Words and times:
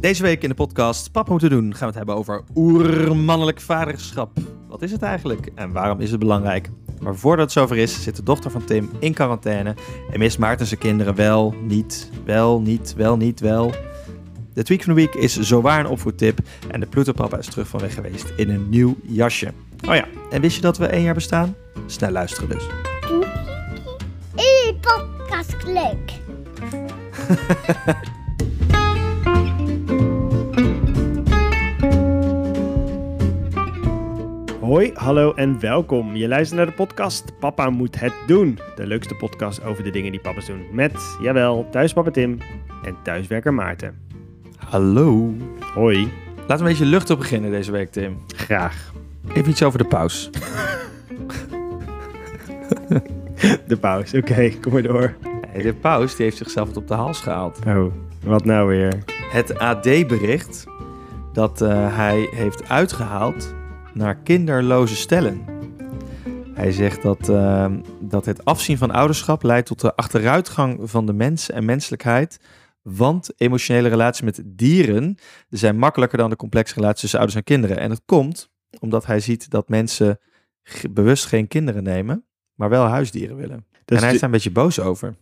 Deze 0.00 0.22
week 0.22 0.42
in 0.42 0.48
de 0.48 0.54
podcast 0.54 1.12
Papa 1.12 1.30
moeten 1.30 1.50
doen 1.50 1.70
gaan 1.70 1.78
we 1.78 1.86
het 1.86 1.94
hebben 1.94 2.14
over 2.14 2.42
oermannelijk 2.54 3.60
vaderschap. 3.60 4.38
Wat 4.68 4.82
is 4.82 4.92
het 4.92 5.02
eigenlijk 5.02 5.50
en 5.54 5.72
waarom 5.72 6.00
is 6.00 6.10
het 6.10 6.20
belangrijk? 6.20 6.70
Maar 7.00 7.16
voordat 7.16 7.44
het 7.44 7.52
zover 7.52 7.76
is, 7.76 8.02
zit 8.02 8.16
de 8.16 8.22
dochter 8.22 8.50
van 8.50 8.64
Tim 8.64 8.90
in 8.98 9.14
quarantaine 9.14 9.74
en 10.10 10.18
mist 10.18 10.38
Maarten 10.38 10.66
zijn 10.66 10.80
kinderen 10.80 11.14
wel, 11.14 11.54
niet, 11.62 12.10
wel, 12.24 12.60
niet, 12.60 12.94
wel, 12.94 13.16
niet, 13.16 13.40
wel. 13.40 13.72
De 14.54 14.62
tweak 14.62 14.82
van 14.82 14.94
de 14.94 15.00
week 15.00 15.14
is 15.14 15.40
zowaar 15.40 15.80
een 15.80 15.86
opvoedtip 15.86 16.38
en 16.70 16.80
de 16.80 16.86
Pluto-papa 16.86 17.38
is 17.38 17.46
terug 17.46 17.68
van 17.68 17.80
weg 17.80 17.94
geweest 17.94 18.32
in 18.36 18.50
een 18.50 18.68
nieuw 18.68 18.96
jasje. 19.02 19.52
Oh 19.88 19.94
ja, 19.94 20.06
en 20.30 20.40
wist 20.40 20.56
je 20.56 20.62
dat 20.62 20.78
we 20.78 20.86
één 20.86 21.02
jaar 21.02 21.14
bestaan? 21.14 21.54
Snel 21.86 22.10
luisteren 22.10 22.48
dus. 22.48 22.66
Uw 24.36 24.72
podcast 24.80 25.64
leuk. 25.64 26.12
Hoi, 34.66 34.90
hallo 34.94 35.32
en 35.34 35.60
welkom. 35.60 36.16
Je 36.16 36.28
luistert 36.28 36.58
naar 36.58 36.66
de 36.66 36.72
podcast 36.72 37.38
Papa 37.38 37.70
moet 37.70 38.00
het 38.00 38.12
doen. 38.26 38.58
De 38.76 38.86
leukste 38.86 39.14
podcast 39.14 39.64
over 39.64 39.84
de 39.84 39.90
dingen 39.90 40.10
die 40.10 40.20
papa's 40.20 40.46
doen. 40.46 40.66
Met, 40.72 41.16
jawel, 41.20 41.66
thuispapa 41.70 42.10
Tim 42.10 42.38
en 42.84 42.96
thuiswerker 43.02 43.54
Maarten. 43.54 43.98
Hallo. 44.56 45.34
Hoi, 45.74 46.12
Laten 46.36 46.46
we 46.46 46.54
een 46.54 46.64
beetje 46.64 46.84
lucht 46.84 47.10
op 47.10 47.18
beginnen 47.18 47.50
deze 47.50 47.72
week, 47.72 47.90
Tim. 47.90 48.18
graag. 48.26 48.92
Even 49.34 49.50
iets 49.50 49.62
over 49.62 49.78
de 49.78 49.84
paus. 49.84 50.30
De 53.66 53.76
pauze, 53.80 54.16
oké, 54.16 54.50
kom 54.60 54.72
maar 54.72 54.82
door. 54.82 55.16
De 55.62 55.74
paus 55.74 56.16
die 56.16 56.24
heeft 56.24 56.36
zichzelf 56.36 56.66
wat 56.66 56.76
op 56.76 56.88
de 56.88 56.94
hals 56.94 57.20
gehaald. 57.20 57.58
Oh, 57.66 57.92
wat 58.24 58.44
nou 58.44 58.68
weer? 58.68 59.02
Het 59.30 59.58
AD 59.58 59.82
bericht 59.82 60.64
dat 61.32 61.60
eh, 61.60 61.96
hij 61.96 62.28
heeft 62.30 62.68
uitgehaald 62.68 63.54
naar 63.96 64.16
kinderloze 64.16 64.96
stellen. 64.96 65.44
Hij 66.54 66.72
zegt 66.72 67.02
dat, 67.02 67.28
eh, 67.28 67.72
dat 68.00 68.24
het 68.24 68.44
afzien 68.44 68.78
van 68.78 68.90
ouderschap 68.90 69.42
leidt 69.42 69.66
tot 69.66 69.80
de 69.80 69.96
achteruitgang 69.96 70.78
van 70.82 71.06
de 71.06 71.12
mens 71.12 71.50
en 71.50 71.64
menselijkheid. 71.64 72.40
Want 72.82 73.32
emotionele 73.36 73.88
relaties 73.88 74.24
met 74.24 74.42
dieren 74.44 75.18
zijn 75.48 75.78
makkelijker 75.78 76.18
dan 76.18 76.30
de 76.30 76.36
complexe 76.36 76.74
relaties 76.74 77.00
tussen 77.00 77.18
ouders 77.18 77.38
en 77.38 77.44
kinderen. 77.44 77.78
En 77.78 77.88
dat 77.88 78.02
komt 78.04 78.50
omdat 78.80 79.06
hij 79.06 79.20
ziet 79.20 79.50
dat 79.50 79.68
mensen 79.68 80.20
bewust 80.90 81.26
geen 81.26 81.48
kinderen 81.48 81.82
nemen, 81.82 82.24
maar 82.54 82.68
wel 82.68 82.84
huisdieren 82.84 83.36
willen. 83.36 83.66
Dus 83.84 83.96
en 83.96 84.04
hij 84.04 84.12
is 84.12 84.20
daar 84.20 84.28
een 84.28 84.34
beetje 84.34 84.50
boos 84.50 84.80
over. 84.80 85.14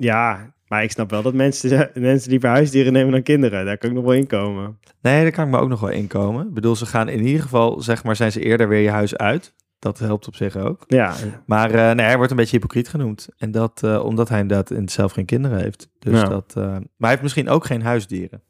Ja, 0.00 0.54
maar 0.68 0.82
ik 0.82 0.90
snap 0.90 1.10
wel 1.10 1.22
dat 1.22 1.34
mensen, 1.34 1.90
mensen 1.94 2.30
liever 2.30 2.48
huisdieren 2.48 2.92
nemen 2.92 3.12
dan 3.12 3.22
kinderen. 3.22 3.64
Daar 3.64 3.78
kan 3.78 3.88
ik 3.90 3.96
nog 3.96 4.04
wel 4.04 4.14
in 4.14 4.26
komen. 4.26 4.78
Nee, 5.00 5.22
daar 5.22 5.30
kan 5.32 5.44
ik 5.44 5.50
me 5.50 5.58
ook 5.58 5.68
nog 5.68 5.80
wel 5.80 5.90
inkomen. 5.90 6.46
Ik 6.48 6.54
bedoel, 6.54 6.76
ze 6.76 6.86
gaan 6.86 7.08
in 7.08 7.24
ieder 7.26 7.42
geval, 7.42 7.80
zeg 7.82 8.04
maar, 8.04 8.16
zijn 8.16 8.32
ze 8.32 8.40
eerder 8.40 8.68
weer 8.68 8.80
je 8.82 8.90
huis 8.90 9.16
uit. 9.16 9.54
Dat 9.78 9.98
helpt 9.98 10.26
op 10.26 10.34
zich 10.34 10.56
ook. 10.56 10.84
Ja, 10.86 11.14
Maar 11.46 11.70
eh, 11.70 11.94
nee, 11.94 12.06
hij 12.06 12.16
wordt 12.16 12.30
een 12.30 12.36
beetje 12.36 12.56
hypocriet 12.56 12.88
genoemd. 12.88 13.28
En 13.38 13.50
dat 13.50 13.82
eh, 13.82 14.04
omdat 14.04 14.28
hij 14.28 14.40
inderdaad 14.40 14.70
in- 14.70 14.88
zelf 14.88 15.12
geen 15.12 15.24
kinderen 15.24 15.58
heeft. 15.58 15.88
Dus 15.98 16.20
dat, 16.28 16.52
eh, 16.56 16.62
maar 16.64 16.80
hij 16.98 17.08
heeft 17.10 17.22
misschien 17.22 17.48
ook 17.48 17.64
geen 17.64 17.82
huisdieren. 17.82 18.42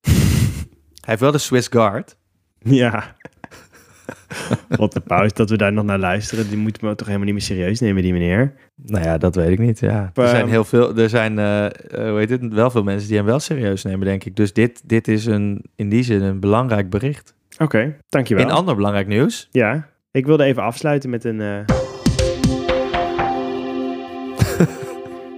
hij 0.00 0.10
heeft 1.00 1.20
wel 1.20 1.32
de 1.32 1.38
Swiss 1.38 1.68
Guard. 1.68 2.16
ja. 2.58 3.16
Wat 4.76 4.92
de 4.92 5.00
pauze, 5.00 5.34
dat 5.34 5.50
we 5.50 5.56
daar 5.56 5.72
nog 5.72 5.84
naar 5.84 5.98
luisteren. 5.98 6.48
Die 6.48 6.56
moeten 6.58 6.88
we 6.88 6.94
toch 6.94 7.06
helemaal 7.06 7.26
niet 7.26 7.34
meer 7.36 7.44
serieus 7.44 7.80
nemen, 7.80 8.02
die 8.02 8.12
meneer. 8.12 8.52
Nou 8.76 9.04
ja, 9.04 9.18
dat 9.18 9.34
weet 9.34 9.48
ik 9.50 9.58
niet. 9.58 9.80
Ja. 9.80 10.10
Er 10.14 10.22
Ehm, 10.22 10.30
zijn 10.30 10.48
heel 10.48 10.64
veel, 10.64 10.96
er 10.96 11.08
zijn, 11.08 11.38
eh, 11.38 11.66
hoe 12.08 12.18
heet 12.18 12.30
het, 12.30 12.52
wel 12.52 12.70
veel 12.70 12.82
mensen 12.82 13.08
die 13.08 13.16
hem 13.16 13.26
wel 13.26 13.40
serieus 13.40 13.82
nemen, 13.84 14.06
denk 14.06 14.24
ik. 14.24 14.36
Dus 14.36 14.52
dit, 14.52 14.82
dit 14.88 15.08
is 15.08 15.26
een, 15.26 15.64
in 15.76 15.88
die 15.88 16.02
zin 16.02 16.22
een 16.22 16.40
belangrijk 16.40 16.90
bericht. 16.90 17.34
Oké, 17.58 17.96
dankjewel. 18.08 18.44
In 18.44 18.50
ander 18.50 18.74
belangrijk 18.76 19.06
nieuws. 19.06 19.48
Ja, 19.50 19.88
ik 20.10 20.26
wilde 20.26 20.44
even 20.44 20.62
afsluiten 20.62 21.10
met 21.10 21.24
een, 21.24 21.40
eh, 21.40 21.58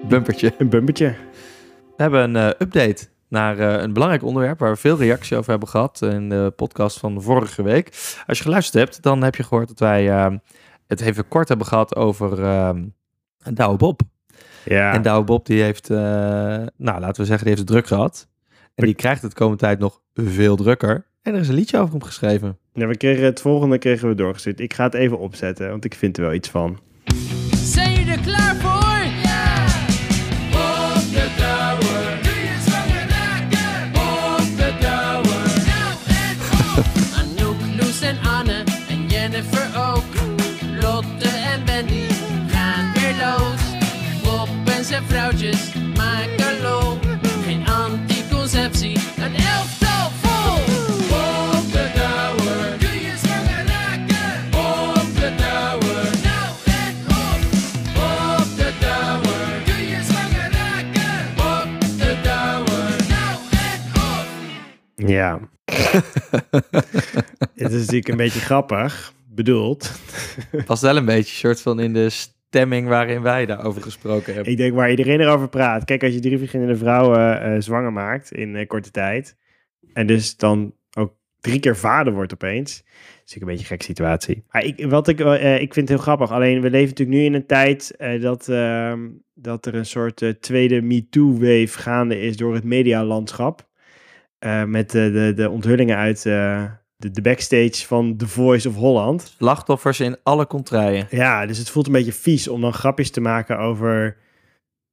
Bumpertje. 0.08 0.52
een 0.58 0.68
bumpertje. 0.68 1.14
We 1.96 2.02
hebben 2.02 2.22
een 2.22 2.36
eh, 2.36 2.46
update 2.66 3.06
naar 3.28 3.58
eh, 3.58 3.82
een 3.82 3.92
belangrijk 3.92 4.24
onderwerp 4.24 4.58
waar 4.58 4.72
we 4.72 4.76
veel 4.76 4.98
reactie 4.98 5.36
over 5.36 5.50
hebben 5.50 5.68
gehad 5.68 6.02
in 6.02 6.28
de 6.28 6.52
podcast 6.56 6.98
van 6.98 7.22
vorige 7.22 7.62
week. 7.62 7.86
Als 8.26 8.38
je 8.38 8.44
geluisterd 8.44 8.84
hebt, 8.84 9.02
dan 9.02 9.22
heb 9.22 9.34
je 9.34 9.42
gehoord 9.42 9.68
dat 9.68 9.78
wij 9.78 10.10
eh, 10.10 10.34
het 10.86 11.00
even 11.00 11.28
kort 11.28 11.48
hebben 11.48 11.66
gehad 11.66 11.96
over 11.96 12.38
uh, 12.38 12.70
Douwe 13.54 13.76
Bob. 13.76 14.00
Ja, 14.64 14.92
En 14.92 15.02
Douwe 15.02 15.24
Bob 15.24 15.46
die 15.46 15.62
heeft, 15.62 15.90
eh, 15.90 15.98
nou 16.76 17.00
laten 17.00 17.20
we 17.20 17.24
zeggen, 17.24 17.46
die 17.46 17.48
heeft 17.56 17.58
het 17.58 17.66
druk 17.66 17.86
gehad. 17.86 18.28
En 18.74 18.84
die 18.84 18.94
krijgt 18.94 19.22
het 19.22 19.30
de 19.30 19.36
komende 19.36 19.62
tijd 19.62 19.78
nog 19.78 20.00
veel 20.14 20.56
drukker. 20.56 21.06
En 21.22 21.34
er 21.34 21.40
is 21.40 21.48
een 21.48 21.54
liedje 21.54 21.78
over 21.78 21.90
hem 21.90 22.02
geschreven. 22.02 22.58
ja, 22.72 22.86
we 22.86 22.96
kregen 22.96 23.24
het 23.24 23.40
volgende 23.40 23.78
kregen 23.78 24.08
we 24.08 24.14
doorgestuurd. 24.14 24.60
Ik 24.60 24.74
ga 24.74 24.84
het 24.84 24.94
even 24.94 25.18
opzetten, 25.18 25.70
want 25.70 25.84
ik 25.84 25.94
vind 25.94 26.16
er 26.16 26.22
wel 26.22 26.34
iets 26.34 26.48
van. 26.48 26.78
Zijn 27.56 27.92
jullie 27.92 28.12
er 28.12 28.20
klaar 28.20 28.56
voor? 28.56 28.77
het 67.54 67.72
is 67.72 67.80
natuurlijk 67.80 68.08
een 68.08 68.16
beetje 68.16 68.40
grappig 68.40 69.12
bedoeld. 69.28 69.92
Past 70.66 70.82
wel 70.82 70.96
een 70.96 71.04
beetje 71.04 71.34
soort 71.34 71.60
van 71.60 71.80
in 71.80 71.92
de 71.92 72.10
stemming 72.48 72.88
waarin 72.88 73.22
wij 73.22 73.46
daarover 73.46 73.82
gesproken 73.82 74.34
hebben. 74.34 74.52
Ik 74.52 74.58
denk 74.58 74.74
waar 74.74 74.90
iedereen 74.90 75.20
erover 75.20 75.48
praat. 75.48 75.84
Kijk, 75.84 76.02
als 76.02 76.12
je 76.14 76.20
drie 76.20 76.38
verschillende 76.38 76.76
vrouwen 76.76 77.42
eh, 77.42 77.60
zwanger 77.60 77.92
maakt 77.92 78.32
in 78.32 78.56
eh, 78.56 78.66
korte 78.66 78.90
tijd. 78.90 79.36
En 79.92 80.06
dus 80.06 80.36
dan 80.36 80.74
ook 80.92 81.14
drie 81.40 81.60
keer 81.60 81.76
vader 81.76 82.12
wordt 82.12 82.32
opeens. 82.32 82.70
is 82.70 82.84
natuurlijk 82.84 83.40
een 83.40 83.46
beetje 83.46 83.62
een 83.62 83.66
gekke 83.66 83.84
situatie. 83.84 84.44
Maar 84.50 84.64
ik, 84.64 84.86
wat 84.86 85.08
ik, 85.08 85.20
eh, 85.20 85.54
ik 85.54 85.74
vind 85.74 85.88
het 85.88 85.88
heel 85.88 86.06
grappig. 86.06 86.32
Alleen 86.32 86.60
we 86.60 86.70
leven 86.70 86.88
natuurlijk 86.88 87.18
nu 87.18 87.24
in 87.24 87.34
een 87.34 87.46
tijd 87.46 87.94
dat, 88.20 88.48
ehm, 88.48 89.08
dat 89.34 89.66
er 89.66 89.74
een 89.74 89.86
soort 89.86 90.34
tweede 90.40 90.80
MeToo-wave 90.80 91.78
gaande 91.78 92.20
is 92.20 92.36
door 92.36 92.54
het 92.54 92.64
medialandschap. 92.64 93.67
Eh, 94.38 94.64
met 94.64 94.90
de, 94.90 95.10
de, 95.10 95.32
de 95.34 95.50
onthullingen 95.50 95.96
uit 95.96 96.26
eh, 96.26 96.64
de, 96.96 97.10
de 97.10 97.22
backstage 97.22 97.86
van 97.86 98.16
The 98.16 98.28
Voice 98.28 98.68
of 98.68 98.74
Holland. 98.74 99.34
Slachtoffers 99.36 100.00
in 100.00 100.16
alle 100.22 100.46
contraien. 100.46 101.06
Ja, 101.10 101.46
dus 101.46 101.58
het 101.58 101.70
voelt 101.70 101.86
een 101.86 101.92
beetje 101.92 102.12
vies 102.12 102.48
om 102.48 102.60
dan 102.60 102.72
grapjes 102.72 103.10
te 103.10 103.20
maken 103.20 103.58
over, 103.58 104.16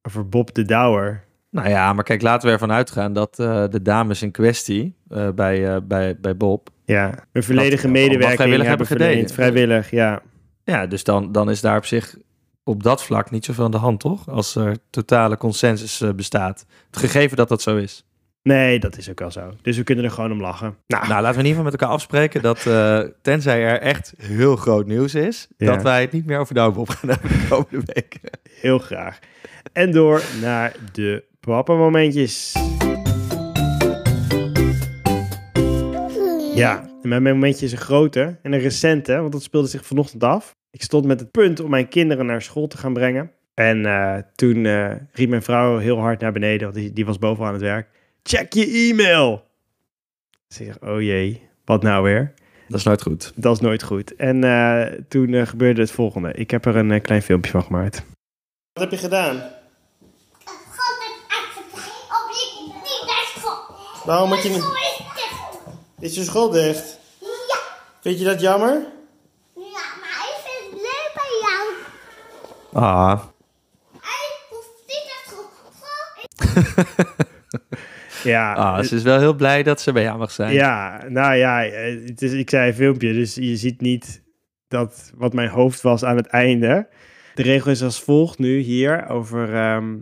over 0.02 0.28
Bob 0.28 0.54
de 0.54 0.62
Douwer. 0.64 1.24
Nou 1.50 1.68
ja, 1.68 1.92
maar 1.92 2.04
kijk, 2.04 2.22
laten 2.22 2.46
we 2.46 2.52
ervan 2.52 2.72
uitgaan 2.72 3.12
dat 3.12 3.38
eh, 3.38 3.64
de 3.68 3.82
dames 3.82 4.22
in 4.22 4.30
kwestie 4.30 4.96
bij, 5.34 5.84
bij, 5.86 6.16
bij 6.20 6.36
Bob. 6.36 6.68
Ja, 6.84 7.26
een 7.32 7.42
volledige 7.42 7.88
medewerking 7.88 8.34
vrijwillig 8.34 8.66
hebben 8.66 8.86
hebben 8.86 9.06
gedaan. 9.08 9.34
Vrijwillig, 9.34 9.90
ja. 9.90 10.22
Ja, 10.64 10.86
dus 10.86 11.04
dan, 11.04 11.32
dan 11.32 11.50
is 11.50 11.60
daar 11.60 11.76
op 11.76 11.84
zich 11.84 12.16
op 12.64 12.82
dat 12.82 13.04
vlak 13.04 13.30
niet 13.30 13.44
zoveel 13.44 13.64
aan 13.64 13.70
de 13.70 13.76
hand, 13.76 14.00
toch? 14.00 14.28
Als 14.28 14.54
er 14.54 14.76
totale 14.90 15.36
consensus 15.36 16.02
bestaat. 16.16 16.66
Het 16.86 16.96
gegeven 16.96 17.36
dat 17.36 17.48
dat 17.48 17.62
zo 17.62 17.76
is. 17.76 18.06
Nee, 18.46 18.78
dat 18.78 18.96
is 18.96 19.10
ook 19.10 19.18
wel 19.18 19.30
zo. 19.30 19.52
Dus 19.62 19.76
we 19.76 19.82
kunnen 19.82 20.04
er 20.04 20.10
gewoon 20.10 20.32
om 20.32 20.40
lachen. 20.40 20.76
Nou, 20.86 21.08
Nou, 21.08 21.22
laten 21.22 21.22
we 21.22 21.44
in 21.44 21.46
ieder 21.46 21.48
geval 21.48 21.64
met 21.64 21.72
elkaar 21.72 21.88
afspreken 21.94 22.42
dat, 22.42 22.66
eh, 22.66 23.00
tenzij 23.22 23.62
er 23.64 23.80
echt 23.80 24.14
heel 24.16 24.56
groot 24.56 24.86
nieuws 24.86 25.14
is, 25.14 25.48
Ja. 25.56 25.66
dat 25.74 25.82
wij 25.82 26.00
het 26.00 26.12
niet 26.12 26.26
meer 26.26 26.38
over 26.38 26.54
de 26.54 26.72
op 26.76 26.88
gaan 26.88 27.08
hebben 27.10 27.28
de 27.30 27.46
komende 27.48 27.92
weken. 27.94 28.20
heel 28.60 28.78
graag. 28.78 29.18
En 29.72 29.92
door 29.92 30.22
naar 30.40 30.72
de 30.92 31.24
papa-momentjes. 31.40 32.54
Ja, 36.54 36.90
mijn 37.02 37.22
momentje 37.22 37.66
is 37.66 37.72
een 37.72 37.78
grote 37.78 38.38
en 38.42 38.52
een 38.52 38.60
recente, 38.60 39.16
want 39.16 39.32
dat 39.32 39.42
speelde 39.42 39.68
zich 39.68 39.86
vanochtend 39.86 40.24
af. 40.24 40.54
Ik 40.70 40.82
stond 40.82 41.04
met 41.06 41.20
het 41.20 41.30
punt 41.30 41.60
om 41.60 41.70
mijn 41.70 41.88
kinderen 41.88 42.26
naar 42.26 42.42
school 42.42 42.66
te 42.66 42.76
gaan 42.78 42.92
brengen. 42.92 43.30
En 43.54 43.86
eh, 43.86 44.16
toen 44.34 44.66
eh, 44.66 44.90
riep 45.12 45.28
mijn 45.28 45.42
vrouw 45.42 45.78
heel 45.78 45.98
hard 45.98 46.20
naar 46.20 46.32
beneden, 46.32 46.62
want 46.62 46.74
die, 46.74 46.92
die 46.92 47.06
was 47.06 47.18
boven 47.18 47.44
aan 47.46 47.52
het 47.52 47.62
werk. 47.62 47.88
Check 48.28 48.52
je 48.52 48.66
e-mail! 48.66 49.46
Ik 50.48 50.56
zeg, 50.56 50.78
oh 50.80 51.00
jee, 51.00 51.48
wat 51.64 51.82
nou 51.82 52.02
weer? 52.02 52.34
Dat 52.68 52.78
is 52.78 52.84
nooit 52.84 53.02
goed. 53.02 53.32
Dat 53.34 53.54
is 53.54 53.60
nooit 53.60 53.82
goed. 53.82 54.16
En 54.16 54.44
eh, 54.44 55.00
toen 55.08 55.34
eh, 55.34 55.46
gebeurde 55.46 55.80
het 55.80 55.90
volgende. 55.90 56.32
Ik 56.32 56.50
heb 56.50 56.64
er 56.64 56.76
een 56.76 56.90
eh, 56.90 57.02
klein 57.02 57.22
filmpje 57.22 57.50
van 57.50 57.62
gemaakt. 57.62 58.02
Wat 58.72 58.82
heb 58.82 58.90
je 58.90 58.96
gedaan? 58.96 59.36
God, 60.44 60.96
het 60.98 61.12
echt 61.28 61.56
op 62.08 62.30
je 62.30 62.62
niet 62.72 63.04
naar 63.06 63.24
school. 63.36 63.76
Waarom 64.04 64.28
moet 64.28 64.42
je 64.42 64.48
niet... 64.48 64.64
Is 66.00 66.14
je 66.14 66.24
school 66.24 66.50
dicht? 66.50 66.98
Ja. 67.20 67.58
Vind 68.00 68.18
je 68.18 68.24
dat 68.24 68.40
jammer? 68.40 68.86
Ja, 69.54 69.84
maar 70.00 70.26
ik 70.32 70.36
vind 70.44 70.72
het 70.72 70.80
leuk 70.82 71.10
bij 71.14 71.30
jou. 71.40 71.74
Ah, 72.72 73.22
Ik 73.94 74.46
hoef 74.48 74.66
niet 74.86 75.04
naar 75.06 75.24
school. 75.26 75.48
Ja. 78.26 78.52
ah, 78.52 78.82
ze 78.82 78.94
is 78.94 79.02
wel 79.02 79.18
heel 79.18 79.34
blij 79.34 79.62
dat 79.62 79.80
ze 79.80 79.92
bij 79.92 80.02
jou 80.02 80.18
mag 80.18 80.30
zijn. 80.30 80.52
Ja, 80.52 81.04
nou 81.08 81.34
ja, 81.34 81.58
het 82.04 82.22
is, 82.22 82.32
ik 82.32 82.50
zei 82.50 82.68
een 82.68 82.74
filmpje, 82.74 83.12
dus 83.12 83.34
je 83.34 83.56
ziet 83.56 83.80
niet 83.80 84.22
dat 84.68 85.12
wat 85.14 85.32
mijn 85.32 85.48
hoofd 85.48 85.80
was 85.80 86.04
aan 86.04 86.16
het 86.16 86.26
einde. 86.26 86.88
De 87.34 87.42
regel 87.42 87.70
is 87.70 87.82
als 87.82 88.00
volgt 88.02 88.38
nu 88.38 88.58
hier 88.58 89.08
over 89.08 89.54
ehm 89.54 89.94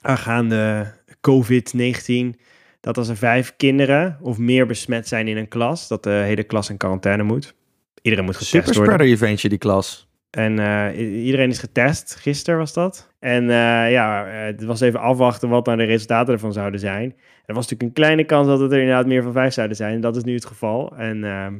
aangaande 0.00 0.92
COVID-19. 1.20 2.40
Dat 2.80 2.96
als 2.96 3.08
er 3.08 3.16
vijf 3.16 3.54
kinderen 3.56 4.18
of 4.20 4.38
meer 4.38 4.66
besmet 4.66 5.08
zijn 5.08 5.28
in 5.28 5.36
een 5.36 5.48
klas, 5.48 5.88
dat 5.88 6.02
de 6.02 6.10
hele 6.10 6.42
klas 6.42 6.70
in 6.70 6.76
quarantaine 6.76 7.22
moet. 7.22 7.54
Iedereen 8.02 8.24
moet 8.24 8.36
getest 8.36 8.52
Super 8.52 8.74
worden. 8.74 8.92
spreader 8.92 9.14
eventje, 9.14 9.48
die 9.48 9.58
klas. 9.58 10.08
En 10.30 10.58
eh, 10.58 11.24
iedereen 11.24 11.50
is 11.50 11.58
getest. 11.58 12.14
Gisteren 12.14 12.58
was 12.58 12.72
dat. 12.72 13.07
En 13.18 13.50
eh, 13.50 13.90
ja, 13.90 14.26
eh, 14.26 14.44
het 14.44 14.64
was 14.64 14.80
even 14.80 15.00
afwachten 15.00 15.48
wat 15.48 15.66
nou 15.66 15.78
de 15.78 15.84
resultaten 15.84 16.32
ervan 16.32 16.52
zouden 16.52 16.80
zijn. 16.80 17.14
Er 17.46 17.54
was 17.54 17.68
natuurlijk 17.68 17.82
een 17.82 18.04
kleine 18.04 18.24
kans 18.24 18.46
dat 18.46 18.60
het 18.60 18.72
er 18.72 18.78
inderdaad 18.78 19.06
meer 19.06 19.22
van 19.22 19.32
vijf 19.32 19.52
zouden 19.52 19.76
zijn. 19.76 19.94
En 19.94 20.00
dat 20.00 20.16
is 20.16 20.24
nu 20.24 20.34
het 20.34 20.46
geval. 20.46 20.96
En 20.96 21.24
ehm, 21.24 21.54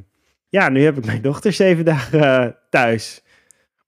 ja, 0.49 0.69
nu 0.69 0.85
heb 0.85 0.99
ik 0.99 1.07
mijn 1.07 1.23
dochter 1.31 1.53
zeven 1.53 1.85
dagen 1.85 2.21
eh, 2.21 2.47
thuis. 2.71 3.23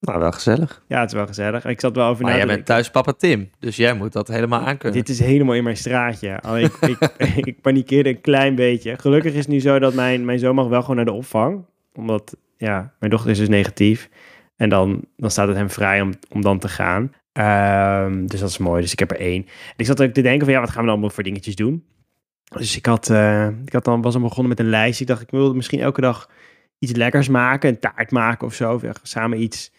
Nou, 0.01 0.19
wel 0.19 0.33
gezellig. 0.33 0.83
Ja, 0.89 1.01
het 1.01 1.09
is 1.09 1.17
wel 1.17 1.27
gezellig. 1.27 1.65
Ik 1.65 1.81
zat 1.81 1.97
wel 1.97 2.09
over 2.09 2.25
Maar 2.25 2.37
jij 2.37 2.47
bent 2.47 2.67
thuis 2.67 2.91
papa 2.91 3.13
Tim, 3.13 3.51
dus 3.59 3.77
jij 3.77 3.95
moet 3.95 4.13
dat 4.13 4.29
helemaal 4.29 4.61
aankunnen. 4.61 4.99
Dit 4.99 5.09
is 5.09 5.19
helemaal 5.19 5.55
in 5.55 5.65
mijn 5.65 5.77
straatje. 5.77 6.41
Alleen 6.41 6.65
ik, 6.65 6.99
ik, 6.99 7.15
ik 7.51 7.61
panikeerde 7.61 8.09
een 8.09 8.21
klein 8.21 8.55
beetje. 8.55 8.99
Gelukkig 8.99 9.33
is 9.33 9.39
het 9.39 9.49
nu 9.49 9.61
zo 9.61 9.79
dat 9.79 9.95
mijn, 9.95 10.25
mijn 10.25 10.39
zoon 10.39 10.55
mag 10.55 10.67
wel 10.67 10.81
gewoon 10.81 10.97
naar 10.97 11.05
de 11.05 11.13
opvang. 11.13 11.65
Omdat, 11.95 12.37
ja, 12.57 12.93
mijn 12.99 13.11
dochter 13.11 13.31
is 13.31 13.39
dus 13.39 13.49
negatief. 13.49 14.09
En 14.57 14.69
dan, 14.69 15.05
dan 15.17 15.31
staat 15.31 15.49
het 15.49 15.57
hem 15.57 15.71
vrij 15.71 16.01
om, 16.01 16.13
om 16.31 16.41
dan 16.41 16.59
te 16.59 16.69
gaan. 16.69 17.13
Ehm, 17.33 18.27
dus 18.27 18.41
dat 18.41 18.49
is 18.49 18.59
mooi. 18.59 18.83
Dus 18.83 18.93
ik 18.93 18.99
heb 18.99 19.11
er 19.11 19.21
één. 19.21 19.43
En 19.47 19.75
ik 19.77 19.87
zat 19.87 20.03
ook 20.03 20.13
te 20.13 20.23
denken 20.23 20.45
van, 20.45 20.55
ja, 20.55 20.61
wat 20.61 20.69
gaan 20.69 20.79
we 20.79 20.85
dan 20.85 20.93
allemaal 20.95 21.11
voor 21.15 21.23
dingetjes 21.23 21.55
doen? 21.57 21.85
Dus 22.45 22.77
ik 22.77 22.87
had, 22.87 23.11
eh, 23.11 23.49
ik 23.65 23.73
had 23.73 23.85
dan, 23.85 24.03
was 24.03 24.13
dan 24.13 24.23
begonnen 24.23 24.49
met 24.49 24.59
een 24.61 24.71
lijst. 24.71 25.01
Ik 25.01 25.07
dacht, 25.07 25.23
ik 25.23 25.31
wilde 25.31 25.55
misschien 25.55 25.81
elke 25.81 26.01
dag 26.01 26.31
iets 26.79 26.93
lekkers 26.93 27.29
maken. 27.29 27.69
Een 27.71 27.79
taart 27.79 28.11
maken 28.11 28.47
of 28.47 28.55
zo. 28.55 28.75
Of 28.75 29.01
samen 29.03 29.43
iets, 29.43 29.73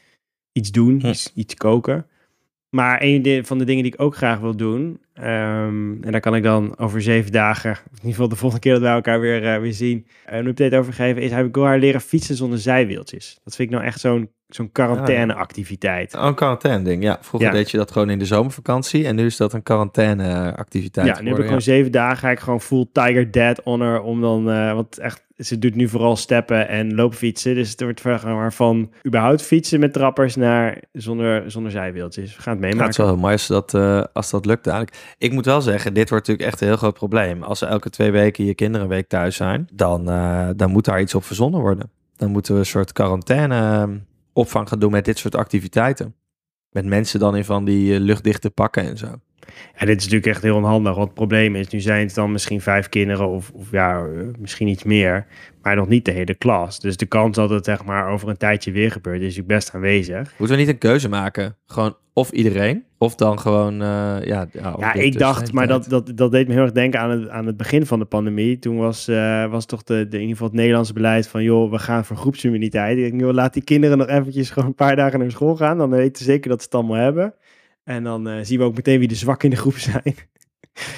iets 0.52 0.72
doen, 0.72 1.00
Hm. 1.00 1.08
iets, 1.08 1.32
iets 1.36 1.56
koken. 1.56 2.06
Maar 2.70 2.98
een 3.02 3.46
van 3.46 3.58
de 3.58 3.64
dingen 3.66 3.84
die 3.84 3.94
ik 3.94 4.02
ook 4.02 4.16
graag 4.16 4.40
wil 4.40 4.56
doen, 4.56 5.00
ehm, 5.14 6.04
en 6.04 6.12
daar 6.12 6.20
kan 6.20 6.36
ik 6.36 6.44
dan 6.44 6.78
over 6.78 7.02
zeven 7.02 7.32
dagen, 7.32 7.72
of 7.72 7.78
in 7.78 7.94
ieder 7.96 8.10
geval 8.12 8.28
de 8.30 8.36
volgende 8.36 8.64
keer 8.64 8.74
dat 8.74 8.82
wij 8.82 8.92
elkaar 8.92 9.20
weer, 9.20 9.54
eh, 9.54 9.60
weer 9.60 9.74
zien, 9.74 10.08
een 10.26 10.48
update 10.48 10.78
over 10.78 10.94
geven, 10.94 11.22
is 11.22 11.32
heb 11.32 11.46
ik 11.46 11.56
wil 11.56 11.64
haar 11.66 11.80
leren 11.80 12.02
fietsen 12.02 12.36
zonder 12.36 12.60
zijwieltjes. 12.60 13.40
Dat 13.44 13.56
vind 13.56 13.70
ik 13.70 13.76
nou 13.76 13.88
echt 13.88 14.00
zo'n 14.00 14.30
zo'n 14.56 14.72
quarantaine-activiteit. 14.72 16.16
Oh, 16.16 16.24
een 16.26 16.36
quarantaine 16.36 16.84
ding, 16.84 17.04
ja. 17.04 17.18
Vroeger 17.22 17.50
Ja. 17.50 17.56
deed 17.56 17.72
je 17.72 17.78
dat 17.78 17.92
gewoon 17.92 18.10
in 18.10 18.20
de 18.20 18.26
zomervakantie 18.26 19.06
en 19.06 19.16
nu 19.16 19.26
is 19.26 19.38
dat 19.38 19.54
een 19.54 19.64
quarantaine 19.64 20.56
activiteit 20.56 21.08
Ja, 21.08 21.22
nu 21.22 21.30
heb 21.30 21.38
ik 21.40 21.46
gewoon 21.46 21.62
zeven 21.62 21.92
dagen, 21.92 22.18
ga 22.18 22.30
ik 22.30 22.40
gewoon 22.40 22.62
full 22.62 22.86
Tiger 22.92 23.32
Dead 23.32 23.62
honor 23.64 24.02
om 24.02 24.22
dan, 24.22 24.50
eh 24.52 24.74
want 24.74 24.98
echt, 24.98 25.24
ze 25.38 25.60
doet 25.60 25.76
nu 25.76 25.88
vooral 25.88 26.16
steppen 26.16 26.68
en 26.68 26.96
loopfietsen, 26.96 27.56
dus 27.56 27.70
het 27.72 27.82
wordt 27.82 28.02
zeg 28.02 28.24
maar 28.24 28.54
van 28.54 28.92
überhaupt 29.08 29.42
fietsen 29.42 29.80
met 29.80 29.94
trappers 29.94 30.36
naar 30.36 30.82
zonder, 30.92 31.52
zonder 31.52 31.72
zijwieltjes. 31.72 32.36
We 32.36 32.42
gaan 32.42 32.54
het 32.54 32.62
meemaken. 32.62 32.84
het 32.86 32.92
is 32.92 32.98
wel 32.98 33.08
heel 33.08 33.18
mooi 33.22 33.34
als 33.34 33.48
dat, 33.48 33.74
eh, 33.74 34.04
als 34.14 34.30
dat 34.30 34.46
lukt 34.46 34.68
eigenlijk. 34.68 35.16
Ik 35.18 35.32
moet 35.32 35.46
wel 35.46 35.62
zeggen, 35.62 35.94
dit 35.94 36.10
wordt 36.10 36.28
natuurlijk 36.28 36.54
echt 36.54 36.62
een 36.62 36.68
heel 36.68 36.78
groot 36.78 36.94
probleem. 36.94 37.44
Als 37.44 37.62
er 37.62 37.68
elke 37.68 37.90
twee 37.90 38.12
weken 38.12 38.46
je 38.46 38.54
kinderen 38.56 38.82
een 38.88 38.94
week 38.94 39.08
thuis 39.08 39.36
zijn, 39.36 39.68
dan, 39.74 40.10
eh, 40.10 40.50
dan 40.56 40.72
moet 40.72 40.86
daar 40.86 41.02
iets 41.02 41.16
op 41.16 41.24
verzonnen 41.24 41.60
worden. 41.60 41.90
Dan 42.16 42.32
moeten 42.32 42.54
we 42.54 42.60
een 42.60 42.66
soort 42.66 42.94
quarantaine 42.94 43.56
eh, 43.56 43.84
opvang 44.34 44.70
gaan 44.70 44.80
doen 44.80 44.92
met 44.92 45.06
dit 45.06 45.18
soort 45.18 45.36
activiteiten. 45.36 46.16
Met 46.70 46.86
mensen 46.86 47.20
dan 47.20 47.36
in 47.36 47.46
van 47.46 47.66
die 47.66 47.94
eh, 47.94 48.00
luchtdichte 48.00 48.50
pakken 48.50 48.84
en 48.84 48.98
zo. 48.98 49.20
Ja, 49.78 49.86
dit 49.86 49.98
is 49.98 50.04
natuurlijk 50.04 50.26
echt 50.26 50.42
heel 50.42 50.56
onhandig. 50.56 50.94
Want 50.94 51.06
het 51.06 51.14
probleem 51.14 51.56
is, 51.56 51.68
nu 51.68 51.80
zijn 51.80 52.06
het 52.06 52.16
dan 52.16 52.32
misschien 52.32 52.62
vijf 52.62 52.90
kinderen 52.90 53.28
of, 53.28 53.52
of 53.52 53.72
ja, 53.72 54.06
eh, 54.06 54.24
misschien 54.40 54.68
iets 54.68 54.84
meer. 54.84 55.28
Maar 55.62 55.76
nog 55.76 55.88
niet 55.88 56.06
de 56.06 56.12
hele 56.12 56.34
klas. 56.34 56.80
Dus 56.80 56.98
de 56.98 57.06
kans 57.06 57.36
dat 57.36 57.50
het 57.50 57.66
zeg 57.66 57.84
maar 57.84 58.10
over 58.10 58.30
een 58.30 58.38
tijdje 58.38 58.72
weer 58.72 58.92
gebeurt, 58.92 59.18
is 59.18 59.22
natuurlijk 59.22 59.48
best 59.48 59.74
aanwezig. 59.74 60.34
Moeten 60.38 60.58
we 60.58 60.64
niet 60.64 60.72
een 60.72 60.78
keuze 60.78 61.10
maken? 61.10 61.58
Gewoon 61.66 61.98
of 62.14 62.32
iedereen, 62.32 62.86
of 63.02 63.16
dan 63.16 63.40
gewoon, 63.40 63.74
eh, 63.74 63.88
ja... 64.24 64.48
Ja, 64.52 64.76
Ja, 64.80 64.94
ik 64.94 65.18
dacht, 65.20 65.52
maar 65.54 65.68
dat, 65.68 65.86
dat, 65.90 66.12
dat 66.16 66.32
deed 66.32 66.48
me 66.48 66.54
heel 66.54 66.62
erg 66.64 66.72
denken 66.72 67.00
aan 67.00 67.10
het, 67.10 67.30
aan 67.30 67.46
het 67.46 67.58
begin 67.58 67.86
van 67.86 68.00
de 68.00 68.06
pandemie. 68.06 68.60
Toen 68.60 68.78
was, 68.78 69.08
eh, 69.08 69.50
was 69.52 69.66
toch 69.66 69.84
de, 69.84 69.94
de, 69.94 70.16
in 70.16 70.22
ieder 70.22 70.30
geval 70.30 70.48
het 70.48 70.56
Nederlandse 70.56 70.94
beleid 70.94 71.28
van, 71.28 71.44
joh, 71.44 71.72
we 71.72 71.80
gaan 71.80 72.06
voor 72.06 72.16
groepsimmuniteit. 72.18 72.98
Ik 72.98 73.10
denk, 73.10 73.22
joh, 73.22 73.34
laat 73.34 73.54
die 73.54 73.64
kinderen 73.64 73.98
nog 73.98 74.08
eventjes 74.08 74.50
gewoon 74.50 74.68
een 74.70 74.76
paar 74.76 74.96
dagen 74.96 75.20
naar 75.20 75.32
school 75.32 75.56
gaan. 75.56 75.78
Dan 75.78 75.90
weten 75.90 76.18
ze 76.18 76.24
zeker 76.32 76.50
dat 76.50 76.60
ze 76.60 76.66
het 76.66 76.76
allemaal 76.76 76.96
hebben. 76.98 77.34
En 77.84 78.04
dan 78.04 78.28
eh, 78.28 78.36
zien 78.42 78.58
we 78.60 78.64
ook 78.66 78.76
meteen 78.76 79.00
wie 79.00 79.08
de 79.08 79.16
zwak 79.16 79.44
in 79.44 79.50
de 79.50 79.56
groep 79.56 79.78
zijn. 79.78 80.16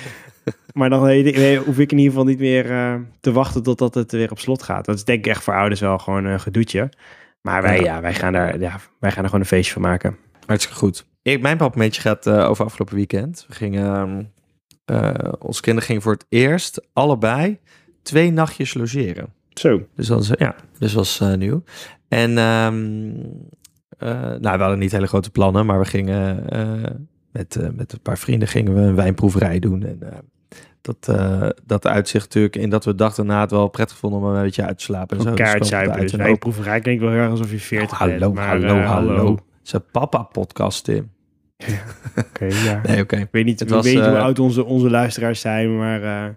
maar 0.73 0.89
dan 0.89 1.01
weet 1.01 1.25
ik- 1.25 1.35
weet- 1.35 1.57
hoef 1.65 1.79
ik 1.79 1.91
in 1.91 1.97
ieder 1.97 2.11
geval 2.13 2.27
niet 2.27 2.39
meer 2.39 2.71
eh, 2.71 2.95
te 3.19 3.31
wachten 3.31 3.63
totdat 3.63 3.93
het 3.93 4.11
weer 4.11 4.31
op 4.31 4.39
slot 4.39 4.63
gaat. 4.63 4.85
Dat 4.85 4.95
is 4.95 5.03
denk 5.03 5.19
ik 5.19 5.27
echt 5.31 5.43
voor 5.43 5.53
ouders 5.55 5.79
wel 5.81 5.97
gewoon 5.97 6.25
een 6.25 6.39
gedoetje. 6.39 6.89
Maar 7.41 7.61
wij, 7.61 7.77
Ja. 7.77 7.83
ja, 7.83 8.01
wij, 8.01 8.13
gaan 8.13 8.33
daar, 8.33 8.59
ja, 8.59 8.79
wij 8.99 9.11
gaan 9.11 9.19
er 9.23 9.25
gewoon 9.29 9.41
een 9.41 9.45
feestje 9.47 9.73
van 9.73 9.81
maken. 9.81 10.17
Hartstikke 10.45 10.79
goed. 10.79 11.11
Ik, 11.23 11.41
mijn 11.41 11.57
papmomentje 11.57 12.01
gaat 12.01 12.27
eh, 12.27 12.49
over 12.49 12.65
afgelopen 12.65 12.95
weekend. 12.95 13.45
We 13.47 13.53
gingen, 13.53 14.31
eh, 14.85 15.13
onze 15.39 15.61
kinderen 15.61 15.87
gingen 15.87 16.01
voor 16.01 16.13
het 16.13 16.25
eerst 16.29 16.87
allebei 16.93 17.59
twee 18.01 18.31
nachtjes 18.31 18.73
logeren. 18.73 19.33
Zo. 19.49 19.87
Dus 19.95 20.07
dat 20.07 20.21
is, 20.21 20.31
ja, 20.37 20.55
dus 20.77 20.93
was 20.93 21.19
eh, 21.19 21.33
nieuw. 21.33 21.63
En 22.07 22.37
ehm, 22.37 23.11
eh, 23.97 24.39
nou, 24.39 24.57
we 24.57 24.61
hadden 24.61 24.79
niet 24.79 24.91
hele 24.91 25.07
grote 25.07 25.31
plannen, 25.31 25.65
maar 25.65 25.79
we 25.79 25.85
gingen 25.85 26.45
met, 27.31 27.75
met 27.75 27.93
een 27.93 28.01
paar 28.01 28.17
vrienden 28.17 28.47
gingen 28.47 28.73
we 28.73 28.81
een 28.81 28.95
wijnproeverij 28.95 29.59
doen. 29.59 29.83
En 29.83 29.99
dat, 30.81 31.13
dat 31.65 31.87
uitzicht 31.87 32.25
natuurlijk 32.25 32.55
in 32.55 32.69
dat 32.69 32.85
we 32.85 32.95
dachten 32.95 33.25
na 33.25 33.41
het 33.41 33.51
wel 33.51 33.67
prettig 33.67 33.97
vonden 33.97 34.19
om 34.19 34.25
een 34.25 34.43
beetje 34.43 34.65
uit 34.65 34.77
te 34.77 34.83
slapen. 34.83 35.19
Een 35.19 35.23
kaart 35.23 35.37
kwam 35.37 35.59
het 35.59 35.67
zuipen. 35.67 35.99
uit 35.99 36.11
Dus 36.11 36.19
een 36.19 36.37
proeverij 36.37 36.79
klinkt 36.79 37.01
wel 37.01 37.11
heel 37.11 37.19
erg 37.19 37.29
alsof 37.29 37.51
je 37.51 37.59
40 37.59 37.97
hallo, 37.97 38.17
bent. 38.17 38.33
Maar, 38.33 38.47
hallo, 38.47 38.77
eh, 38.77 38.89
hallo. 38.89 39.31
Het 39.31 39.41
een 39.71 39.85
papa-podcast, 39.91 40.83
Tim. 40.83 41.11
Oké, 42.15 42.45
ja. 42.45 42.81
Nee, 42.87 43.01
oké. 43.01 43.15
Ik 43.15 43.27
weet 43.31 43.45
niet, 43.45 43.59
Het 43.59 43.69
ik 43.69 43.75
was, 43.75 43.85
weet 43.85 43.95
hoe 44.05 44.15
eh, 44.15 44.23
oud 44.23 44.39
onze, 44.39 44.63
onze 44.63 44.89
luisteraars 44.89 45.39
zijn, 45.39 45.77
maar... 45.77 46.03
eh 46.03 46.29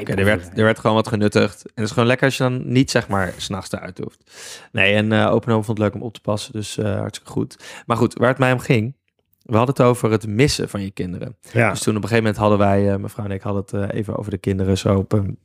Oké, 0.00 0.12
er, 0.12 0.24
werd, 0.24 0.58
er 0.58 0.64
werd 0.64 0.78
gewoon 0.78 0.96
wat 0.96 1.08
genuttigd. 1.08 1.62
En 1.64 1.70
het 1.74 1.84
is 1.84 1.90
gewoon 1.90 2.08
lekker 2.08 2.26
als 2.26 2.36
je 2.36 2.42
dan 2.42 2.72
niet, 2.72 2.90
zeg 2.90 3.08
maar, 3.08 3.32
s'nachts 3.36 3.72
eruit 3.72 3.98
hoeft. 3.98 4.30
Nee, 4.72 4.94
en 4.94 5.12
eh 5.12 5.32
Open 5.32 5.50
Home 5.52 5.64
vond 5.64 5.78
het 5.78 5.86
leuk 5.86 5.94
om 5.94 6.02
op 6.02 6.14
te 6.14 6.20
passen, 6.20 6.52
dus 6.52 6.76
hartstikke 6.76 7.30
goed. 7.32 7.82
Maar 7.86 7.96
goed, 7.96 8.14
waar 8.14 8.28
het 8.28 8.38
mij 8.38 8.52
om 8.52 8.58
ging, 8.58 8.96
we 9.42 9.56
hadden 9.56 9.74
het 9.74 9.84
over 9.84 10.10
het 10.10 10.26
missen 10.26 10.68
van 10.68 10.82
je 10.82 10.90
kinderen. 10.90 11.36
ja. 11.52 11.70
Dus 11.70 11.80
toen 11.82 11.96
op 11.96 12.02
een 12.02 12.08
gegeven 12.08 12.24
moment 12.24 12.36
hadden 12.42 12.58
wij, 12.58 12.98
mevrouw 12.98 13.24
en 13.24 13.30
ik 13.30 13.42
hadden 13.42 13.80
het 13.80 13.92
even 13.92 14.16
over 14.16 14.30
de 14.30 14.38
kinderen 14.38 14.78
zo 14.78 14.96
op 14.96 15.12
een 15.12 15.38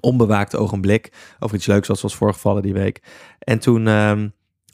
onbewaakt 0.00 0.56
ogenblik. 0.56 1.12
Over 1.38 1.56
iets 1.56 1.66
leuks 1.66 1.88
wat 1.88 2.00
was 2.00 2.14
voorgevallen 2.16 2.62
die 2.62 2.72
week. 2.72 3.02
En 3.38 3.58
toen 3.58 3.86
ehm, 3.86 4.28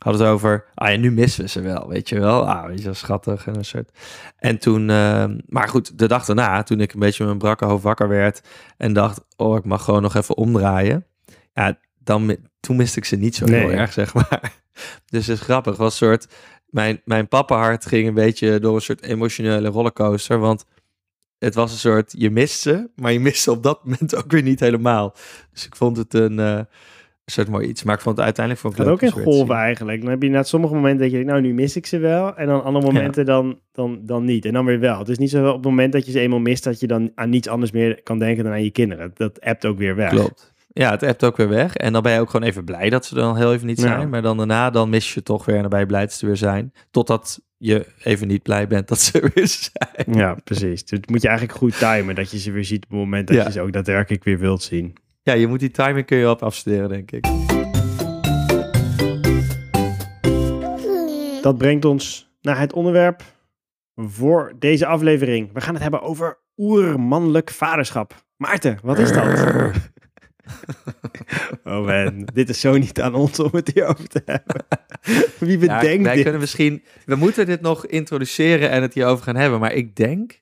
hadden 0.04 0.22
het 0.22 0.34
over, 0.34 0.64
ah 0.74 0.90
ja, 0.90 0.96
nu 0.96 1.12
missen 1.12 1.44
we 1.44 1.50
ze 1.50 1.60
wel, 1.60 1.88
weet 1.88 2.08
je 2.08 2.20
wel. 2.20 2.48
Ah, 2.48 2.76
je, 2.76 2.82
wel, 2.82 2.94
schattig 2.94 3.46
en 3.46 3.56
een 3.56 3.64
soort. 3.64 3.90
En 4.36 4.58
toen, 4.58 4.90
ehm, 4.90 5.38
maar 5.46 5.68
goed, 5.68 5.98
de 5.98 6.08
dag 6.08 6.24
daarna, 6.24 6.62
toen 6.62 6.80
ik 6.80 6.92
een 6.92 7.00
beetje 7.00 7.24
met 7.24 7.26
mijn 7.26 7.38
brakke 7.38 7.64
hoofd 7.64 7.82
wakker 7.82 8.08
werd 8.08 8.40
en 8.76 8.92
dacht, 8.92 9.24
oh, 9.36 9.56
ik 9.56 9.64
mag 9.64 9.84
gewoon 9.84 10.02
nog 10.02 10.14
even 10.14 10.36
omdraaien. 10.36 11.06
Ja, 11.54 11.78
dan, 11.98 12.36
toen 12.60 12.76
miste 12.76 12.98
ik 12.98 13.04
ze 13.04 13.16
niet 13.16 13.34
zo 13.34 13.46
heel 13.46 13.70
erg, 13.70 13.92
zeg 13.92 14.14
maar. 14.14 14.52
Dus 15.06 15.26
het 15.26 15.36
is 15.36 15.42
grappig, 15.42 15.76
was 15.76 16.00
een 16.00 16.06
soort, 16.06 16.28
mijn, 16.66 17.00
mijn 17.04 17.28
pappenhart 17.28 17.86
ging 17.86 18.08
een 18.08 18.14
beetje 18.14 18.58
door 18.58 18.74
een 18.74 18.80
soort 18.80 19.02
emotionele 19.02 19.68
rollercoaster, 19.68 20.38
want 20.38 20.64
het 21.38 21.54
was 21.54 21.72
een 21.72 21.78
soort, 21.78 22.14
je 22.16 22.30
mist 22.30 22.60
ze, 22.60 22.90
maar 22.96 23.12
je 23.12 23.20
mist 23.20 23.42
ze 23.42 23.50
op 23.50 23.62
dat 23.62 23.84
moment 23.84 24.16
ook 24.24 24.30
weer 24.30 24.42
niet 24.42 24.60
helemaal. 24.60 25.14
Dus 25.52 25.66
ik 25.66 25.76
vond 25.76 25.96
het 25.96 26.14
een, 26.14 26.38
eh, 26.38 26.56
een 26.56 26.66
soort 27.32 27.48
mooi 27.48 27.68
iets, 27.68 27.82
maar 27.82 27.94
ik 27.94 28.00
vond 28.00 28.16
het 28.16 28.24
uiteindelijk 28.24 28.64
vond 28.64 28.74
ik 28.78 28.80
Het 28.84 28.88
ook 28.88 29.02
in 29.02 29.24
golven 29.24 29.54
eigenlijk. 29.54 30.00
Dan 30.00 30.10
heb 30.10 30.22
je 30.22 30.28
na 30.30 30.42
sommige 30.42 30.74
momenten 30.74 30.98
dat 31.00 31.10
je 31.10 31.16
denkt, 31.16 31.30
nou 31.30 31.40
nu 31.42 31.54
mis 31.54 31.76
ik 31.76 31.86
ze 31.86 31.98
wel. 31.98 32.36
En 32.36 32.46
dan 32.46 32.64
andere 32.64 32.86
momenten 32.86 33.24
dan, 33.26 33.58
dan, 33.72 34.00
dan 34.02 34.24
niet. 34.24 34.44
En 34.44 34.52
dan 34.52 34.64
weer 34.64 34.80
wel. 34.80 34.98
Het 34.98 35.08
is 35.08 35.18
niet 35.18 35.30
zo 35.30 35.48
op 35.48 35.54
het 35.54 35.64
moment 35.64 35.92
dat 35.92 36.06
je 36.06 36.12
ze 36.12 36.20
eenmaal 36.20 36.38
mist, 36.38 36.64
dat 36.64 36.80
je 36.80 36.86
dan 36.86 37.10
aan 37.14 37.30
niets 37.30 37.48
anders 37.48 37.70
meer 37.72 38.02
kan 38.02 38.18
denken 38.18 38.44
dan 38.44 38.52
aan 38.52 38.64
je 38.64 38.70
kinderen. 38.70 39.10
Dat 39.14 39.40
appt 39.40 39.66
ook 39.66 39.78
weer 39.78 39.96
weg. 39.96 40.10
Klopt. 40.10 40.52
Ja, 40.72 40.90
het 40.90 41.02
appt 41.02 41.24
ook 41.24 41.36
weer 41.36 41.48
weg. 41.48 41.76
En 41.76 41.92
dan 41.92 42.02
ben 42.02 42.12
je 42.12 42.20
ook 42.20 42.30
gewoon 42.30 42.46
even 42.46 42.64
blij 42.64 42.90
dat 42.90 43.04
ze 43.06 43.14
dan 43.14 43.36
heel 43.36 43.52
even 43.52 43.66
niet 43.66 43.80
Ja. 43.80 43.86
zijn. 43.86 44.08
Maar 44.08 44.22
dan 44.22 44.36
daarna, 44.36 44.70
dan 44.70 44.88
mis 44.90 45.14
je 45.14 45.22
toch 45.22 45.44
weer 45.44 45.54
en 45.54 45.60
dan 45.60 45.70
ben 45.70 45.80
je 45.80 45.86
blij 45.86 46.00
dat 46.00 46.12
ze 46.12 46.20
er 46.20 46.26
weer 46.26 46.36
zijn. 46.36 46.72
Totdat 46.90 47.40
je 47.56 47.86
even 48.02 48.28
niet 48.28 48.42
blij 48.42 48.66
bent 48.66 48.88
dat 48.88 49.00
ze 49.00 49.20
er 49.20 49.30
weer 49.34 49.46
zijn. 49.48 50.18
Ja, 50.18 50.36
precies. 50.44 50.84
Dus 50.84 50.98
het 50.98 51.10
moet 51.10 51.22
je 51.22 51.28
eigenlijk 51.28 51.58
goed 51.58 51.78
timen, 51.78 52.14
dat 52.14 52.30
je 52.30 52.38
ze 52.38 52.50
weer 52.50 52.64
ziet 52.64 52.84
op 52.84 52.90
het 52.90 52.98
moment 52.98 53.26
dat 53.26 53.36
Ja. 53.36 53.44
je 53.44 53.50
ze 53.52 53.60
ook 53.60 53.72
daadwerkelijk 53.72 54.24
weer 54.24 54.38
wilt 54.38 54.62
zien. 54.62 54.94
Ja, 55.24 55.32
je 55.32 55.46
moet 55.46 55.60
die 55.60 55.70
timing 55.70 56.06
kun 56.06 56.18
je 56.18 56.30
op 56.30 56.42
afstuderen, 56.42 56.88
denk 56.88 57.10
ik. 57.10 57.24
Dat 61.42 61.58
brengt 61.58 61.84
ons 61.84 62.30
naar 62.40 62.58
het 62.58 62.72
onderwerp 62.72 63.22
voor 63.94 64.52
deze 64.58 64.86
aflevering. 64.86 65.50
We 65.52 65.60
gaan 65.60 65.74
het 65.74 65.82
hebben 65.82 66.02
over 66.02 66.38
oermannelijk 66.56 67.50
vaderschap. 67.50 68.24
Maarten, 68.36 68.78
wat 68.82 68.98
is 68.98 69.12
dat? 69.12 69.26
oh 71.64 71.86
man, 71.86 72.28
dit 72.34 72.48
is 72.48 72.60
zo 72.60 72.76
niet 72.78 73.00
aan 73.00 73.14
ons 73.14 73.40
om 73.40 73.50
het 73.52 73.70
hierover 73.74 74.08
te 74.08 74.22
hebben. 74.24 74.64
Wie 75.48 75.58
Ja, 75.60 75.80
bedenkt 75.80 76.04
wij 76.04 76.14
dit? 76.14 76.22
kunnen 76.22 76.40
misschien... 76.40 76.82
We 77.04 77.14
moeten 77.14 77.46
dit 77.46 77.60
nog 77.60 77.86
introduceren 77.86 78.70
en 78.70 78.82
het 78.82 78.94
hierover 78.94 79.24
gaan 79.24 79.36
hebben. 79.36 79.60
Maar 79.60 79.72
ik 79.72 79.96
denk, 79.96 80.40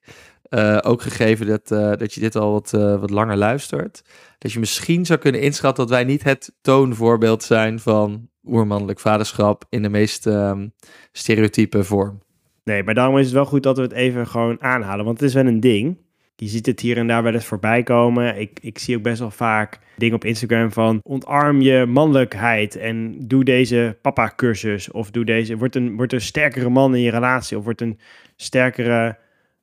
eh, 0.53 0.79
ook 0.83 1.03
gegeven 1.03 1.47
dat, 1.47 1.71
eh, 1.71 1.93
dat 1.97 2.15
je 2.15 2.21
dit 2.21 2.37
al 2.37 2.53
wat, 2.53 2.73
eh, 2.73 3.01
wat 3.01 3.11
langer 3.11 3.37
luistert... 3.37 4.03
dat 4.39 4.53
je 4.53 4.59
misschien 4.59 5.07
zou 5.07 5.19
kunnen 5.19 5.41
inschatten 5.41 5.87
dat 5.87 5.95
wij 5.95 6.05
niet 6.05 6.23
het 6.23 6.53
toonvoorbeeld 6.61 7.43
zijn... 7.43 7.81
van 7.81 8.29
oermannelijk 8.45 9.01
vaderschap 9.01 9.65
in 9.69 9.83
de 9.83 9.89
meest 9.89 10.27
ehm, 10.27 10.69
stereotype 11.13 11.85
vorm. 11.85 12.19
Nee, 12.65 12.83
maar 12.83 12.95
daarom 12.95 13.19
is 13.19 13.25
het 13.25 13.35
wel 13.35 13.45
goed 13.45 13.63
dat 13.63 13.77
we 13.77 13.83
het 13.83 13.93
even 13.93 14.27
gewoon 14.27 14.63
aanhalen. 14.63 15.05
Want 15.05 15.21
het 15.21 15.29
is 15.29 15.35
wel 15.35 15.47
een 15.47 15.61
ding. 15.61 15.99
Je 16.37 16.49
ziet 16.49 16.67
het 16.67 16.81
hier 16.81 16.97
en 16.97 17.07
daar 17.07 17.23
wel 17.23 17.35
eens 17.35 17.45
voorbij 17.45 17.83
komen. 17.83 18.41
Ik, 18.41 18.59
ik 18.63 18.79
zie 18.79 18.97
ook 18.97 19.03
best 19.03 19.19
wel 19.19 19.31
vaak 19.31 19.79
dingen 19.97 20.15
op 20.15 20.25
Instagram 20.25 20.73
van... 20.73 21.01
ontarm 21.03 21.61
je 21.61 21.87
mannelijkheid 21.87 22.77
en 22.77 23.17
doe 23.19 23.45
deze 23.45 23.99
papa-cursus. 24.03 24.91
Of 24.91 25.11
doe 25.11 25.25
deze, 25.25 25.57
word 25.57 25.77
een, 25.77 25.97
word 25.97 26.13
een 26.13 26.21
sterkere 26.21 26.69
man 26.69 26.95
in 26.95 27.03
je 27.03 27.11
relatie. 27.11 27.59
Of 27.59 27.65
word 27.65 27.81
een 27.81 27.99
sterkere 28.37 29.21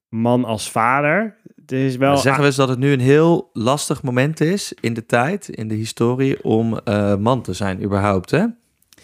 man 0.09 0.45
als 0.45 0.71
vader. 0.71 1.35
Het 1.55 1.71
is 1.71 1.95
wel... 1.95 2.17
Zeggen 2.17 2.41
we 2.41 2.47
eens 2.47 2.55
dat 2.55 2.69
het 2.69 2.79
nu 2.79 2.91
een 2.91 2.99
heel 2.99 3.49
lastig 3.53 4.03
moment 4.03 4.39
is 4.39 4.73
in 4.79 4.93
de 4.93 5.05
tijd, 5.05 5.49
in 5.49 5.67
de 5.67 5.75
historie... 5.75 6.43
om 6.43 6.77
eh, 6.77 7.15
man 7.15 7.41
te 7.41 7.53
zijn 7.53 7.83
überhaupt, 7.83 8.31
hè? 8.31 8.45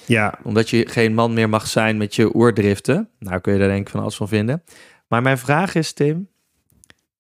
Ja, 0.06 0.40
Omdat 0.44 0.70
je 0.70 0.88
geen 0.88 1.14
man 1.14 1.34
meer 1.34 1.50
mag 1.50 1.68
zijn 1.68 1.98
met 1.98 2.16
je 2.16 2.36
oerdriften. 2.36 3.10
Nou 3.20 3.40
kun 3.40 3.54
je 3.54 3.60
daar 3.60 3.68
denk 3.68 3.86
ik 3.86 3.90
van 3.90 4.02
alles 4.02 4.16
van 4.16 4.28
vinden. 4.28 4.64
Maar 5.08 5.22
mijn 5.22 5.38
vraag 5.38 5.76
is, 5.76 5.94
Tim... 5.94 6.28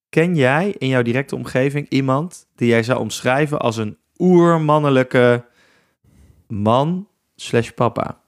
Ken 0.10 0.36
jij 0.36 0.76
in 0.78 0.88
jouw 0.88 1.02
directe 1.02 1.36
omgeving 1.36 1.90
iemand 1.90 2.48
die 2.56 2.68
jij 2.68 2.84
zou 2.84 3.00
omschrijven 3.00 3.60
als 3.60 3.78
een 3.78 3.98
oermannelijke 4.18 5.46
man 6.48 7.08
slash 7.36 7.70
papa? 7.70 8.22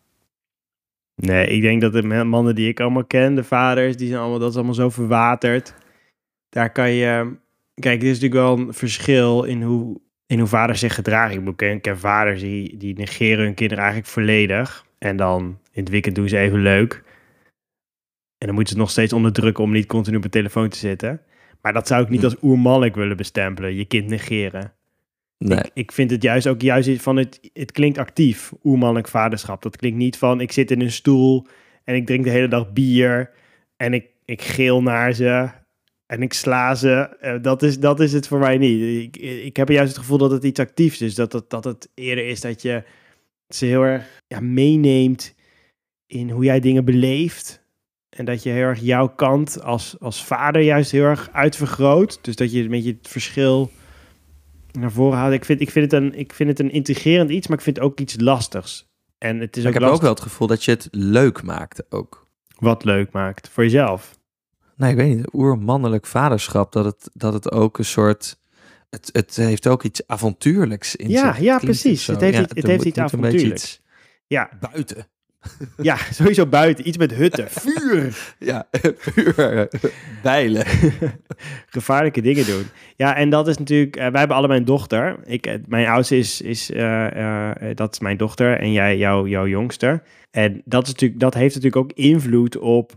Nee, 1.22 1.48
ik 1.48 1.62
denk 1.62 1.82
dat 1.82 1.94
de 1.94 2.04
mannen 2.04 2.56
die 2.56 2.68
ik 2.68 2.80
allemaal 2.80 3.06
ken, 3.06 3.36
de 3.36 3.44
vaders, 3.44 3.98
die 3.98 4.08
zijn 4.08 4.20
allemaal, 4.20 4.40
dat 4.40 4.50
is 4.50 4.56
allemaal 4.56 4.74
zo 4.74 4.90
verwaterd. 4.90 5.76
Daar 6.50 6.72
kan 6.72 6.92
je... 6.92 7.36
Kijk, 7.74 8.00
dit 8.00 8.10
is 8.10 8.20
natuurlijk 8.20 8.42
wel 8.42 8.68
een 8.68 8.74
verschil 8.74 9.44
in 9.44 9.62
hoe, 9.62 10.02
in 10.26 10.40
hoe 10.40 10.48
vaders 10.48 10.80
zich 10.80 10.96
gedragen. 10.96 11.48
Ik 11.48 11.58
ken, 11.58 11.72
ik 11.72 11.82
ken 11.82 12.00
vaders 12.00 12.42
die, 12.42 12.78
die 12.78 12.96
negeren 12.96 13.46
hun 13.46 13.54
kinderen 13.54 13.84
eigenlijk 13.84 14.14
volledig. 14.14 14.86
En 14.98 15.18
dan 15.18 15.60
in 15.72 15.82
het 15.82 15.90
weekend 15.90 16.16
doen 16.16 16.30
ze 16.30 16.38
even 16.38 16.60
leuk. 16.60 17.04
En 18.38 18.46
dan 18.48 18.56
moeten 18.56 18.74
ze 18.74 18.80
nog 18.80 18.90
steeds 18.90 19.14
onderdrukken 19.14 19.64
om 19.64 19.72
niet 19.72 19.86
continu 19.86 20.18
op 20.18 20.24
de 20.24 20.30
telefoon 20.30 20.70
te 20.70 20.78
zitten. 20.78 21.22
Maar 21.62 21.74
dat 21.74 21.88
zou 21.88 22.04
ik 22.04 22.10
niet 22.10 22.20
Hm. 22.20 22.26
als 22.26 22.36
oermannelijk 22.42 22.96
willen 22.96 23.18
bestempelen, 23.18 23.76
je 23.76 23.86
kind 23.86 24.08
negeren. 24.08 24.74
Ik, 25.38 25.70
ik 25.74 25.92
vind 25.92 26.12
het 26.12 26.24
juist 26.24 26.48
ook 26.48 26.62
juist 26.62 27.02
van 27.02 27.16
het, 27.16 27.50
het 27.54 27.72
klinkt 27.72 27.98
actief, 27.98 28.52
oermannelijk 28.64 29.08
vaderschap. 29.08 29.62
Dat 29.62 29.78
klinkt 29.78 29.98
niet 29.98 30.18
van 30.18 30.42
ik 30.42 30.52
zit 30.52 30.72
in 30.72 30.82
een 30.82 30.92
stoel 30.92 31.46
en 31.84 31.96
ik 31.96 32.06
drink 32.06 32.24
de 32.24 32.30
hele 32.30 32.48
dag 32.48 32.74
bier 32.74 33.32
en 33.76 33.94
ik, 33.94 34.06
ik 34.26 34.42
geel 34.42 34.82
naar 34.82 35.14
ze 35.14 35.50
en 36.06 36.22
ik 36.22 36.34
sla 36.34 36.76
ze. 36.76 37.18
Eh, 37.20 37.36
dat, 37.42 37.64
is, 37.64 37.80
dat 37.80 38.00
is 38.00 38.14
het 38.14 38.28
voor 38.28 38.40
mij 38.40 38.58
niet. 38.58 39.06
Ik, 39.06 39.18
ik 39.22 39.58
heb 39.58 39.70
juist 39.70 39.90
het 39.90 40.00
gevoel 40.00 40.18
dat 40.18 40.32
het 40.32 40.44
iets 40.44 40.60
actiefs 40.60 41.02
is. 41.02 41.16
Dat 41.16 41.34
het, 41.34 41.50
dat 41.50 41.64
het 41.64 41.90
eerder 41.94 42.28
is 42.28 42.42
dat 42.42 42.62
je 42.62 42.84
ze 43.50 43.66
heel 43.66 43.84
erg 43.84 44.22
ja, 44.28 44.40
meeneemt 44.40 45.36
in 46.06 46.30
hoe 46.30 46.44
jij 46.44 46.60
dingen 46.60 46.86
beleeft. 46.86 47.66
En 48.10 48.26
dat 48.26 48.44
je 48.44 48.50
heel 48.50 48.64
erg 48.64 48.82
jouw 48.82 49.08
kant 49.08 49.64
als, 49.64 50.00
als 50.00 50.26
vader 50.26 50.62
juist 50.62 50.92
heel 50.92 51.04
erg 51.04 51.30
uitvergroot. 51.32 52.20
Dus 52.22 52.36
dat 52.36 52.52
je 52.52 52.62
een 52.62 52.70
beetje 52.70 52.98
het 53.00 53.08
verschil 53.08 53.72
naar 54.72 54.92
voren. 54.92 55.34
Ik 55.34 55.46
vind, 55.46 55.62
ik, 55.62 55.72
vind 55.72 55.92
het 55.92 56.02
een, 56.04 56.20
ik 56.20 56.34
vind 56.34 56.50
het 56.50 56.60
een 56.60 56.72
intrigerend 56.72 57.30
iets, 57.30 57.48
maar 57.48 57.58
ik 57.58 57.64
vind 57.64 57.76
het 57.76 57.86
ook 57.86 58.00
iets 58.00 58.16
lastigs. 58.20 58.90
En 59.18 59.40
het 59.40 59.58
is 59.58 59.64
ik 59.64 59.74
heb 59.74 59.82
lastig 59.82 59.98
ook 59.98 60.04
wel 60.04 60.14
het 60.14 60.22
gevoel 60.22 60.48
dat 60.48 60.64
je 60.64 60.72
het 60.72 60.88
leuk 60.92 61.44
maakt 61.44 61.84
ook. 61.92 62.28
wat 62.60 62.84
leuk 62.84 63.12
maakt 63.12 63.50
voor 63.50 63.64
jezelf. 63.64 64.16
Nee, 64.76 64.92
ik 64.92 64.96
weet 64.98 65.16
niet. 65.18 65.34
Oermannelijk 65.34 66.06
vaderschap, 66.06 66.72
dat 66.72 66.86
het, 66.86 67.10
dat 67.14 67.34
het 67.34 67.52
ook 67.52 67.78
een 67.78 67.86
soort... 67.86 68.40
Het, 68.90 69.10
het 69.12 69.36
heeft 69.36 69.68
ook 69.68 69.84
iets 69.84 70.08
avontuurlijks 70.08 70.96
in 70.96 71.10
Ja, 71.10 71.34
zich. 71.34 71.44
ja, 71.44 71.58
precies. 71.60 72.08
Het 72.08 72.22
heeft 72.22 72.38
Ja, 72.38 72.46
het 72.54 72.68
heeft 72.68 72.84
iets 72.86 72.98
avontuurlijks. 72.98 73.64
iets 73.64 73.82
Ja, 74.28 74.50
buiten. 74.60 75.08
Ja, 75.82 75.98
sowieso 76.12 76.46
buiten. 76.46 76.88
Iets 76.88 76.98
met 76.98 77.14
hutten, 77.14 77.48
vuur. 77.62 78.18
Ja, 78.40 78.68
puur 79.14 79.68
bijlen. 80.24 80.66
gevaarlijke 81.78 82.22
dingen 82.22 82.46
doen. 82.46 82.64
Ja, 82.96 83.16
en 83.16 83.30
dat 83.30 83.48
is 83.48 83.58
natuurlijk... 83.58 83.96
eh, 83.96 84.08
wij 84.08 84.20
hebben 84.20 84.38
allebei 84.38 84.60
een 84.60 84.66
dochter. 84.66 85.20
Ik, 85.26 85.46
eh, 85.46 85.54
mijn 85.68 85.88
oudste 85.88 86.18
is... 86.18 86.42
is 86.42 86.72
eh, 86.72 87.52
dat 87.74 87.94
is 87.94 88.00
mijn 88.00 88.18
dochter 88.18 88.60
en 88.60 88.72
jij, 88.72 88.98
jou, 88.98 89.30
jouw 89.30 89.48
jongster. 89.48 90.04
En 90.32 90.62
dat, 90.66 90.84
is 90.84 90.92
natuurlijk, 90.92 91.20
dat 91.20 91.34
heeft 91.34 91.56
natuurlijk 91.56 91.84
ook 91.84 91.98
invloed 91.98 92.58
op 92.58 92.92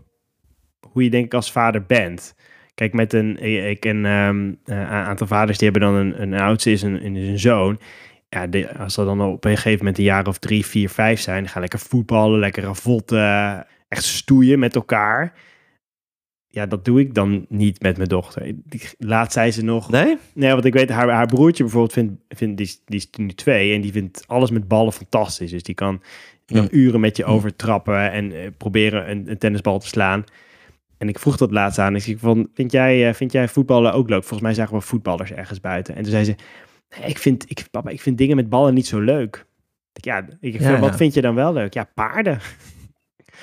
hoe 0.91 1.03
je 1.03 1.09
denk 1.09 1.25
ik 1.25 1.33
als 1.33 1.51
vader 1.51 1.85
bent. 1.85 2.35
Kijk, 2.73 2.93
met 2.93 3.13
een... 3.13 3.43
Ik 3.69 3.79
ken 3.79 4.05
ehm, 4.05 4.53
eh, 4.65 4.77
een 4.77 4.87
aantal 4.87 5.27
vaders 5.27 5.57
die 5.57 5.69
hebben 5.69 5.89
dan 5.89 5.99
een, 5.99 6.21
een 6.21 6.39
oudste 6.39 6.71
is 6.71 6.81
een, 6.81 7.01
is 7.15 7.27
een 7.27 7.39
zoon. 7.39 7.79
Ja, 8.35 8.47
de, 8.47 8.77
als 8.77 8.93
ze 8.93 9.03
dan 9.05 9.21
op 9.21 9.45
een 9.45 9.55
gegeven 9.55 9.77
moment 9.77 9.97
een 9.97 10.03
jaar 10.03 10.27
of 10.27 10.37
drie, 10.37 10.65
vier, 10.65 10.89
vijf 10.89 11.19
zijn... 11.19 11.47
gaan 11.47 11.61
lekker 11.61 11.79
voetballen, 11.79 12.39
lekker 12.39 12.63
ravotten, 12.63 13.65
echt 13.87 14.03
stoeien 14.03 14.59
met 14.59 14.75
elkaar... 14.75 15.33
Ja, 16.47 16.65
dat 16.65 16.85
doe 16.85 16.99
ik 16.99 17.13
dan 17.13 17.45
niet 17.49 17.81
met 17.81 17.97
mijn 17.97 18.09
dochter. 18.09 18.53
Laatst 18.97 19.33
zei 19.33 19.51
ze 19.51 19.63
nog... 19.63 19.89
Nee? 19.89 20.17
Nee, 20.33 20.51
want 20.51 20.65
ik 20.65 20.73
weet, 20.73 20.89
haar, 20.89 21.09
haar 21.09 21.25
broertje 21.25 21.63
bijvoorbeeld 21.63 21.93
vindt, 21.93 22.13
vindt 22.29 22.57
die, 22.57 22.65
is- 22.65 22.81
die 22.85 22.99
is 22.99 23.07
nu 23.17 23.27
twee 23.27 23.73
en 23.73 23.81
die 23.81 23.91
vindt 23.91 24.23
alles 24.27 24.51
met 24.51 24.67
ballen 24.67 24.93
fantastisch. 24.93 25.51
Dus 25.51 25.63
die 25.63 25.75
kan, 25.75 26.01
die 26.45 26.57
kan 26.57 26.67
uren 26.71 26.99
met 26.99 27.17
je 27.17 27.25
overtrappen 27.25 28.11
en 28.11 28.31
eh, 28.31 28.47
proberen 28.57 29.09
een, 29.09 29.29
een 29.29 29.37
tennisbal 29.37 29.79
te 29.79 29.87
slaan. 29.87 30.23
En 30.97 31.07
ik 31.09 31.19
vroeg 31.19 31.37
dat 31.37 31.51
laatst 31.51 31.79
aan. 31.79 31.95
Ik 31.95 32.01
zei 32.01 32.17
van, 32.17 32.49
vind 32.53 32.71
jij, 32.71 33.07
eh, 33.07 33.13
vind 33.13 33.31
jij 33.31 33.47
voetballen 33.47 33.93
ook 33.93 34.09
leuk? 34.09 34.21
Volgens 34.21 34.41
mij 34.41 34.53
zagen 34.53 34.75
we 34.75 34.81
voetballers 34.81 35.31
ergens 35.31 35.59
buiten. 35.59 35.95
En 35.95 36.01
toen 36.01 36.11
zei 36.11 36.23
ze, 36.23 36.35
ik 37.05 37.17
vind, 37.17 37.49
ik, 37.49 37.65
papa, 37.71 37.89
ik 37.89 38.01
vind 38.01 38.17
dingen 38.17 38.35
met 38.35 38.49
ballen 38.49 38.73
niet 38.73 38.87
zo 38.87 38.99
leuk. 38.99 39.45
Ik, 39.93 40.05
ja, 40.05 40.25
ik, 40.39 40.59
Ja, 40.59 40.79
wat 40.79 40.89
ja. 40.89 40.97
vind 40.97 41.13
je 41.13 41.21
dan 41.21 41.35
wel 41.35 41.53
leuk? 41.53 41.73
Ja, 41.73 41.89
paarden. 41.95 42.39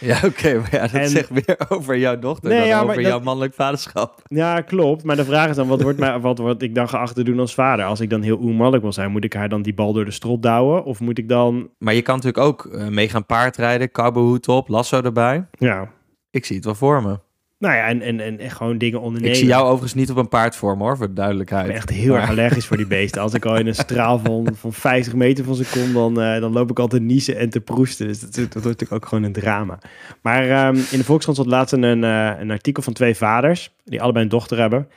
Ja, 0.00 0.20
oké. 0.24 0.54
maar 0.58 0.68
ja, 0.74 0.80
dat 0.80 0.90
En- 0.90 1.08
zegt 1.08 1.30
meer 1.30 1.56
over 1.68 1.98
jouw 1.98 2.18
dochter 2.18 2.48
Nee, 2.50 2.58
dan 2.58 2.68
ja, 2.68 2.74
maar 2.74 2.84
over 2.84 3.02
dat- 3.02 3.10
jouw 3.12 3.20
mannelijk 3.20 3.54
vaderschap. 3.54 4.22
Ja, 4.28 4.60
klopt. 4.60 5.04
Maar 5.04 5.16
de 5.16 5.24
vraag 5.24 5.48
is 5.50 5.56
dan, 5.56 5.68
wat 5.68 5.82
wordt, 5.82 5.98
mij, 5.98 6.18
wat 6.28 6.38
word 6.38 6.62
ik 6.62 6.74
dan 6.74 6.88
geacht 6.88 7.14
te 7.14 7.22
doen 7.22 7.38
als 7.40 7.54
vader? 7.54 7.84
Als 7.84 8.00
ik 8.00 8.10
dan 8.10 8.22
heel 8.22 8.38
oermannelijk 8.38 8.82
wil 8.82 8.92
zijn, 8.92 9.10
moet 9.10 9.24
ik 9.24 9.32
haar 9.32 9.48
dan 9.48 9.62
die 9.62 9.74
bal 9.74 9.92
door 9.92 10.04
de 10.04 10.10
strot 10.10 10.42
douwen? 10.42 10.84
Of 10.84 11.00
moet 11.00 11.18
ik 11.18 11.28
dan, 11.28 11.70
Maar 11.78 11.94
je 11.94 12.02
kan 12.02 12.16
natuurlijk 12.16 12.44
ook 12.44 12.64
eh, 12.66 12.88
mee 12.88 13.08
gaan 13.08 13.26
paardrijden, 13.26 13.90
cowboyhoed 13.90 14.48
op, 14.48 14.68
lasso 14.68 15.02
erbij. 15.02 15.46
ja... 15.58 15.90
Ik 16.30 16.44
zie 16.44 16.56
het 16.56 16.64
wel 16.64 16.74
voor 16.74 17.02
me. 17.02 17.18
Nou 17.58 17.74
ja, 17.74 17.86
en, 17.86 18.02
en, 18.20 18.38
en 18.38 18.50
gewoon 18.50 18.78
dingen 18.78 19.00
ondernemen. 19.00 19.30
Ik 19.34 19.38
zie 19.40 19.48
jou 19.48 19.64
overigens 19.64 19.94
niet 19.94 20.10
op 20.10 20.16
een 20.16 20.28
paard 20.28 20.56
voor 20.56 20.76
me 20.76 20.82
hoor, 20.82 20.96
voor 20.96 21.04
de 21.06 21.10
Ik 21.10 21.16
duidelijkheid. 21.16 21.66
ben 21.66 21.74
echt 21.74 21.90
heel 21.90 22.12
Maar- 22.12 22.20
erg 22.20 22.30
allergisch 22.30 22.66
voor 22.66 22.76
die 22.76 22.86
beesten. 22.86 23.22
Als 23.22 23.34
ik 23.34 23.44
al 23.44 23.56
in 23.56 23.66
een 23.66 23.74
straal 23.74 24.18
van, 24.18 24.48
van 24.54 24.72
50 24.72 25.14
meter 25.14 25.44
van 25.44 25.54
ze 25.54 25.64
kom, 25.72 25.92
dan, 25.92 26.20
eh, 26.20 26.40
dan 26.40 26.52
loop 26.52 26.70
ik 26.70 26.78
altijd 26.78 27.02
niezen 27.02 27.36
en 27.36 27.50
te 27.50 27.60
proesten. 27.60 28.06
Dus 28.06 28.20
dat, 28.20 28.32
dat 28.34 28.52
wordt 28.52 28.64
natuurlijk 28.64 28.92
ook 28.92 29.06
gewoon 29.06 29.24
een 29.24 29.32
drama. 29.32 29.78
Maar 30.22 30.48
ehm, 30.48 30.74
in 30.74 30.98
de 30.98 31.04
Volkskrant 31.04 31.38
stond 31.38 31.50
laatst 31.54 31.72
een, 31.72 32.04
eh, 32.04 32.30
een 32.38 32.50
artikel 32.50 32.82
van 32.82 32.92
twee 32.92 33.14
vaders, 33.14 33.74
die 33.84 34.02
allebei 34.02 34.24
een 34.24 34.30
dochter 34.30 34.58
hebben. 34.58 34.88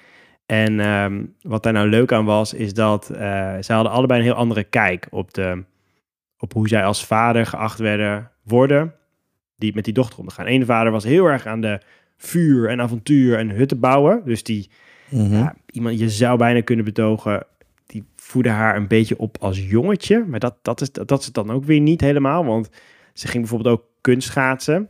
En 0.45 0.79
ehm, 0.79 1.23
wat 1.41 1.63
daar 1.63 1.73
nou 1.73 1.87
leuk 1.89 2.11
aan 2.11 2.25
was, 2.25 2.53
is 2.53 2.73
dat 2.73 3.09
eh 3.09 3.19
zij 3.59 3.75
hadden 3.75 3.91
allebei 3.93 4.19
een 4.19 4.25
heel 4.25 4.35
andere 4.35 4.63
kijk 4.63 5.07
op, 5.09 5.33
de, 5.33 5.63
op 6.37 6.53
hoe 6.53 6.67
zij 6.67 6.83
als 6.85 7.05
vader 7.05 7.45
geacht 7.45 7.79
werden 7.79 8.31
worden, 8.43 8.93
die 9.55 9.71
met 9.75 9.85
die 9.85 9.93
dochter 9.93 10.19
om 10.19 10.27
te 10.27 10.33
gaan. 10.33 10.47
Eén 10.47 10.65
vader 10.65 10.91
was 10.91 11.03
heel 11.03 11.25
erg 11.25 11.45
aan 11.45 11.61
de 11.61 11.79
vuur 12.23 12.69
en 12.69 12.81
avontuur 12.81 13.37
en 13.37 13.49
hutten 13.49 13.79
bouwen. 13.79 14.21
Dus 14.25 14.43
die 14.43 14.69
Mhm. 15.11 15.33
ja, 15.33 15.55
iemand, 15.71 15.99
je 15.99 16.09
zou 16.09 16.37
bijna 16.37 16.61
kunnen 16.61 16.85
betogen, 16.85 17.45
die 17.85 18.03
voedde 18.15 18.49
haar 18.49 18.75
een 18.75 18.87
beetje 18.87 19.17
op 19.17 19.37
als 19.39 19.67
jongetje. 19.67 20.25
Maar 20.25 20.39
dat, 20.39 20.55
dat, 20.61 20.81
is, 20.81 20.91
dat, 20.91 21.07
dat 21.07 21.19
is 21.19 21.25
het 21.25 21.33
dan 21.33 21.51
ook 21.51 21.63
weer 21.63 21.79
niet 21.79 22.01
helemaal. 22.01 22.45
Want 22.45 22.69
ze 23.13 23.27
ging 23.27 23.39
bijvoorbeeld 23.39 23.75
ook 23.75 23.85
kunstschaatsen. 24.01 24.89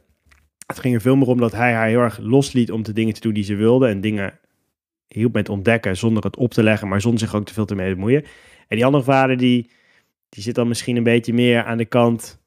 Het 0.66 0.80
ging 0.80 0.96
er 0.96 1.02
veel 1.02 1.16
meer 1.16 1.28
om 1.28 1.40
dat 1.40 1.52
hij 1.52 1.74
haar 1.74 1.88
heel 1.88 2.00
erg 2.00 2.18
losliet 2.18 2.72
om 2.72 2.84
de 2.84 2.94
dingen 2.94 3.14
te 3.14 3.22
doen 3.22 3.34
die 3.34 3.44
ze 3.44 3.56
wilde. 3.56 3.88
En 3.88 4.02
dingen 4.02 4.40
hielp 5.08 5.34
met 5.34 5.50
ontdekken 5.50 5.98
zonder 5.98 6.24
het 6.24 6.38
op 6.38 6.52
te 6.54 6.64
leggen, 6.64 6.88
maar 6.88 7.02
zonder 7.02 7.20
zich 7.20 7.36
ook 7.36 7.46
te 7.46 7.54
veel 7.54 7.66
te 7.66 7.76
mee 7.76 7.90
te 7.90 7.96
bemoeien. 7.96 8.24
En 8.68 8.76
die 8.76 8.86
andere 8.86 9.04
vader, 9.04 9.38
die, 9.38 9.70
die 10.30 10.44
zit 10.44 10.56
dan 10.56 10.68
misschien 10.68 10.96
een 10.96 11.04
beetje 11.04 11.34
meer 11.34 11.64
aan 11.64 11.78
de 11.78 11.86
kant 11.86 12.40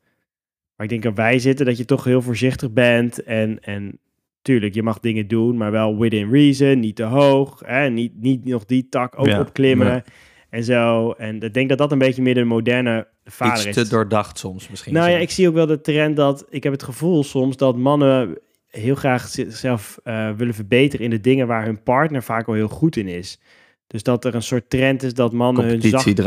waar 0.76 0.86
ik 0.86 0.92
denk 0.92 1.02
dat 1.02 1.16
wij 1.16 1.38
zitten. 1.38 1.66
Dat 1.66 1.76
je 1.76 1.84
toch 1.84 2.04
heel 2.04 2.22
voorzichtig 2.22 2.72
bent 2.72 3.22
en... 3.22 3.62
en 3.62 3.98
Tuurlijk, 4.44 4.74
je 4.74 4.82
mag 4.82 5.00
dingen 5.00 5.28
doen, 5.28 5.56
maar 5.56 5.70
wel 5.70 5.98
within 5.98 6.30
reason, 6.30 6.80
niet 6.80 6.96
te 6.96 7.02
hoog. 7.02 7.62
Hè? 7.66 7.88
Niet, 7.90 8.12
niet 8.20 8.44
nog 8.44 8.64
die 8.64 8.88
tak 8.88 9.18
ook 9.18 9.26
Ja, 9.26 9.40
opklimmen 9.40 10.04
en 10.50 10.64
zo. 10.64 11.10
En 11.10 11.42
ik 11.42 11.54
denk 11.54 11.68
dat 11.68 11.78
dat 11.78 11.92
een 11.92 11.98
beetje 11.98 12.22
meer 12.22 12.34
de 12.34 12.44
moderne 12.44 13.06
vader 13.24 13.66
Iets 13.66 13.66
is. 13.66 13.74
te 13.74 13.88
doordacht 13.88 14.38
soms 14.38 14.68
misschien. 14.68 14.92
Nou 14.92 15.10
ja, 15.10 15.16
ik 15.16 15.30
zie 15.30 15.48
ook 15.48 15.54
wel 15.54 15.66
de 15.66 15.80
trend 15.80 16.16
dat... 16.16 16.46
Ik 16.50 16.62
heb 16.62 16.72
het 16.72 16.82
gevoel 16.82 17.24
soms 17.24 17.56
dat 17.56 17.76
mannen 17.76 18.38
heel 18.68 18.94
graag 18.94 19.28
zichzelf 19.28 19.98
eh, 20.02 20.30
willen 20.30 20.54
verbeteren 20.54 21.04
in 21.04 21.10
de 21.10 21.20
dingen 21.20 21.46
waar 21.46 21.64
hun 21.64 21.82
partner 21.82 22.22
vaak 22.22 22.48
al 22.48 22.54
heel 22.54 22.68
goed 22.68 22.96
in 22.96 23.08
is. 23.08 23.40
Dus 23.86 24.02
dat 24.02 24.24
er 24.24 24.34
een 24.34 24.42
soort 24.42 24.70
trend 24.70 25.02
is 25.02 25.14
dat 25.14 25.32
mannen 25.32 25.64
hun, 25.64 25.82
zacht, 25.82 26.18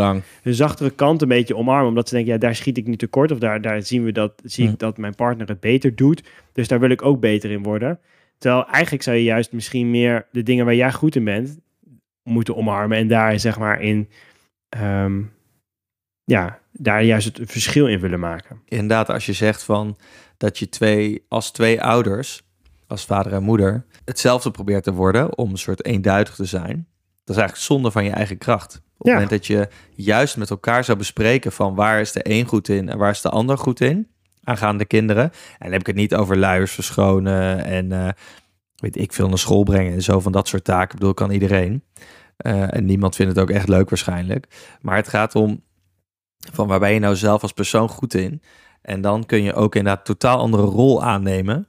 hun 0.42 0.54
zachtere 0.54 0.90
kant 0.90 1.22
een 1.22 1.28
beetje 1.28 1.56
omarmen. 1.56 1.88
Omdat 1.88 2.08
ze 2.08 2.16
denken, 2.16 2.34
ja, 2.34 2.40
daar 2.40 2.56
schiet 2.56 2.78
ik 2.78 2.88
nu 2.88 2.96
tekort. 2.96 3.32
Of 3.32 3.40
daar, 3.40 3.62
daar 3.62 3.82
zien 3.82 4.04
we 4.04 4.12
dat, 4.12 4.42
zie 4.44 4.70
ik 4.70 4.80
dat 4.80 4.98
mijn 4.98 5.16
partner 5.16 5.48
het 5.48 5.60
beter 5.60 5.96
doet. 5.96 6.24
Dus 6.54 6.68
daar 6.68 6.80
wil 6.80 6.90
ik 6.90 7.02
ook 7.02 7.20
beter 7.20 7.52
in 7.52 7.64
worden. 7.64 8.00
Terwijl 8.38 8.66
eigenlijk 8.68 9.04
zou 9.04 9.18
je 9.18 9.24
juist 9.24 9.52
misschien 9.52 9.92
meer 9.92 10.28
de 10.32 10.44
dingen 10.44 10.66
waar 10.66 10.76
jij 10.76 10.94
goed 10.94 11.16
in 11.16 11.24
bent, 11.24 11.60
moeten 12.24 12.56
omarmen. 12.56 12.98
En 12.98 13.08
daar 13.08 13.40
zeg 13.40 13.60
maar 13.60 13.82
in, 13.82 14.10
ehm, 14.70 15.22
ja, 16.24 16.60
daar 16.72 17.04
juist 17.04 17.38
het 17.38 17.52
verschil 17.52 17.88
in 17.88 18.00
willen 18.00 18.20
maken. 18.20 18.62
Inderdaad, 18.66 19.10
als 19.10 19.26
je 19.26 19.34
zegt 19.34 19.64
van 19.64 19.98
dat 20.38 20.60
je 20.60 20.70
twee, 20.70 21.26
als 21.28 21.52
twee 21.52 21.82
ouders, 21.82 22.44
als 22.88 23.06
vader 23.06 23.34
en 23.34 23.44
moeder, 23.44 23.86
hetzelfde 24.06 24.52
probeert 24.52 24.84
te 24.84 24.94
worden 24.94 25.38
om 25.38 25.52
een 25.52 25.58
soort 25.58 25.86
eenduidig 25.86 26.36
te 26.36 26.46
zijn. 26.46 26.88
Dat 27.28 27.36
is 27.36 27.42
eigenlijk 27.42 27.72
zonde 27.72 27.92
van 27.92 28.04
je 28.04 28.10
eigen 28.10 28.38
kracht. 28.38 28.76
Op 28.76 28.98
het 28.98 29.08
Ja. 29.08 29.14
moment 29.14 29.30
dat 29.30 29.46
je 29.48 29.68
juist 29.96 30.38
met 30.38 30.50
elkaar 30.50 30.84
zou 30.84 30.98
bespreken 30.98 31.52
van 31.52 31.76
waar 31.76 32.00
is 32.02 32.12
de 32.12 32.20
een 32.24 32.46
goed 32.46 32.70
in 32.70 32.90
en 32.90 32.98
waar 32.98 33.12
is 33.12 33.22
de 33.22 33.30
ander 33.30 33.58
goed 33.58 33.82
in, 33.82 34.08
aangaande 34.44 34.86
kinderen. 34.86 35.24
En 35.24 35.32
dan 35.60 35.72
heb 35.72 35.80
ik 35.80 35.88
het 35.88 35.96
niet 35.96 36.16
over 36.16 36.38
luiers 36.38 36.72
verschonen 36.72 37.64
en 37.66 37.92
eh, 37.92 38.10
weet 38.76 38.98
ik 38.98 39.14
veel 39.14 39.28
naar 39.28 39.38
school 39.38 39.64
brengen 39.64 39.94
en 39.94 40.02
zo 40.02 40.20
van 40.20 40.32
dat 40.32 40.48
soort 40.48 40.64
taken. 40.64 40.90
Ik 40.94 41.00
bedoel, 41.00 41.14
kan 41.14 41.32
iedereen. 41.32 41.84
Eh, 42.38 42.76
en 42.76 42.86
niemand 42.86 43.16
vindt 43.16 43.36
het 43.36 43.42
ook 43.42 43.50
echt 43.50 43.68
leuk 43.68 43.90
waarschijnlijk. 43.90 44.48
Maar 44.82 44.96
het 44.96 45.08
gaat 45.08 45.36
om 45.36 45.64
van 46.54 46.68
waar 46.68 46.80
ben 46.80 46.94
je 46.94 47.00
nou 47.00 47.16
zelf 47.16 47.42
als 47.42 47.54
persoon 47.54 47.90
goed 47.90 48.14
in? 48.14 48.42
En 48.82 49.02
dan 49.02 49.26
kun 49.26 49.44
je 49.44 49.54
ook 49.54 49.76
inderdaad 49.76 50.06
totaal 50.06 50.40
andere 50.40 50.64
rol 50.64 51.04
aannemen 51.04 51.68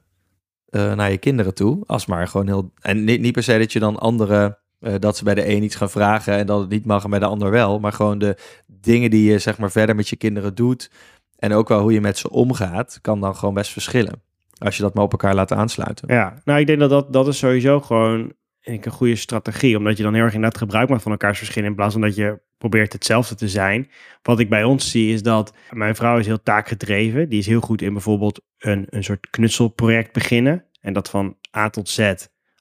eh, 0.65 0.93
naar 0.93 1.11
je 1.11 1.17
kinderen 1.17 1.53
toe. 1.53 1.83
Als 1.85 2.05
maar 2.05 2.27
gewoon 2.27 2.47
heel. 2.47 2.71
En 2.81 3.03
niet, 3.03 3.21
niet 3.21 3.33
per 3.33 3.43
se 3.43 3.57
dat 3.57 3.71
je 3.73 3.79
dan 3.79 3.99
andere. 3.99 4.57
Eh, 4.79 4.93
dat 4.99 5.17
ze 5.17 5.23
bij 5.23 5.35
de 5.35 5.49
een 5.49 5.63
iets 5.63 5.75
gaan 5.75 5.89
vragen 5.89 6.33
en 6.33 6.45
dat 6.45 6.59
het 6.59 6.69
niet 6.69 6.85
mag 6.85 7.03
en 7.03 7.09
bij 7.09 7.19
de 7.19 7.25
ander 7.25 7.51
wel. 7.51 7.79
Maar 7.79 7.93
gewoon 7.93 8.19
de 8.19 8.37
dingen 8.67 9.09
die 9.09 9.31
je 9.31 9.39
zeg 9.39 9.57
maar 9.57 9.71
verder 9.71 9.95
met 9.95 10.09
je 10.09 10.15
kinderen 10.15 10.55
doet. 10.55 10.91
En 11.37 11.53
ook 11.53 11.67
wel 11.67 11.81
hoe 11.81 11.93
je 11.93 12.01
met 12.01 12.17
ze 12.17 12.29
omgaat, 12.29 12.99
kan 13.01 13.19
dan 13.19 13.35
gewoon 13.35 13.53
best 13.53 13.71
verschillen. 13.71 14.21
Als 14.57 14.75
je 14.75 14.81
dat 14.81 14.93
maar 14.93 15.03
op 15.03 15.11
elkaar 15.11 15.35
laat 15.35 15.51
aansluiten. 15.51 16.13
Ja, 16.13 16.41
nou 16.43 16.59
ik 16.59 16.67
denk 16.67 16.79
dat 16.79 16.89
dat, 16.89 17.13
dat 17.13 17.27
is 17.27 17.37
sowieso 17.37 17.81
gewoon 17.81 18.33
een 18.61 18.89
goede 18.89 19.15
strategie. 19.15 19.77
Omdat 19.77 19.97
je 19.97 20.03
dan 20.03 20.13
heel 20.13 20.23
erg 20.23 20.33
inderdaad 20.33 20.59
gebruik 20.59 20.89
maakt 20.89 21.01
van 21.01 21.11
elkaars 21.11 21.37
verschillen. 21.37 21.69
In 21.69 21.75
plaats 21.75 21.93
van 21.93 22.01
dat 22.01 22.15
je 22.15 22.39
probeert 22.57 22.93
hetzelfde 22.93 23.35
te 23.35 23.49
zijn. 23.49 23.89
Wat 24.21 24.39
ik 24.39 24.49
bij 24.49 24.63
ons 24.63 24.91
zie 24.91 25.13
is 25.13 25.23
dat 25.23 25.53
mijn 25.71 25.95
vrouw 25.95 26.17
is 26.17 26.25
heel 26.25 26.43
taakgedreven. 26.43 27.29
Die 27.29 27.39
is 27.39 27.47
heel 27.47 27.61
goed 27.61 27.81
in 27.81 27.93
bijvoorbeeld 27.93 28.41
een, 28.57 28.85
een 28.89 29.03
soort 29.03 29.29
knutselproject 29.29 30.13
beginnen. 30.13 30.65
En 30.81 30.93
dat 30.93 31.09
van 31.09 31.37
A 31.57 31.69
tot 31.69 31.89
Z 31.89 32.13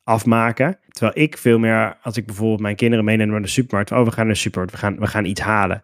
afmaken. 0.09 0.79
Terwijl 0.89 1.25
ik 1.25 1.39
veel 1.39 1.59
meer, 1.59 1.97
als 2.03 2.17
ik 2.17 2.27
bijvoorbeeld 2.27 2.61
mijn 2.61 2.77
kinderen 2.77 3.05
meeneem 3.05 3.29
naar 3.29 3.43
de 3.43 3.49
supermarkt. 3.49 3.93
Oh, 3.93 4.05
we 4.05 4.11
gaan 4.11 4.25
naar 4.25 4.35
de 4.35 4.41
supermarkt, 4.41 4.73
we 4.73 4.79
gaan, 4.79 4.99
we 4.99 5.07
gaan 5.07 5.25
iets 5.25 5.41
halen. 5.41 5.83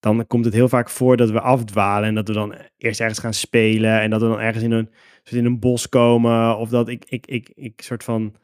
Dan 0.00 0.26
komt 0.26 0.44
het 0.44 0.54
heel 0.54 0.68
vaak 0.68 0.90
voor 0.90 1.16
dat 1.16 1.30
we 1.30 1.40
afdwalen. 1.40 2.08
En 2.08 2.14
dat 2.14 2.28
we 2.28 2.34
dan 2.34 2.54
eerst 2.78 3.00
ergens 3.00 3.18
gaan 3.18 3.34
spelen. 3.34 4.00
En 4.00 4.10
dat 4.10 4.20
we 4.20 4.28
dan 4.28 4.40
ergens 4.40 4.64
in 4.64 4.70
een, 4.70 4.90
soort 5.22 5.40
in 5.40 5.44
een 5.44 5.58
bos 5.58 5.88
komen. 5.88 6.56
Of 6.56 6.68
dat 6.68 6.88
ik, 6.88 7.04
ik, 7.08 7.26
ik, 7.26 7.50
ik 7.54 7.80
soort 7.82 8.04
van, 8.04 8.34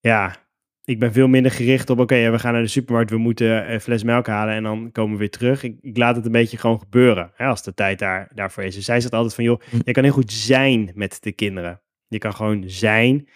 ja, 0.00 0.36
ik 0.84 0.98
ben 0.98 1.12
veel 1.12 1.28
minder 1.28 1.52
gericht 1.52 1.90
op, 1.90 1.98
oké, 1.98 2.30
we 2.30 2.38
gaan 2.38 2.52
naar 2.52 2.62
de 2.62 2.68
supermarkt, 2.68 3.10
we 3.10 3.16
moeten 3.18 3.72
een 3.72 3.80
fles 3.80 4.02
melk 4.02 4.26
halen 4.26 4.54
en 4.54 4.62
dan 4.62 4.92
komen 4.92 5.12
we 5.12 5.18
weer 5.18 5.30
terug. 5.30 5.62
Ik, 5.62 5.76
ik 5.80 5.96
laat 5.96 6.16
het 6.16 6.26
een 6.26 6.32
beetje 6.32 6.56
gewoon 6.56 6.78
gebeuren, 6.78 7.30
hè, 7.34 7.46
als 7.46 7.62
de 7.62 7.74
tijd 7.74 7.98
daar, 7.98 8.28
daarvoor 8.34 8.62
is. 8.62 8.74
Dus 8.74 8.84
zij 8.84 9.00
zegt 9.00 9.14
altijd 9.14 9.34
van, 9.34 9.44
joh, 9.44 9.60
Hm. 9.70 9.76
je 9.84 9.92
kan 9.92 10.02
heel 10.04 10.12
goed 10.12 10.32
zijn 10.32 10.90
met 10.94 11.22
de 11.22 11.32
kinderen. 11.32 11.80
Je 12.08 12.18
kan 12.18 12.34
gewoon 12.34 12.64
zijn 12.66 13.28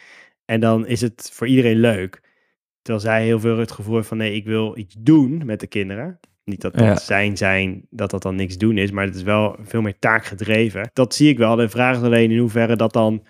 en 0.49 0.61
dan 0.61 0.87
is 0.87 1.00
het 1.00 1.31
voor 1.33 1.47
iedereen 1.47 1.76
leuk. 1.81 2.21
Terwijl 2.83 3.05
zij 3.07 3.25
heel 3.25 3.40
veel 3.40 3.59
het 3.59 3.71
gevoel 3.73 3.95
heeft 3.95 4.09
van, 4.09 4.17
nee, 4.17 4.35
ik 4.35 4.45
wil 4.45 4.78
iets 4.78 4.95
doen 4.99 5.43
met 5.45 5.61
de 5.61 5.67
kinderen. 5.67 6.21
Niet 6.45 6.61
dat 6.61 6.75
dat 6.75 6.85
Ja. 6.85 6.97
zijn 6.99 7.37
zijn, 7.37 7.87
dat 7.90 8.11
dat 8.11 8.23
dan 8.23 8.35
niks 8.35 8.57
doen 8.59 8.78
is, 8.78 8.90
maar 8.90 9.05
het 9.05 9.14
is 9.14 9.23
wel 9.23 9.56
veel 9.63 9.80
meer 9.80 9.99
taakgedreven. 9.99 10.91
Dat 10.93 11.15
zie 11.15 11.28
ik 11.28 11.39
wel. 11.39 11.56
De 11.56 11.69
vraag 11.69 11.97
is 11.97 12.02
alleen 12.02 12.30
in 12.30 12.39
hoeverre 12.39 12.76
dat 12.76 12.93
dan 12.93 13.23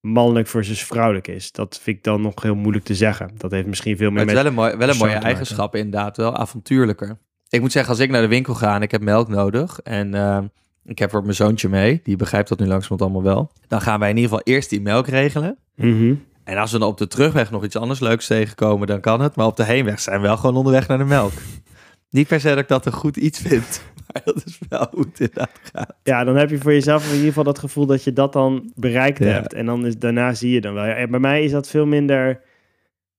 mannelijk 0.00 0.46
versus 0.48 0.84
vrouwelijk 0.84 1.28
is. 1.28 1.52
Dat 1.52 1.80
vind 1.82 1.96
ik 1.96 2.02
dan 2.04 2.20
nog 2.20 2.42
heel 2.42 2.54
moeilijk 2.54 2.84
te 2.84 2.94
zeggen. 2.94 3.30
Dat 3.36 3.50
heeft 3.50 3.66
misschien 3.66 3.96
veel 3.96 4.10
meer 4.10 4.24
Maar 4.24 4.34
het 4.34 4.44
is 4.46 4.52
met... 4.52 4.54
wel 4.54 4.64
een, 4.64 4.70
mooi, 4.70 4.86
wel 4.86 4.94
een 4.94 5.00
mooie 5.10 5.24
eigenschap 5.26 5.74
inderdaad, 5.76 6.16
wel 6.16 6.36
avontuurlijker. 6.36 7.18
Ik 7.48 7.60
moet 7.60 7.72
zeggen, 7.72 7.90
als 7.92 8.00
ik 8.00 8.10
naar 8.10 8.22
de 8.22 8.28
winkel 8.28 8.54
ga 8.54 8.74
en 8.74 8.82
ik 8.82 8.90
heb 8.90 9.00
melk 9.02 9.28
nodig 9.28 9.80
en 9.82 10.14
eh, 10.14 10.38
ik 10.84 10.98
heb 10.98 11.10
voor 11.10 11.22
mijn 11.22 11.34
zoontje 11.34 11.68
mee, 11.68 12.00
die 12.02 12.16
begrijpt 12.16 12.48
dat 12.48 12.58
nu 12.58 12.66
langzamerhand 12.66 13.02
allemaal 13.14 13.34
wel, 13.34 13.50
dan 13.68 13.80
gaan 13.80 14.00
wij 14.00 14.10
in 14.10 14.16
ieder 14.16 14.30
geval 14.30 14.44
eerst 14.54 14.70
die 14.70 14.80
melk 14.80 15.06
regelen. 15.06 15.58
Mhm. 15.74 16.14
En 16.46 16.56
als 16.56 16.72
we 16.72 16.78
dan 16.78 16.88
op 16.88 16.98
de 16.98 17.06
terugweg 17.06 17.50
nog 17.50 17.64
iets 17.64 17.76
anders 17.76 18.00
leuks 18.00 18.26
tegenkomen, 18.26 18.86
dan 18.86 19.00
kan 19.00 19.20
het. 19.20 19.36
Maar 19.36 19.46
op 19.46 19.56
de 19.56 19.64
heenweg 19.64 20.00
zijn 20.00 20.20
we 20.20 20.26
wel 20.26 20.36
gewoon 20.36 20.56
onderweg 20.56 20.88
naar 20.88 20.98
de 20.98 21.04
melk. 21.04 21.32
Niet 22.10 22.26
per 22.28 22.40
se 22.40 22.48
dat 22.48 22.58
ik 22.58 22.68
dat 22.68 22.86
een 22.86 22.92
goed 22.92 23.16
iets 23.16 23.38
vind, 23.40 23.82
maar 24.12 24.22
dat 24.24 24.42
is 24.44 24.58
wel 24.68 24.88
hoe 24.90 25.04
het 25.10 25.20
inderdaad 25.20 25.60
gaat. 25.72 25.94
Ja, 26.02 26.24
dan 26.24 26.36
heb 26.36 26.50
je 26.50 26.58
voor 26.58 26.72
jezelf 26.72 27.04
in 27.04 27.12
ieder 27.12 27.26
geval 27.28 27.44
dat 27.44 27.58
gevoel 27.58 27.86
dat 27.86 28.04
je 28.04 28.12
dat 28.12 28.32
dan 28.32 28.72
bereikt 28.74 29.18
Ja. 29.18 29.24
hebt. 29.26 29.52
En 29.52 29.66
dan 29.66 29.86
is, 29.86 29.98
daarna 29.98 30.34
zie 30.34 30.50
je 30.50 30.60
dan 30.60 30.74
wel. 30.74 30.84
Ja, 30.84 30.94
en 30.94 31.10
bij 31.10 31.20
mij 31.20 31.44
is 31.44 31.50
dat 31.50 31.68
veel 31.68 31.86
minder... 31.86 32.40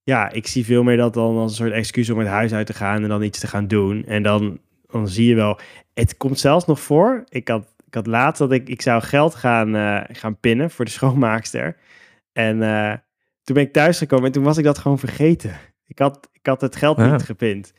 Ja, 0.04 0.32
ik 0.32 0.48
zie 0.48 0.66
veel 0.66 0.84
meer 0.84 0.98
dat 0.98 1.14
dan 1.14 1.38
als 1.38 1.52
een 1.52 1.58
soort 1.58 1.72
excuus 1.72 2.10
om 2.10 2.20
het 2.20 2.28
huis 2.28 2.54
uit 2.54 2.66
te 2.66 2.74
gaan 2.74 3.04
en 3.04 3.10
dan 3.10 3.24
iets 3.24 3.40
te 3.40 3.48
gaan 3.48 3.68
doen. 3.68 4.04
En 4.06 4.24
dan, 4.24 4.60
dan 4.92 5.08
zie 5.08 5.28
je 5.28 5.36
wel... 5.36 5.60
Het 5.94 6.18
komt 6.18 6.40
zelfs 6.40 6.66
nog 6.66 6.80
voor. 6.80 7.24
Ik 7.30 7.48
had, 7.48 7.74
ik 7.88 7.94
had 7.94 8.08
laatst 8.08 8.40
dat 8.40 8.52
ik... 8.52 8.70
Ik 8.70 8.82
zou 8.82 9.02
geld 9.02 9.36
gaan, 9.36 9.76
eh, 9.76 10.00
gaan 10.08 10.40
pinnen 10.40 10.72
voor 10.72 10.86
de 10.86 10.92
schoonmaakster. 10.92 11.76
En 12.34 12.62
eh, 12.64 12.94
toen 13.48 13.56
ben 13.56 13.66
ik 13.66 13.74
thuisgekomen 13.74 14.26
en 14.26 14.32
toen 14.32 14.44
was 14.44 14.58
ik 14.58 14.64
dat 14.64 14.78
gewoon 14.78 15.00
vergeten. 15.00 15.58
Ik 15.86 16.00
had, 16.00 16.30
ik 16.32 16.46
had 16.46 16.62
het 16.62 16.76
geld 16.76 16.98
Ja. 16.98 17.12
niet 17.12 17.24
gepind. 17.24 17.74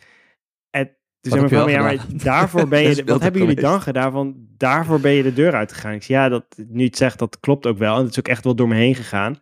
En 0.70 0.86
toen 1.20 1.32
zei 1.32 1.36
mijn 1.36 1.48
vrouw, 1.48 1.68
ja, 1.68 1.82
maar 1.82 2.04
daarvoor 2.22 2.68
ben 2.74 2.82
je... 2.82 3.04
Wat 3.04 3.22
hebben 3.22 3.40
jullie 3.40 3.56
geweest. 3.56 3.72
dan 3.72 3.80
gedaan? 3.82 4.12
Van, 4.12 4.34
daarvoor 4.56 5.00
ben 5.00 5.12
je 5.12 5.22
de 5.22 5.32
deur 5.32 5.54
uitgegaan. 5.54 5.92
Ik 5.92 6.02
zei, 6.02 6.18
ja, 6.18 6.28
dat, 6.28 6.44
nu 6.56 6.78
je 6.78 6.84
het 6.84 6.96
zegt, 6.96 7.18
dat 7.18 7.40
klopt 7.40 7.66
ook 7.66 7.78
wel. 7.78 7.96
En 7.96 8.02
het 8.02 8.10
is 8.10 8.18
ook 8.18 8.28
echt 8.28 8.44
wel 8.44 8.54
door 8.54 8.68
me 8.68 8.74
heen 8.74 8.94
gegaan. 8.94 9.38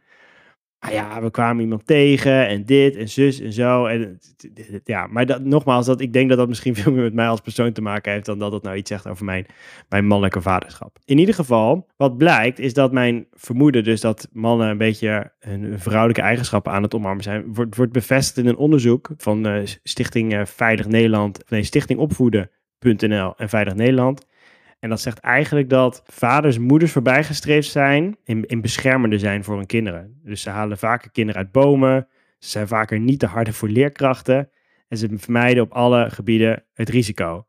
Maar 0.80 0.92
ja, 0.92 1.22
we 1.22 1.30
kwamen 1.30 1.62
iemand 1.62 1.86
tegen 1.86 2.46
en 2.48 2.64
dit 2.64 2.96
en 2.96 3.08
zus 3.08 3.40
en 3.40 3.52
zo. 3.52 3.86
En, 3.86 4.18
ja, 4.84 5.06
maar 5.06 5.26
dat, 5.26 5.44
nogmaals, 5.44 5.86
dat, 5.86 6.00
ik 6.00 6.12
denk 6.12 6.28
dat 6.28 6.38
dat 6.38 6.48
misschien 6.48 6.74
veel 6.76 6.92
meer 6.92 7.02
met 7.02 7.14
mij 7.14 7.28
als 7.28 7.40
persoon 7.40 7.72
te 7.72 7.82
maken 7.82 8.12
heeft... 8.12 8.26
dan 8.26 8.38
dat 8.38 8.52
het 8.52 8.62
nou 8.62 8.76
iets 8.76 8.90
zegt 8.90 9.06
over 9.06 9.24
mijn, 9.24 9.46
mijn 9.88 10.06
mannelijke 10.06 10.40
vaderschap. 10.40 10.98
In 11.04 11.18
ieder 11.18 11.34
geval, 11.34 11.86
wat 11.96 12.16
blijkt, 12.16 12.58
is 12.58 12.74
dat 12.74 12.92
mijn 12.92 13.26
vermoeden... 13.32 13.84
dus 13.84 14.00
dat 14.00 14.28
mannen 14.32 14.68
een 14.68 14.78
beetje 14.78 15.32
hun 15.38 15.78
vrouwelijke 15.78 16.22
eigenschappen 16.22 16.72
aan 16.72 16.82
het 16.82 16.94
omarmen 16.94 17.22
zijn... 17.22 17.54
wordt, 17.54 17.76
wordt 17.76 17.92
bevestigd 17.92 18.38
in 18.38 18.46
een 18.46 18.56
onderzoek 18.56 19.10
van 19.16 19.46
eh, 19.46 19.66
Stichting 19.82 20.34
eh, 20.34 20.44
Veilig 20.44 20.86
Nederland... 20.86 21.44
nee, 21.48 21.62
Stichting 21.62 21.98
Opvoeden.nl 21.98 23.34
en 23.36 23.48
Veilig 23.48 23.74
Nederland... 23.74 24.26
En 24.78 24.88
dat 24.88 25.00
zegt 25.00 25.18
eigenlijk 25.18 25.70
dat 25.70 26.02
vaders 26.06 26.58
moeders 26.58 26.92
voorbijgestreefd 26.92 27.70
zijn 27.70 28.16
in, 28.24 28.46
in 28.46 28.60
beschermende 28.60 29.18
zijn 29.18 29.44
voor 29.44 29.56
hun 29.56 29.66
kinderen. 29.66 30.20
Dus 30.24 30.42
ze 30.42 30.50
halen 30.50 30.78
vaker 30.78 31.10
kinderen 31.10 31.40
uit 31.42 31.52
bomen. 31.52 32.08
Ze 32.38 32.48
zijn 32.48 32.68
vaker 32.68 33.00
niet 33.00 33.18
te 33.18 33.26
harde 33.26 33.52
voor 33.52 33.68
leerkrachten. 33.68 34.50
En 34.88 34.98
ze 34.98 35.08
vermijden 35.16 35.62
op 35.62 35.72
alle 35.72 36.10
gebieden 36.10 36.64
het 36.74 36.88
risico. 36.88 37.46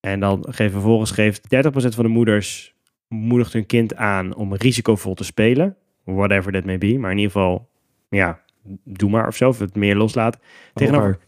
En 0.00 0.20
dan 0.20 0.46
geeft 0.48 0.72
vervolgens 0.72 1.10
geeft 1.10 1.42
30% 1.44 1.48
van 1.70 2.04
de 2.04 2.10
moeders 2.10 2.74
moedigt 3.08 3.52
hun 3.52 3.66
kind 3.66 3.96
aan 3.96 4.34
om 4.34 4.54
risicovol 4.54 5.14
te 5.14 5.24
spelen. 5.24 5.76
Whatever 6.04 6.52
that 6.52 6.64
may 6.64 6.78
be. 6.78 6.98
Maar 6.98 7.10
in 7.10 7.18
ieder 7.18 7.32
geval, 7.32 7.68
ja, 8.08 8.40
doe 8.84 9.10
maar 9.10 9.26
of 9.26 9.36
zo. 9.36 9.48
Of 9.48 9.58
het 9.58 9.76
meer 9.76 9.96
loslaat. 9.96 10.38
Tegenover 10.74 11.18
16% 11.18 11.22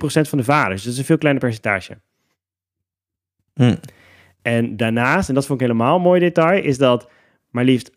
van 0.00 0.38
de 0.38 0.44
vaders. 0.44 0.74
Dus 0.74 0.82
dat 0.82 0.92
is 0.92 0.98
een 0.98 1.04
veel 1.04 1.18
kleiner 1.18 1.42
percentage. 1.42 1.98
Hm. 3.54 3.76
En 4.44 4.76
daarnaast, 4.76 5.28
en 5.28 5.34
dat 5.34 5.46
vond 5.46 5.60
ik 5.60 5.66
helemaal 5.66 5.96
een 5.96 6.02
mooi 6.02 6.20
detail, 6.20 6.62
is 6.62 6.78
dat 6.78 7.10
maar 7.50 7.64
liefst 7.64 7.90
58% 7.90 7.94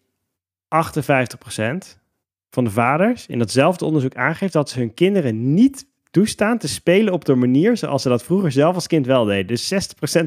van 2.49 2.63
de 2.63 2.69
vaders 2.69 3.27
in 3.27 3.39
datzelfde 3.39 3.86
onderzoek 3.86 4.15
aangeeft 4.15 4.53
dat 4.53 4.69
ze 4.69 4.79
hun 4.79 4.93
kinderen 4.93 5.53
niet 5.53 5.86
toestaan 6.12 6.57
te 6.57 6.67
spelen 6.67 7.13
op 7.13 7.25
de 7.25 7.36
manier 7.36 7.77
zoals 7.77 8.01
ze 8.01 8.10
dat 8.10 8.23
vroeger 8.23 8.51
zelf 8.51 8.75
als 8.75 8.88
kind 8.88 9.05
wel 9.05 9.25
deden. 9.25 9.47
Dus 9.47 9.73
60% 9.73 9.77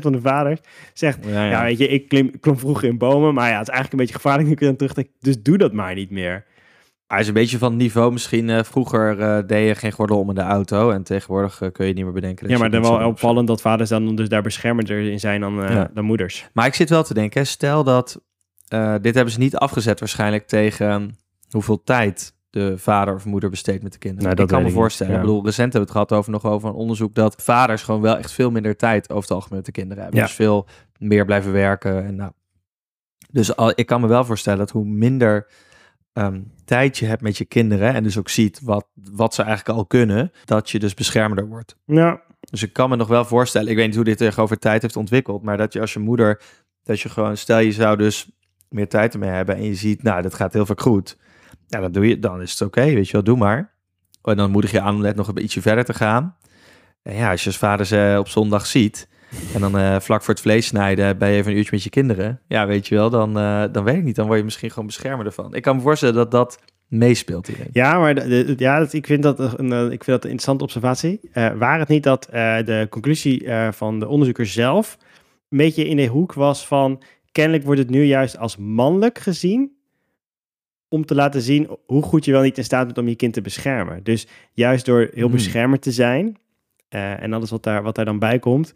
van 0.00 0.12
de 0.12 0.20
vaders 0.20 0.60
zegt, 0.92 1.26
Ja, 1.26 1.50
ja, 1.50 1.62
weet 1.62 1.78
je, 1.78 1.88
ik 1.88 2.08
klim, 2.08 2.40
klom 2.40 2.58
vroeger 2.58 2.88
in 2.88 2.98
bomen, 2.98 3.34
maar 3.34 3.50
ja, 3.50 3.58
het 3.58 3.68
is 3.68 3.74
eigenlijk 3.74 3.92
een 3.92 3.98
beetje 3.98 4.22
gevaarlijk 4.22 4.48
nu 4.48 4.54
ik 4.54 4.62
aan 4.62 4.76
terugdenk, 4.76 5.08
dus 5.20 5.42
doe 5.42 5.58
dat 5.58 5.72
maar 5.72 5.94
niet 5.94 6.10
meer. 6.10 6.44
Hij 7.10 7.20
is 7.20 7.28
een 7.28 7.34
beetje 7.34 7.58
van 7.58 7.70
het 7.70 7.80
niveau. 7.80 8.12
Misschien 8.12 8.50
eh, 8.50 8.62
vroeger 8.62 9.20
eh, 9.20 9.38
deed 9.46 9.68
je 9.68 9.74
geen 9.74 9.92
gordel 9.92 10.18
om 10.18 10.28
in 10.28 10.34
de 10.34 10.40
auto. 10.40 10.90
En 10.90 11.02
tegenwoordig 11.02 11.60
eh, 11.60 11.72
kun 11.72 11.86
je 11.86 11.92
niet 11.92 12.04
meer 12.04 12.12
bedenken. 12.12 12.42
dat 12.42 12.52
Ja, 12.52 12.58
maar 12.58 12.70
dat 12.70 12.82
dan 12.82 12.98
wel 12.98 13.08
opvallend 13.08 13.46
dat 13.46 13.60
vaders 13.60 13.88
dan 13.88 14.14
dus 14.14 14.28
daar 14.28 14.42
beschermender 14.42 15.10
in 15.10 15.20
zijn 15.20 15.40
dan, 15.40 15.62
eh, 15.64 15.74
Ja. 15.74 15.90
dan 15.94 16.04
moeders. 16.04 16.48
Maar 16.52 16.66
ik 16.66 16.74
zit 16.74 16.90
wel 16.90 17.02
te 17.02 17.14
denken, 17.14 17.46
stel 17.46 17.84
dat... 17.84 18.20
eh, 18.68 18.94
dit 19.00 19.14
hebben 19.14 19.32
ze 19.32 19.38
niet 19.38 19.56
afgezet 19.56 19.98
waarschijnlijk 20.00 20.46
tegen 20.46 20.88
ehm, 20.90 21.08
hoeveel 21.50 21.82
tijd 21.82 22.34
de 22.50 22.78
vader 22.78 23.14
of 23.14 23.24
moeder 23.24 23.50
besteedt 23.50 23.82
met 23.82 23.92
de 23.92 23.98
kinderen. 23.98 24.24
Nou, 24.24 24.36
dat 24.36 24.44
ik 24.44 24.50
kan 24.50 24.60
me 24.62 24.66
niet, 24.68 24.76
voorstellen. 24.76 25.12
ja. 25.12 25.18
Ik 25.18 25.24
bedoel, 25.24 25.44
recent 25.44 25.72
hebben 25.72 25.80
we 25.92 25.98
het 25.98 26.08
gehad 26.08 26.12
over 26.12 26.30
nog 26.32 26.44
over 26.46 26.68
een 26.68 26.74
onderzoek 26.74 27.14
dat 27.14 27.34
vaders 27.42 27.82
gewoon 27.82 28.00
wel 28.00 28.16
echt 28.16 28.32
veel 28.32 28.50
minder 28.50 28.76
tijd 28.76 29.10
over 29.10 29.22
het 29.22 29.30
algemeen 29.30 29.56
met 29.56 29.66
de 29.66 29.72
kinderen 29.72 30.02
hebben. 30.02 30.20
Ja. 30.20 30.26
Dus 30.26 30.34
veel 30.36 30.66
meer 30.98 31.24
blijven 31.24 31.52
werken. 31.52 32.04
En 32.04 32.16
nou. 32.16 32.30
Dus 33.30 33.56
al, 33.56 33.72
ik 33.74 33.86
kan 33.86 34.00
me 34.00 34.06
wel 34.06 34.24
voorstellen 34.24 34.58
dat 34.58 34.70
hoe 34.70 34.84
minder 34.84 35.46
ehm, 36.12 36.40
tijdje 36.64 37.06
hebt 37.06 37.22
met 37.22 37.38
je 37.38 37.44
kinderen 37.44 37.94
en 37.94 38.02
dus 38.02 38.18
ook 38.18 38.28
ziet 38.28 38.60
wat, 38.62 38.86
wat 38.94 39.34
ze 39.34 39.42
eigenlijk 39.42 39.78
al 39.78 39.86
kunnen, 39.86 40.32
dat 40.44 40.70
je 40.70 40.78
dus 40.78 40.94
beschermender 40.94 41.48
wordt. 41.48 41.76
Nou, 41.86 42.18
Dus 42.40 42.62
ik 42.62 42.72
kan 42.72 42.88
me 42.88 42.96
nog 42.96 43.08
wel 43.08 43.24
voorstellen, 43.24 43.70
ik 43.70 43.76
weet 43.76 43.86
niet 43.86 43.94
hoe 43.94 44.04
dit 44.04 44.18
zich 44.18 44.38
over 44.38 44.58
tijd 44.58 44.82
heeft 44.82 44.96
ontwikkeld, 44.96 45.42
maar 45.42 45.56
dat 45.56 45.72
je 45.72 45.80
als 45.80 45.92
je 45.92 45.98
moeder, 45.98 46.42
dat 46.82 47.00
je 47.00 47.08
gewoon, 47.08 47.36
stel 47.36 47.58
je 47.58 47.72
zou 47.72 47.96
dus 47.96 48.30
meer 48.68 48.88
tijd 48.88 49.12
ermee 49.12 49.30
hebben 49.30 49.56
en 49.56 49.64
je 49.64 49.74
ziet, 49.74 50.02
nou, 50.02 50.22
dat 50.22 50.34
gaat 50.34 50.52
heel 50.52 50.66
vaak 50.66 50.80
goed. 50.80 51.18
Ja, 51.66 51.80
dan 51.80 51.92
doe 51.92 52.08
je, 52.08 52.18
dan 52.18 52.42
is 52.42 52.50
het 52.50 52.60
oké, 52.60 52.84
weet 52.84 53.06
je 53.06 53.12
wel, 53.12 53.22
doe 53.22 53.36
maar. 53.36 53.74
En 54.22 54.36
dan 54.36 54.50
moedig 54.50 54.70
je 54.70 54.80
aan 54.80 54.94
om 54.94 55.00
net 55.00 55.16
nog 55.16 55.28
een 55.28 55.42
ietsje 55.42 55.60
verder 55.60 55.84
te 55.84 55.94
gaan. 55.94 56.36
En 57.02 57.14
ja, 57.14 57.30
als 57.30 57.40
je 57.40 57.46
als 57.46 57.58
vader 57.58 57.86
ze 57.86 58.16
op 58.18 58.28
zondag 58.28 58.66
ziet 58.66 59.08
en 59.54 59.60
dan 59.60 59.78
eh, 59.78 60.00
vlak 60.00 60.22
voor 60.22 60.34
het 60.34 60.42
vlees 60.42 60.66
snijden 60.66 61.18
ben 61.18 61.28
je 61.30 61.36
even 61.36 61.50
een 61.50 61.56
uurtje 61.56 61.70
met 61.74 61.82
je 61.82 61.90
kinderen. 61.90 62.40
Ja, 62.48 62.66
weet 62.66 62.88
je 62.88 62.94
wel, 62.94 63.10
dan, 63.10 63.38
eh, 63.38 63.64
dan 63.72 63.84
weet 63.84 63.96
ik 63.96 64.02
niet, 64.04 64.16
dan 64.16 64.26
word 64.26 64.38
je 64.38 64.44
misschien 64.44 64.70
gewoon 64.70 64.86
beschermer 64.86 65.26
ervan. 65.26 65.54
Ik 65.54 65.62
kan 65.62 65.76
me 65.76 65.82
voorstellen 65.82 66.14
dat 66.14 66.30
dat 66.30 66.58
meespeelt 66.86 67.46
hierin. 67.46 67.68
Ja, 67.72 67.98
maar 67.98 68.14
de- 68.14 68.28
de- 68.44 68.54
ja, 68.56 68.78
dat, 68.78 68.92
ik, 68.92 69.06
vind 69.06 69.22
dat 69.22 69.58
een, 69.58 69.72
eh, 69.72 69.82
ik 69.84 69.88
vind 70.04 70.06
dat 70.06 70.24
een 70.24 70.30
interessante 70.30 70.64
observatie. 70.64 71.20
Waar 71.32 71.78
het 71.78 71.88
niet 71.88 72.02
dat 72.02 72.28
de 72.30 72.86
conclusie 72.90 73.48
van 73.70 73.98
de 73.98 74.08
onderzoeker 74.08 74.46
zelf 74.46 74.96
een 75.48 75.58
beetje 75.58 75.84
in 75.88 75.96
de 75.96 76.06
hoek 76.06 76.32
was 76.32 76.66
van... 76.66 77.02
kennelijk 77.32 77.64
wordt 77.64 77.80
het 77.80 77.90
nu 77.90 78.04
juist 78.04 78.38
als 78.38 78.56
mannelijk 78.56 79.18
gezien... 79.18 79.72
om 80.88 81.04
te 81.06 81.14
laten 81.14 81.40
zien 81.40 81.68
hoe 81.86 82.02
goed 82.02 82.24
je 82.24 82.32
wel 82.32 82.42
niet 82.42 82.58
in 82.58 82.64
staat 82.64 82.86
bent 82.86 82.98
om 82.98 83.08
je 83.08 83.14
kind 83.14 83.32
te 83.32 83.40
beschermen. 83.40 84.02
Dus 84.02 84.26
juist 84.52 84.84
door 84.84 85.08
heel 85.14 85.26
Hmm. 85.26 85.32
beschermer 85.36 85.78
te 85.78 85.92
zijn... 85.92 86.36
en 86.88 87.32
alles 87.32 87.50
wat 87.50 87.62
daar, 87.62 87.82
wat 87.82 87.94
daar 87.94 88.04
dan 88.04 88.18
bij 88.18 88.38
komt... 88.38 88.72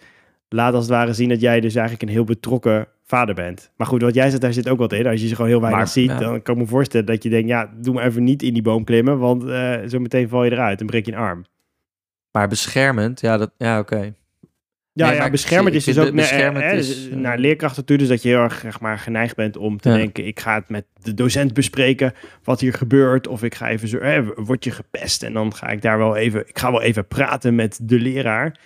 laat 0.48 0.74
als 0.74 0.84
het 0.84 0.92
ware 0.92 1.12
zien 1.12 1.28
dat 1.28 1.40
jij 1.40 1.60
dus 1.60 1.74
eigenlijk 1.74 2.08
een 2.08 2.14
heel 2.14 2.24
betrokken 2.24 2.86
vader 3.04 3.34
bent. 3.34 3.70
Maar 3.76 3.86
goed, 3.86 4.02
wat 4.02 4.14
jij 4.14 4.28
zegt, 4.28 4.40
daar 4.40 4.52
zit 4.52 4.68
ook 4.68 4.78
wat 4.78 4.92
in. 4.92 5.06
Als 5.06 5.20
je 5.20 5.28
ze 5.28 5.34
gewoon 5.34 5.50
heel 5.50 5.60
weinig 5.60 5.80
Maar, 5.80 5.88
ziet, 5.88 6.10
ja. 6.10 6.18
dan 6.18 6.42
kan 6.42 6.54
ik 6.54 6.60
me 6.60 6.66
voorstellen 6.66 7.06
dat 7.06 7.22
je 7.22 7.28
denkt... 7.30 7.48
ja, 7.48 7.70
doe 7.80 7.94
maar 7.94 8.06
even 8.06 8.24
niet 8.24 8.42
in 8.42 8.52
die 8.52 8.62
boom 8.62 8.84
klimmen... 8.84 9.18
want 9.18 9.44
eh 9.44 9.76
zo 9.88 9.98
meteen 9.98 10.28
val 10.28 10.44
je 10.44 10.52
eruit 10.52 10.80
en 10.80 10.86
breek 10.86 11.06
je 11.06 11.12
een 11.12 11.18
arm. 11.18 11.44
Maar 12.30 12.48
beschermend, 12.48 13.20
ja, 13.20 13.36
dat, 13.36 13.50
ja 13.58 13.78
oké. 13.78 14.14
Ja, 14.92 15.08
Nee, 15.08 15.16
ja 15.16 15.30
beschermend 15.30 15.74
ik 15.74 15.80
is 15.80 15.84
dus 15.84 15.98
ook 15.98 16.14
eh, 16.14 16.72
is, 16.72 17.06
eh, 17.06 17.12
eh, 17.12 17.18
naar 17.18 17.38
leerkrachten 17.38 17.84
toe. 17.84 17.96
Dus 17.96 18.08
dat 18.08 18.22
je 18.22 18.28
heel 18.28 18.38
erg 18.38 18.58
zeg 18.58 18.80
maar, 18.80 18.98
geneigd 18.98 19.36
bent 19.36 19.56
om 19.56 19.80
te 19.80 19.88
Ja. 19.88 19.96
denken... 19.96 20.26
ik 20.26 20.40
ga 20.40 20.54
het 20.54 20.68
met 20.68 20.84
de 21.02 21.14
docent 21.14 21.54
bespreken 21.54 22.12
wat 22.44 22.60
hier 22.60 22.72
gebeurt. 22.72 23.26
Of 23.26 23.42
ik 23.42 23.54
ga 23.54 23.68
even 23.68 23.88
zo... 23.88 23.98
Word 24.36 24.64
je 24.64 24.70
gepest? 24.70 25.22
En 25.22 25.32
dan 25.32 25.54
ga 25.54 25.68
ik 25.68 25.82
daar 25.82 25.98
wel 25.98 26.16
even... 26.16 26.48
Ik 26.48 26.58
ga 26.58 26.70
wel 26.70 26.82
even 26.82 27.06
praten 27.06 27.54
met 27.54 27.78
de 27.82 28.00
leraar. 28.00 28.58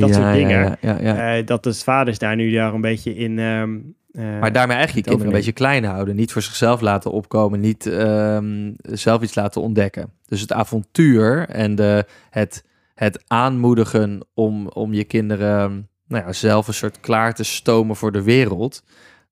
Dat 0.00 0.08
ja, 0.08 0.14
soort 0.14 0.32
dingen. 0.32 0.58
Ja, 0.58 0.76
ja, 0.80 0.98
ja. 1.00 1.36
Eh, 1.36 1.46
dat 1.46 1.62
de 1.62 1.74
vaders 1.74 2.18
daar 2.18 2.36
nu 2.36 2.50
daar 2.50 2.74
een 2.74 2.80
beetje 2.80 3.14
in... 3.14 3.38
ehm, 3.38 3.78
eh, 4.12 4.40
maar 4.40 4.52
daarmee 4.52 4.76
eigenlijk 4.76 5.06
je 5.06 5.12
kinderen 5.12 5.26
een 5.26 5.38
beetje 5.38 5.52
klein 5.52 5.84
houden. 5.84 6.16
Niet 6.16 6.32
voor 6.32 6.42
zichzelf 6.42 6.80
laten 6.80 7.10
opkomen. 7.10 7.60
Niet 7.60 7.86
ehm, 7.86 8.72
zelf 8.76 9.22
iets 9.22 9.34
laten 9.34 9.60
ontdekken. 9.60 10.10
Dus 10.26 10.40
het 10.40 10.52
avontuur 10.52 11.48
en 11.48 11.74
de, 11.74 12.04
het, 12.30 12.64
het 12.94 13.24
aanmoedigen 13.26 14.26
om, 14.34 14.68
om 14.68 14.92
je 14.92 15.04
kinderen 15.04 15.88
nou 16.08 16.24
ja, 16.26 16.32
zelf 16.32 16.68
een 16.68 16.74
soort 16.74 17.00
klaar 17.00 17.34
te 17.34 17.44
stomen 17.44 17.96
voor 17.96 18.12
de 18.12 18.22
wereld. 18.22 18.82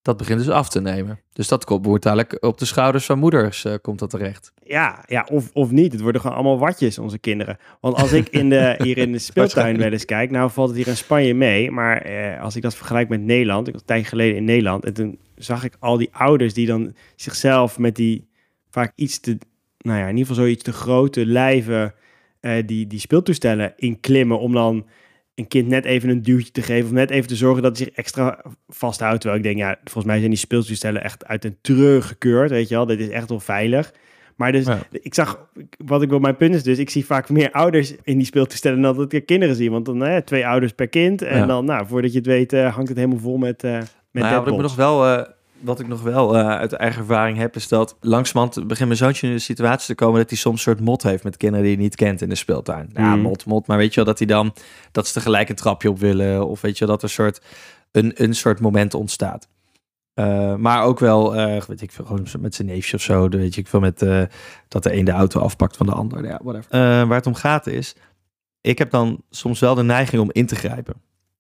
Dat 0.05 0.17
begint 0.17 0.39
dus 0.39 0.49
af 0.49 0.69
te 0.69 0.81
nemen. 0.81 1.21
Dus 1.33 1.49
dat 1.49 1.65
komt 1.65 1.85
wordt 1.85 2.41
op 2.41 2.59
de 2.59 2.65
schouders 2.65 3.07
van 3.07 3.19
moeders 3.19 3.65
eh, 3.65 3.75
komt 3.83 3.99
dat 3.99 4.11
terecht. 4.11 4.53
Ja, 4.65 5.05
ja 5.07 5.27
of, 5.31 5.51
of 5.53 5.71
niet. 5.71 5.93
Het 5.93 6.01
worden 6.01 6.21
gewoon 6.21 6.37
allemaal 6.37 6.59
watjes, 6.59 6.99
onze 6.99 7.19
kinderen. 7.19 7.59
Want 7.81 7.97
als 7.97 8.13
ik 8.13 8.29
in 8.29 8.49
de, 8.49 8.75
hier 8.85 8.99
in 8.99 9.13
de 9.13 9.19
speeltuin 9.19 9.79
wel 9.79 9.93
eens 9.93 10.05
kijk, 10.05 10.31
nou 10.31 10.51
valt 10.51 10.69
het 10.69 10.77
hier 10.77 10.89
in 10.89 10.97
Spanje 10.97 11.35
mee. 11.35 11.71
Maar 11.71 12.03
eh, 12.03 12.43
als 12.43 12.57
ik 12.57 12.63
dat 12.63 12.75
vergelijk 12.75 13.09
met 13.09 13.21
Nederland, 13.21 13.67
ik 13.67 13.73
was 13.73 13.81
een 13.81 13.87
tijdje 13.87 14.09
geleden 14.09 14.37
in 14.37 14.45
Nederland. 14.45 14.85
En 14.85 14.93
toen 14.93 15.19
zag 15.37 15.65
ik 15.65 15.77
al 15.79 15.97
die 15.97 16.09
ouders 16.13 16.55
die 16.55 16.67
dan 16.67 16.95
zichzelf 17.17 17.79
met 17.79 17.97
die 17.97 18.29
vaak 18.71 18.93
iets 18.95 19.21
te, 19.21 19.39
nou 19.79 19.99
ja, 19.99 20.05
in 20.05 20.17
ieder 20.17 20.27
geval 20.27 20.43
zoiets 20.43 20.63
te 20.63 20.73
grote 20.73 21.27
lijven, 21.27 21.95
eh, 22.41 22.67
die, 22.67 22.87
die 22.87 23.01
speeltoestellen 23.01 23.73
inklimmen 23.77 24.39
om 24.39 24.53
dan 24.53 24.87
een 25.35 25.49
kind 25.49 25.69
net 25.69 25.85
even 25.85 26.09
een 26.09 26.23
duwtje 26.23 26.53
te 26.53 26.63
geven 26.63 26.85
of 26.87 26.93
net 26.93 27.11
even 27.11 27.29
te 27.29 27.37
zorgen 27.37 27.63
dat 27.63 27.77
hij 27.77 27.87
zich 27.87 27.95
extra 27.97 28.43
vasthoudt. 28.69 29.21
Terwijl 29.21 29.43
ik 29.43 29.47
denk, 29.47 29.59
ja, 29.59 29.77
volgens 29.85 30.05
mij 30.05 30.19
zijn 30.19 30.31
die 30.31 30.39
speeltoestellen 30.39 31.03
echt 31.03 31.25
uit 31.27 31.45
een 31.45 31.57
treur 31.61 32.03
gekeurd, 32.03 32.51
weet 32.51 32.69
je 32.69 32.75
wel. 32.75 32.87
Dit 32.87 33.01
is 33.01 33.09
echt 33.09 33.29
wel 33.29 33.41
veilig. 33.41 33.93
Maar 34.37 34.53
dus, 34.53 34.67
Ja. 34.67 34.79
ik 34.91 35.15
zag, 35.15 35.49
wat 35.85 36.03
ik 36.03 36.09
wil, 36.09 36.19
mijn 36.19 36.37
punt 36.37 36.55
is 36.55 36.63
dus, 36.63 36.79
ik 36.79 36.91
zie 36.91 37.07
vaak 37.07 37.29
meer 37.29 37.51
ouders 37.51 37.95
in 38.03 38.17
die 38.17 38.27
speeltoestellen 38.27 38.81
dan 38.81 38.97
dat 38.97 39.13
ik 39.13 39.27
kinderen 39.27 39.55
zie. 39.57 39.71
Want 39.71 39.85
dan 39.85 40.05
eh, 40.05 40.17
twee 40.17 40.47
ouders 40.47 40.73
per 40.73 40.89
kind. 40.89 41.23
En 41.23 41.39
Ja. 41.39 41.47
dan, 41.47 41.65
nou, 41.65 41.87
voordat 41.87 42.13
je 42.13 42.19
het 42.19 42.27
weet, 42.27 42.53
eh, 42.53 42.75
hangt 42.75 42.89
het 42.89 42.99
helemaal 42.99 43.19
vol 43.19 43.37
met, 43.37 43.65
eh 43.65 43.73
met 43.73 43.89
Nou 44.23 44.27
ja, 44.27 44.39
wat, 44.39 44.49
ik 44.49 44.57
me 44.57 44.63
nog 44.63 44.75
wel, 44.77 45.07
eh, 45.07 45.25
wat 45.65 45.81
ik 45.81 45.89
nog 45.89 46.03
wel 46.03 46.37
eh, 46.37 46.49
uit 46.49 46.73
eigen 46.73 47.01
ervaring 47.01 47.39
heb, 47.39 47.57
is 47.57 47.69
dat 47.69 47.97
langzamerhand 48.01 48.67
begint 48.67 48.89
mijn 48.89 48.99
zoontje 49.01 49.27
in 49.27 49.33
de 49.33 49.39
situatie 49.39 49.87
te 49.87 49.95
komen 50.05 50.21
dat 50.21 50.29
hij 50.29 50.39
soms 50.39 50.55
een 50.57 50.63
soort 50.73 50.81
mot 50.87 51.03
heeft 51.03 51.25
met 51.25 51.37
kinderen 51.37 51.65
die 51.65 51.75
hij 51.75 51.83
niet 51.83 51.97
kent 51.97 52.21
in 52.23 52.29
de 52.29 52.35
speeltuin. 52.35 52.91
Ja, 52.93 53.15
Mm. 53.15 53.23
mot, 53.23 53.45
mot. 53.47 53.67
Maar 53.67 53.77
weet 53.77 53.91
je 53.91 53.95
wel, 53.95 54.05
dat 54.05 54.19
hij 54.19 54.27
dan, 54.27 54.53
dat 54.93 55.07
ze 55.07 55.13
tegelijk 55.13 55.49
een 55.49 55.55
trapje 55.55 55.91
op 55.91 55.99
willen. 55.99 56.47
Of 56.47 56.61
weet 56.61 56.79
je 56.79 56.85
wel, 56.87 56.95
dat 56.95 57.03
er 57.03 57.11
soort, 57.11 57.41
een, 57.91 58.13
een 58.15 58.35
soort 58.35 58.61
moment 58.61 58.95
ontstaat. 58.95 59.49
Eh, 60.15 60.55
maar 60.55 60.83
ook 60.83 60.99
wel, 60.99 61.37
eh, 61.37 61.63
weet 61.63 61.83
ik 61.83 61.93
veel, 61.93 62.05
gewoon 62.05 62.27
met 62.41 62.55
zijn 62.55 62.69
neefje 62.69 62.97
of 62.97 63.03
zo. 63.03 63.29
Weet 63.29 63.55
je, 63.55 63.61
ik 63.61 63.69
veel 63.69 63.81
met 63.81 63.99
dat 64.69 64.83
de 64.83 64.95
een 64.97 65.05
de 65.05 65.13
auto 65.13 65.41
afpakt 65.41 65.77
van 65.77 65.87
de 65.87 65.93
ander. 65.93 66.25
Ja, 66.25 66.41
whatever. 66.43 66.69
Waar 67.07 67.17
het 67.17 67.27
om 67.27 67.35
gaat 67.35 67.67
is, 67.67 67.95
ik 68.61 68.79
heb 68.79 68.91
dan 68.91 69.23
soms 69.31 69.61
wel 69.61 69.75
de 69.75 69.83
neiging 69.83 70.23
om 70.23 70.29
in 70.33 70.47
te 70.47 70.55
grijpen. 70.57 70.95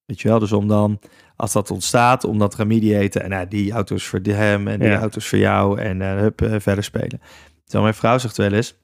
Weet 0.06 0.20
je 0.20 0.28
wel, 0.28 0.38
dus 0.38 0.52
om 0.52 0.68
dan, 0.68 0.98
als 1.36 1.52
dat 1.52 1.70
ontstaat, 1.70 2.24
om 2.24 2.38
dat 2.38 2.50
te 2.50 2.56
gaan 2.56 2.66
mediaten. 2.66 3.22
En 3.22 3.30
nou, 3.30 3.48
die 3.48 3.72
auto 3.72 3.94
is 3.94 4.04
voor 4.06 4.20
hem 4.22 4.68
en 4.68 4.78
die 4.78 4.88
Ja. 4.88 4.98
auto 5.00 5.16
is 5.18 5.26
voor 5.28 5.38
jou. 5.38 5.80
En 5.80 6.02
eh, 6.02 6.16
hup, 6.18 6.42
eh, 6.42 6.54
verder 6.58 6.84
spelen. 6.84 7.20
Terwijl 7.62 7.82
mijn 7.82 7.94
vrouw 7.94 8.18
zegt 8.18 8.36
wel 8.36 8.52
eens, 8.52 8.74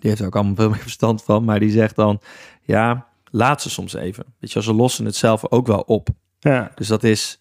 die 0.00 0.08
heeft 0.10 0.20
er 0.20 0.26
ook 0.26 0.34
allemaal 0.36 0.54
veel 0.54 0.70
meer 0.70 0.78
verstand 0.78 1.22
van. 1.22 1.44
Maar 1.44 1.60
die 1.60 1.70
zegt 1.70 1.96
dan, 1.96 2.20
ja, 2.62 3.06
laat 3.30 3.62
ze 3.62 3.70
soms 3.70 3.94
even. 3.94 4.24
Weet 4.38 4.52
je 4.52 4.62
ze 4.62 4.74
lossen 4.74 5.04
het 5.04 5.16
zelf 5.16 5.50
ook 5.50 5.66
wel 5.66 5.80
op. 5.80 6.08
Ja, 6.38 6.70
Dus 6.74 6.88
dat 6.88 7.04
is 7.04 7.40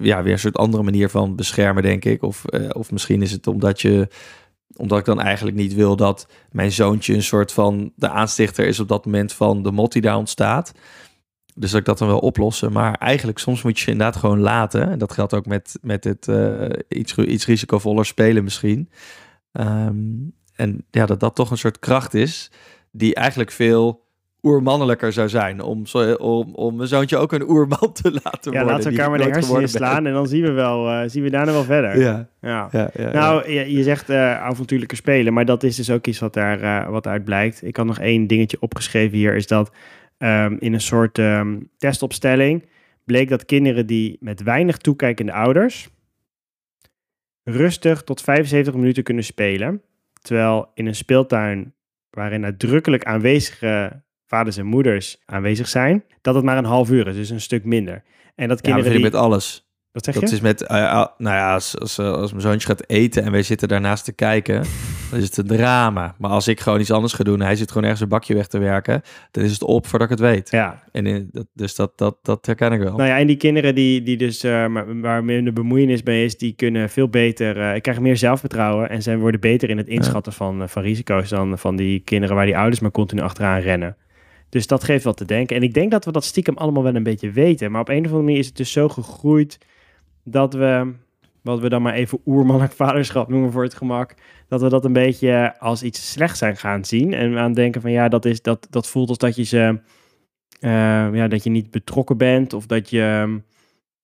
ja, 0.00 0.22
weer 0.22 0.32
een 0.32 0.38
soort 0.38 0.56
andere 0.56 0.82
manier 0.82 1.08
van 1.08 1.36
beschermen, 1.36 1.82
denk 1.82 2.04
ik. 2.04 2.22
Of, 2.22 2.44
eh, 2.44 2.68
of 2.72 2.90
misschien 2.90 3.22
is 3.22 3.32
het 3.32 3.46
omdat 3.46 3.80
je 3.80 4.08
omdat 4.76 4.98
ik 4.98 5.04
dan 5.04 5.20
eigenlijk 5.20 5.56
niet 5.56 5.74
wil 5.74 5.96
dat 5.96 6.28
mijn 6.50 6.72
zoontje 6.72 7.14
een 7.14 7.22
soort 7.22 7.52
van 7.52 7.92
de 7.96 8.08
aanstichter 8.08 8.66
is 8.66 8.80
op 8.80 8.88
dat 8.88 9.04
moment 9.04 9.32
van 9.32 9.62
de 9.62 9.70
mot 9.72 9.92
die 9.92 10.02
daar 10.02 10.16
ontstaat. 10.16 10.72
Dus 11.58 11.70
dat 11.70 11.80
ik 11.80 11.86
dat 11.86 11.98
dan 11.98 12.08
wel 12.08 12.18
oplossen. 12.18 12.72
Maar 12.72 12.94
eigenlijk 12.94 13.38
soms 13.38 13.62
moet 13.62 13.78
je 13.78 13.84
ze 13.84 13.90
inderdaad 13.90 14.16
gewoon 14.16 14.40
laten. 14.40 14.90
En 14.90 14.98
dat 14.98 15.12
geldt 15.12 15.34
ook 15.34 15.46
met, 15.46 15.78
met 15.82 16.04
het 16.04 16.28
eh, 16.28 16.68
iets, 16.88 17.16
iets 17.16 17.46
risicovoller 17.46 18.06
spelen 18.06 18.44
misschien. 18.44 18.90
Ehm, 19.52 19.96
en 20.54 20.84
ja, 20.90 21.06
dat 21.06 21.20
dat 21.20 21.34
toch 21.34 21.50
een 21.50 21.58
soort 21.58 21.78
kracht 21.78 22.14
is 22.14 22.50
die 22.90 23.14
eigenlijk 23.14 23.50
veel 23.50 24.06
oermannelijker 24.42 25.12
zou 25.12 25.28
zijn. 25.28 25.60
Om, 25.60 25.86
zo, 25.86 26.12
om, 26.12 26.54
om 26.54 26.76
mijn 26.76 26.88
zoontje 26.88 27.16
ook 27.16 27.32
een 27.32 27.48
oerman 27.48 27.92
te 28.02 28.20
laten 28.22 28.52
ja 28.52 28.58
worden. 28.58 28.66
laten 28.66 28.84
we 28.84 28.90
elkaar 28.90 29.10
maar 29.10 29.18
de 29.18 29.32
hersenen 29.32 29.68
slaan 29.68 30.06
en 30.06 30.12
dan 30.12 30.26
zien 30.26 30.42
we, 30.42 30.50
wel, 30.50 30.88
eh, 30.88 31.08
zien 31.08 31.22
we 31.22 31.30
daarna 31.30 31.52
wel 31.52 31.64
verder. 31.64 31.98
Ja, 32.00 32.28
ja. 32.40 32.68
ja, 32.70 32.90
ja, 32.94 33.04
ja. 33.04 33.12
Nou, 33.12 33.52
je, 33.52 33.72
je 33.72 33.82
zegt 33.82 34.10
eh 34.10 34.40
avontuurlijke 34.42 34.96
spelen, 34.96 35.32
maar 35.32 35.44
dat 35.44 35.62
is 35.62 35.76
dus 35.76 35.90
ook 35.90 36.06
iets 36.06 36.18
wat, 36.18 36.34
daar, 36.34 36.90
wat 36.90 37.06
uit 37.06 37.24
blijkt. 37.24 37.64
Ik 37.64 37.76
had 37.76 37.86
nog 37.86 37.98
één 37.98 38.26
dingetje 38.26 38.56
opgeschreven 38.60 39.18
hier, 39.18 39.34
is 39.34 39.46
dat 39.46 39.70
ehm, 40.18 40.56
in 40.58 40.72
een 40.72 40.80
soort 40.80 41.18
ehm, 41.18 41.60
testopstelling 41.76 42.66
bleek 43.04 43.28
dat 43.28 43.44
kinderen 43.44 43.86
die 43.86 44.16
met 44.20 44.42
weinig 44.42 44.76
toekijkende 44.76 45.32
ouders 45.32 45.88
rustig 47.42 48.02
tot 48.02 48.22
75 48.22 48.74
minuten 48.74 49.02
kunnen 49.02 49.24
spelen. 49.24 49.82
Terwijl 50.20 50.70
in 50.74 50.86
een 50.86 50.94
speeltuin 50.94 51.74
waarin 52.10 52.40
nadrukkelijk 52.40 53.04
aanwezige 53.04 54.02
vaders 54.26 54.56
en 54.56 54.66
moeders 54.66 55.22
aanwezig 55.24 55.68
zijn, 55.68 56.04
dat 56.20 56.34
het 56.34 56.44
maar 56.44 56.58
een 56.58 56.64
half 56.64 56.90
uur 56.90 57.06
is, 57.06 57.16
dus 57.16 57.30
een 57.30 57.40
stuk 57.40 57.64
minder. 57.64 58.02
En 58.34 58.48
dat 58.48 58.60
kinderen 58.60 58.92
die... 58.92 59.00
met 59.00 59.14
alles. 59.14 59.67
Wat 60.04 60.14
zeg 60.14 60.22
Dat 60.22 60.32
is 60.32 60.40
met, 60.40 60.62
eh, 60.62 60.92
ah, 60.92 61.06
nou 61.18 61.36
ja, 61.36 61.54
als, 61.54 61.78
als, 61.78 61.98
eh, 61.98 62.12
als 62.12 62.30
mijn 62.30 62.42
zoontje 62.42 62.68
gaat 62.68 62.84
eten 62.86 63.24
en 63.24 63.32
wij 63.32 63.42
zitten 63.42 63.68
daarnaast 63.68 64.04
te 64.04 64.12
kijken, 64.12 64.64
dan 65.10 65.18
is 65.18 65.24
het 65.24 65.36
een 65.36 65.46
drama. 65.46 66.14
Maar 66.18 66.30
als 66.30 66.48
ik 66.48 66.60
gewoon 66.60 66.80
iets 66.80 66.90
anders 66.90 67.12
ga 67.12 67.24
doen 67.24 67.40
en 67.40 67.46
hij 67.46 67.56
zit 67.56 67.68
gewoon 67.68 67.82
ergens 67.82 68.00
een 68.00 68.08
bakje 68.08 68.34
weg 68.34 68.46
te 68.46 68.58
werken, 68.58 69.02
dan 69.30 69.44
is 69.44 69.52
het 69.52 69.62
op 69.62 69.86
voordat 69.86 70.10
ik 70.10 70.18
het 70.18 70.28
weet. 70.28 70.50
Ja, 70.50 70.82
En 70.92 71.06
in, 71.06 71.28
dat, 71.32 71.46
dus 71.52 71.74
dat, 71.74 71.98
dat, 71.98 72.16
dat 72.22 72.46
herken 72.46 72.72
ik 72.72 72.80
wel. 72.80 72.96
Nou 72.96 73.08
ja, 73.08 73.18
en 73.18 73.26
die 73.26 73.36
kinderen 73.36 73.74
die, 73.74 74.02
die 74.02 74.16
dus, 74.16 74.42
eh, 74.42 74.66
maar- 74.66 75.00
waar 75.00 75.24
minder 75.24 75.52
bemoeienis 75.52 76.02
bij 76.02 76.24
is, 76.24 76.38
die 76.38 76.52
kunnen 76.52 76.90
veel 76.90 77.08
beter, 77.08 77.60
eh 77.60 77.80
krijgen 77.80 78.02
meer 78.02 78.16
zelfvertrouwen 78.16 78.90
en 78.90 79.02
zijn 79.02 79.18
worden 79.18 79.40
beter 79.40 79.70
in 79.70 79.78
het 79.78 79.88
inschatten 79.88 80.32
van, 80.32 80.62
eh, 80.62 80.68
van 80.68 80.82
risico's 80.82 81.28
dan 81.28 81.58
van 81.58 81.76
die 81.76 81.98
kinderen 82.00 82.36
waar 82.36 82.46
die 82.46 82.56
ouders 82.56 82.80
maar 82.80 82.90
continu 82.90 83.20
achteraan 83.20 83.60
rennen. 83.60 83.96
Dus 84.48 84.66
dat 84.66 84.84
geeft 84.84 85.04
wat 85.04 85.16
te 85.16 85.24
denken. 85.24 85.56
En 85.56 85.62
ik 85.62 85.74
denk 85.74 85.90
dat 85.90 86.04
we 86.04 86.12
dat 86.12 86.24
stiekem 86.24 86.56
allemaal 86.56 86.82
wel 86.82 86.94
een 86.94 87.02
beetje 87.02 87.30
weten. 87.30 87.70
Maar 87.70 87.80
op 87.80 87.88
een 87.88 87.98
of 87.98 88.04
andere 88.04 88.22
manier 88.22 88.38
is 88.38 88.46
het 88.46 88.56
dus 88.56 88.72
zo 88.72 88.88
gegroeid 88.88 89.58
dat 90.30 90.54
we, 90.54 90.92
wat 91.42 91.60
we 91.60 91.68
dan 91.68 91.82
maar 91.82 91.94
even 91.94 92.20
oermannelijk 92.26 92.72
vaderschap 92.72 93.28
noemen 93.28 93.52
voor 93.52 93.62
het 93.62 93.74
gemak, 93.74 94.14
dat 94.48 94.60
we 94.60 94.68
dat 94.68 94.84
een 94.84 94.92
beetje 94.92 95.54
als 95.58 95.82
iets 95.82 96.10
slechts 96.10 96.38
zijn 96.38 96.56
gaan 96.56 96.84
zien. 96.84 97.14
En 97.14 97.38
aan 97.38 97.52
denken 97.52 97.80
van 97.80 97.90
ja, 97.90 98.08
dat, 98.08 98.24
is, 98.24 98.42
dat, 98.42 98.66
dat 98.70 98.88
voelt 98.88 99.08
als 99.08 99.18
dat 99.18 99.36
je 99.36 99.42
ze, 99.42 99.80
eh, 100.60 101.14
ja, 101.14 101.28
dat 101.28 101.44
je 101.44 101.50
niet 101.50 101.70
betrokken 101.70 102.16
bent 102.16 102.52
of 102.52 102.66
dat 102.66 102.90
je, 102.90 103.40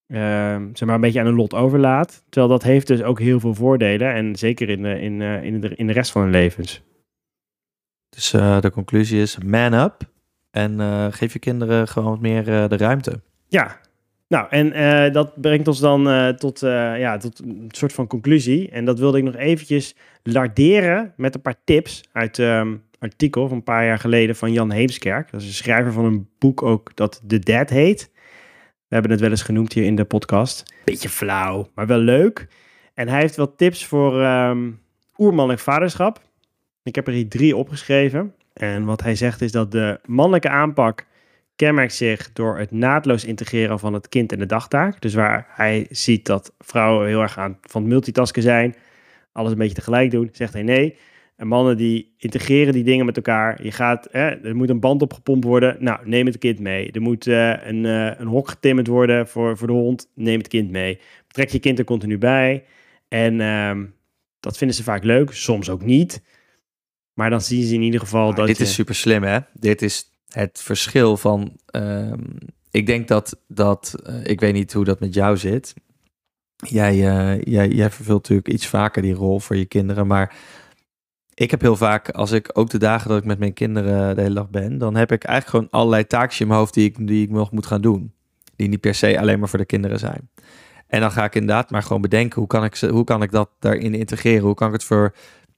ehm, 0.06 0.66
zeg 0.72 0.87
maar 0.87 0.94
een 0.94 1.00
beetje 1.00 1.20
aan 1.20 1.26
een 1.26 1.34
lot 1.34 1.54
overlaat. 1.54 2.24
Terwijl 2.28 2.52
dat 2.52 2.62
heeft 2.62 2.87
dus 2.87 3.02
ook 3.02 3.20
heel 3.20 3.40
veel 3.40 3.54
voordelen. 3.54 4.14
En 4.14 4.37
zeker 4.37 4.68
in 4.68 4.82
de, 4.82 5.00
in, 5.00 5.22
eh, 5.22 5.42
in 5.42 5.60
de, 5.60 5.74
in 5.74 5.87
de 5.87 5.92
rest 5.92 6.10
van 6.10 6.22
hun 6.22 6.30
levens. 6.30 6.82
Dus 8.14 8.32
eh, 8.32 8.60
de 8.60 8.70
conclusie 8.70 9.20
is 9.20 9.38
man 9.38 9.72
up. 9.72 10.12
En 10.50 10.80
eh, 10.80 11.06
geef 11.10 11.32
je 11.32 11.38
kinderen 11.38 11.88
gewoon 11.88 12.18
meer 12.20 12.62
eh, 12.62 12.68
de 12.68 12.76
ruimte. 12.76 13.20
Ja, 13.48 13.80
nou 14.28 14.46
en 14.50 14.72
eh, 14.72 15.12
dat 15.12 15.40
brengt 15.40 15.68
ons 15.68 15.80
dan 15.80 16.08
eh, 16.08 16.28
tot, 16.28 16.62
eh, 16.62 16.98
ja, 16.98 17.16
tot 17.16 17.38
een 17.38 17.68
soort 17.68 17.92
van 17.92 18.06
conclusie. 18.06 18.70
En 18.70 18.84
dat 18.84 18.98
wilde 18.98 19.18
ik 19.18 19.24
nog 19.24 19.37
eventjes 19.37 19.96
larderen 20.22 21.12
met 21.16 21.34
een 21.34 21.40
paar 21.40 21.60
tips 21.64 22.00
uit 22.12 22.38
een 22.38 22.82
artikel 22.98 23.48
van 23.48 23.56
een 23.56 23.62
paar 23.62 23.84
jaar 23.84 23.98
geleden 23.98 24.37
van 24.37 24.52
Jan 24.52 24.70
Heemskerk. 24.70 25.30
Dat 25.30 25.40
is 25.40 25.46
een 25.46 25.52
schrijver 25.52 25.92
van 25.92 26.04
een 26.04 26.28
boek 26.38 26.62
ook 26.62 26.96
dat 26.96 27.22
The 27.26 27.38
Dead 27.38 27.70
heet. 27.70 28.10
We 28.88 29.00
hebben 29.00 29.10
het 29.10 29.20
wel 29.20 29.30
eens 29.30 29.42
genoemd 29.42 29.72
hier 29.72 29.84
in 29.84 29.96
de 29.96 30.04
podcast. 30.04 30.74
Beetje 30.84 31.08
flauw, 31.08 31.68
maar 31.74 31.87
wel 31.87 31.98
leuk. 31.98 32.48
En 32.94 33.08
hij 33.08 33.20
heeft 33.20 33.37
wat 33.37 33.58
tips 33.58 33.87
voor 33.87 34.22
ehm 34.22 34.70
oermannelijk 35.16 35.62
vaderschap. 35.62 36.20
Ik 36.82 36.94
heb 36.94 37.06
er 37.06 37.12
hier 37.12 37.28
drie 37.28 37.56
opgeschreven. 37.56 38.34
En 38.52 38.84
wat 38.84 39.02
hij 39.02 39.14
zegt 39.14 39.40
is 39.40 39.52
dat 39.52 39.72
de 39.72 40.00
mannelijke 40.04 40.48
aanpak 40.48 41.06
kenmerkt 41.56 41.94
zich 41.94 42.32
door 42.32 42.58
het 42.58 42.70
naadloos 42.70 43.24
integreren 43.24 43.78
van 43.78 43.94
het 43.94 44.08
kind 44.08 44.32
in 44.32 44.38
de 44.38 44.46
dagtaak. 44.46 45.00
Dus 45.00 45.14
waar 45.14 45.46
hij 45.48 45.86
ziet 45.90 46.26
dat 46.26 46.54
vrouwen 46.58 47.06
heel 47.06 47.20
erg 47.20 47.38
aan 47.38 47.58
van 47.62 47.82
het 47.82 47.90
multitasken 47.90 48.42
zijn, 48.42 48.74
alles 49.32 49.52
een 49.52 49.58
beetje 49.58 49.74
tegelijk 49.74 50.10
doen, 50.10 50.28
zegt 50.32 50.52
hij 50.52 50.62
nee. 50.62 50.96
En 51.36 51.46
mannen 51.46 51.76
die 51.76 52.14
integreren 52.16 52.72
die 52.72 52.84
dingen 52.84 53.06
met 53.06 53.16
elkaar. 53.16 53.62
Je 53.62 53.72
gaat, 53.72 54.08
hè, 54.10 54.28
er 54.28 54.56
moet 54.56 54.68
een 54.68 54.80
band 54.80 55.02
opgepompt 55.02 55.44
worden. 55.44 55.76
Nou, 55.78 56.08
neem 56.08 56.26
het 56.26 56.38
kind 56.38 56.58
mee. 56.58 56.90
Er 56.90 57.00
moet 57.00 57.26
eh, 57.26 57.66
een, 57.66 57.84
eh, 57.84 58.20
een 58.20 58.26
hok 58.26 58.48
getimmerd 58.48 58.86
worden 58.86 59.28
voor, 59.28 59.56
voor 59.58 59.66
de 59.66 59.72
hond. 59.72 60.10
Neem 60.14 60.38
het 60.38 60.48
kind 60.48 60.70
mee. 60.70 61.00
Trek 61.28 61.48
je 61.48 61.58
kind 61.58 61.78
er 61.78 61.84
continu 61.84 62.18
bij. 62.18 62.64
En 63.08 63.40
ehm, 63.40 63.84
dat 64.40 64.56
vinden 64.56 64.76
ze 64.76 64.82
vaak 64.82 65.04
leuk, 65.04 65.32
soms 65.32 65.70
ook 65.70 65.82
niet. 65.82 66.22
Maar 67.12 67.30
dan 67.30 67.40
zien 67.40 67.62
ze 67.62 67.74
in 67.74 67.82
ieder 67.82 68.00
geval 68.00 68.26
Maar 68.26 68.36
dat 68.36 68.46
dit 68.46 68.56
je... 68.56 68.62
is 68.62 68.74
super 68.74 68.94
slim, 68.94 69.22
hè? 69.22 69.38
Dit 69.52 69.82
is 69.82 70.13
het 70.34 70.60
verschil 70.62 71.16
van. 71.16 71.56
ehm, 71.66 72.22
ik 72.70 72.86
denk 72.86 73.08
dat 73.08 73.40
dat. 73.48 73.94
eh, 74.04 74.24
ik 74.26 74.40
weet 74.40 74.52
niet 74.54 74.72
hoe 74.72 74.84
dat 74.84 75.00
met 75.00 75.14
jou 75.14 75.36
zit. 75.36 75.74
Jij, 76.56 76.90
eh, 77.08 77.42
jij, 77.42 77.68
jij 77.68 77.90
vervult 77.90 78.20
natuurlijk 78.22 78.48
iets 78.48 78.66
vaker 78.66 79.02
die 79.02 79.14
rol 79.14 79.40
voor 79.40 79.56
je 79.56 79.64
kinderen. 79.64 80.06
Maar 80.06 80.34
ik 81.34 81.50
heb 81.50 81.60
heel 81.60 81.76
vaak, 81.76 82.10
als 82.10 82.30
ik 82.32 82.50
ook 82.52 82.70
de 82.70 82.78
dagen 82.78 83.08
dat 83.08 83.18
ik 83.18 83.24
met 83.24 83.38
mijn 83.38 83.52
kinderen 83.52 84.14
de 84.16 84.20
hele 84.22 84.34
dag 84.34 84.50
ben, 84.50 84.78
dan 84.78 84.94
heb 84.96 85.12
ik 85.12 85.24
eigenlijk 85.24 85.56
gewoon 85.56 85.80
allerlei 85.80 86.06
taakjes 86.06 86.40
in 86.40 86.46
mijn 86.46 86.58
hoofd 86.58 86.74
die 86.74 86.84
ik, 86.88 87.06
die 87.06 87.22
ik 87.24 87.30
nog 87.30 87.50
moet 87.52 87.66
gaan 87.66 87.80
doen. 87.80 88.12
Die 88.56 88.68
niet 88.68 88.80
per 88.80 88.94
se 88.94 89.20
alleen 89.20 89.38
maar 89.38 89.48
voor 89.48 89.58
de 89.58 89.64
kinderen 89.64 89.98
zijn. 89.98 90.30
En 90.86 91.00
dan 91.00 91.12
ga 91.12 91.24
ik 91.24 91.34
inderdaad 91.34 91.70
maar 91.70 91.82
gewoon 91.82 92.02
bedenken, 92.02 92.38
hoe 92.38 92.48
kan 92.48 92.64
ik, 92.64 92.76
hoe 92.76 93.04
kan 93.04 93.22
ik 93.22 93.30
dat 93.30 93.50
daarin 93.58 93.94
integreren? 93.94 94.44
Hoe 94.44 94.54
kan 94.54 94.66
ik 94.66 94.72
het 94.72 94.84
voor, 94.84 95.14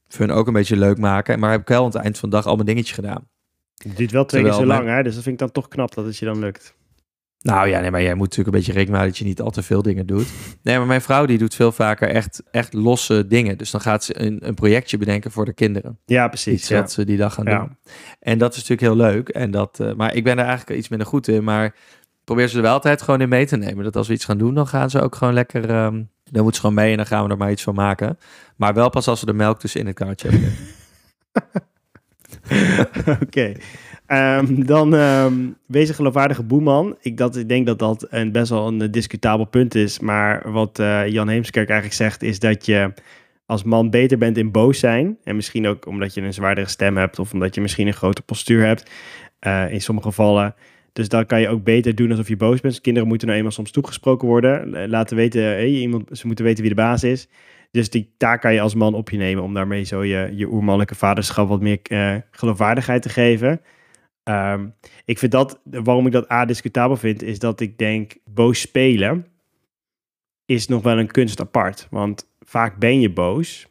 voor 0.09 0.27
hun 0.27 0.35
ook 0.37 0.47
een 0.47 0.53
beetje 0.53 0.77
leuk 0.77 0.99
maken? 0.99 1.39
Maar 1.39 1.51
heb 1.51 1.61
ik 1.61 1.69
wel 1.69 1.79
aan 1.81 1.91
het 1.91 1.95
eind 1.95 2.19
van 2.19 2.31
de 2.31 2.37
dag 2.37 2.47
al 2.47 2.55
mijn 2.55 2.67
dingetje 2.67 2.95
gedaan. 2.95 3.29
Het 3.77 3.97
duurt 3.97 4.11
wel 4.11 4.25
twee 4.25 4.43
keer 4.43 4.53
zo 4.53 4.67
lang, 4.67 4.89
hè? 4.89 5.03
Dus 5.03 5.15
dat 5.15 5.23
vind 5.23 5.35
ik 5.35 5.41
dan 5.41 5.53
toch 5.53 5.69
knap 5.69 5.95
dat 5.95 6.05
het 6.05 6.17
je 6.17 6.25
dan 6.25 6.39
lukt. 6.39 6.75
Nou 7.41 7.69
ja, 7.69 7.81
nee, 7.81 7.91
maar 7.91 8.03
jij 8.03 8.15
moet 8.15 8.29
natuurlijk 8.29 8.47
een 8.49 8.63
beetje 8.63 8.73
rekening 8.73 8.97
houden 8.97 9.09
dat 9.13 9.19
je 9.23 9.29
niet 9.29 9.41
al 9.41 9.51
te 9.51 9.63
veel 9.63 9.83
dingen 9.83 10.07
doet. 10.07 10.27
Nee, 10.63 10.79
maar 10.79 10.87
mijn 10.87 11.01
vrouw 11.01 11.27
die 11.27 11.39
doet 11.39 11.55
veel 11.55 11.73
vaker 11.73 12.09
echt, 12.09 12.43
echt 12.51 12.73
losse 12.73 13.27
dingen. 13.27 13.59
Dus 13.59 13.71
dan 13.71 13.81
gaat 13.81 14.05
ze 14.05 14.21
een, 14.23 14.47
een 14.47 14.55
projectje 14.55 14.99
bedenken 14.99 15.31
voor 15.31 15.45
de 15.45 15.53
kinderen. 15.53 15.99
Ja, 16.05 16.29
precies. 16.29 16.53
Iets 16.61 16.69
Ja. 16.69 16.81
wat 16.81 16.93
ze 16.93 17.05
die 17.05 17.17
dag 17.17 17.35
gaan 17.35 17.45
Ja. 17.45 17.59
doen. 17.59 17.77
En 18.21 18.39
dat 18.39 18.51
is 18.55 18.69
natuurlijk 18.69 18.81
heel 18.81 19.07
leuk. 19.13 19.29
En 19.29 19.51
dat, 19.51 19.81
eh, 19.81 19.93
maar 19.93 20.15
ik 20.15 20.25
ben 20.25 20.39
er 20.39 20.45
eigenlijk 20.47 20.79
iets 20.79 20.89
minder 20.89 21.07
goed 21.09 21.29
in. 21.29 21.45
Maar 21.45 21.75
probeer 22.25 22.49
ze 22.49 22.57
er 22.57 22.63
wel 22.63 22.73
altijd 22.73 23.03
gewoon 23.03 23.21
in 23.21 23.29
mee 23.29 23.47
te 23.47 23.57
nemen. 23.57 23.85
Dat 23.85 23.97
als 23.97 24.09
we 24.09 24.15
iets 24.15 24.25
gaan 24.25 24.39
doen, 24.39 24.55
dan 24.55 24.67
gaan 24.67 24.91
ze 24.91 25.01
ook 25.01 25.15
gewoon 25.15 25.35
lekker... 25.35 25.71
ehm, 25.71 26.03
dan 26.25 26.43
moeten 26.43 26.55
ze 26.55 26.61
gewoon 26.61 26.75
mee 26.75 26.91
en 26.91 26.97
dan 26.97 27.07
gaan 27.07 27.25
we 27.25 27.31
er 27.31 27.37
maar 27.37 27.51
iets 27.51 27.63
van 27.63 27.75
maken. 27.75 28.19
Maar 28.57 28.75
wel 28.75 28.91
pas 28.91 29.09
als 29.09 29.21
we 29.21 29.27
de 29.27 29.33
melk 29.33 29.61
dus 29.61 29.75
in 29.75 29.87
het 29.87 29.95
kaartje 29.95 30.29
hebben. 30.29 30.53
Oké. 33.25 33.53
Ehm, 34.07 34.65
dan 34.65 34.95
ehm, 34.95 35.35
wees 35.67 35.89
een 35.89 35.95
geloofwaardige 35.95 36.43
boeman. 36.43 36.97
Ik, 37.01 37.17
dat, 37.17 37.37
ik 37.37 37.49
denk 37.49 37.67
dat 37.67 37.79
dat 37.79 38.07
een, 38.11 38.33
best 38.33 38.51
wel 38.51 38.67
een 38.67 38.83
eh, 38.83 38.89
discutabel 38.91 39.45
punt 39.45 39.75
is. 39.75 39.99
Maar 40.01 40.53
wat 40.53 40.79
eh, 40.79 41.09
Jan 41.09 41.29
Heemskerk 41.29 41.69
eigenlijk 41.69 41.99
zegt, 41.99 42.23
is 42.23 42.39
dat 42.39 42.67
je 42.67 42.93
als 43.47 43.63
man 43.63 43.91
beter 43.91 44.19
bent 44.19 44.39
in 44.39 44.51
boos 44.51 44.79
zijn. 44.79 45.19
En 45.25 45.37
misschien 45.37 45.67
ook 45.67 45.87
omdat 45.87 46.15
je 46.15 46.21
een 46.23 46.33
zwaardere 46.35 46.69
stem 46.69 46.97
hebt. 46.97 47.19
Of 47.19 47.33
omdat 47.33 47.55
je 47.55 47.61
misschien 47.61 47.87
een 47.87 47.93
groter 47.95 48.25
postuur 48.25 48.65
hebt. 48.67 48.91
eh, 49.39 49.73
in 49.73 49.81
sommige 49.81 50.09
gevallen. 50.09 50.55
Dus 50.93 51.09
dan 51.09 51.27
kan 51.27 51.41
je 51.41 51.49
ook 51.49 51.65
beter 51.65 51.95
doen 51.95 52.11
alsof 52.11 52.29
je 52.29 52.37
boos 52.37 52.61
bent. 52.61 52.81
Kinderen 52.81 53.09
moeten 53.09 53.27
nou 53.27 53.39
eenmaal 53.39 53.55
soms 53.55 53.71
toegesproken 53.71 54.29
worden. 54.29 54.89
Laten 54.89 55.17
weten, 55.17 55.69
iemand, 55.69 56.19
ze 56.19 56.27
moeten 56.27 56.45
weten 56.45 56.61
wie 56.61 56.75
de 56.75 56.81
baas 56.81 57.05
is. 57.05 57.29
Dus 57.77 57.91
die 57.91 58.15
taak 58.17 58.41
kan 58.41 58.55
je 58.55 58.61
als 58.61 58.75
man 58.75 58.95
op 58.95 59.11
je 59.11 59.17
nemen 59.17 59.43
om 59.43 59.55
daarmee 59.55 59.85
zo 59.85 60.05
je, 60.05 60.31
je 60.35 60.47
oermannelijke 60.47 60.95
vaderschap 60.95 61.49
wat 61.49 61.61
meer 61.61 61.79
eh, 61.83 62.17
geloofwaardigheid 62.31 63.03
te 63.03 63.09
geven. 63.09 63.61
Ehm, 64.23 64.67
ik 65.05 65.19
vind 65.19 65.33
dat, 65.33 65.61
waarom 65.65 66.07
ik 66.07 66.13
dat 66.13 66.31
A 66.31 66.45
discutabel 66.45 66.97
vind, 66.97 67.23
is 67.23 67.39
dat 67.39 67.61
ik 67.61 67.79
denk, 67.79 68.17
boos 68.25 68.61
spelen 68.61 69.27
is 70.45 70.67
nog 70.67 70.83
wel 70.83 70.99
een 70.99 71.11
kunst 71.11 71.41
apart. 71.41 71.87
Want 71.91 72.29
vaak 72.41 72.77
ben 72.77 73.01
je 73.01 73.11
boos 73.11 73.67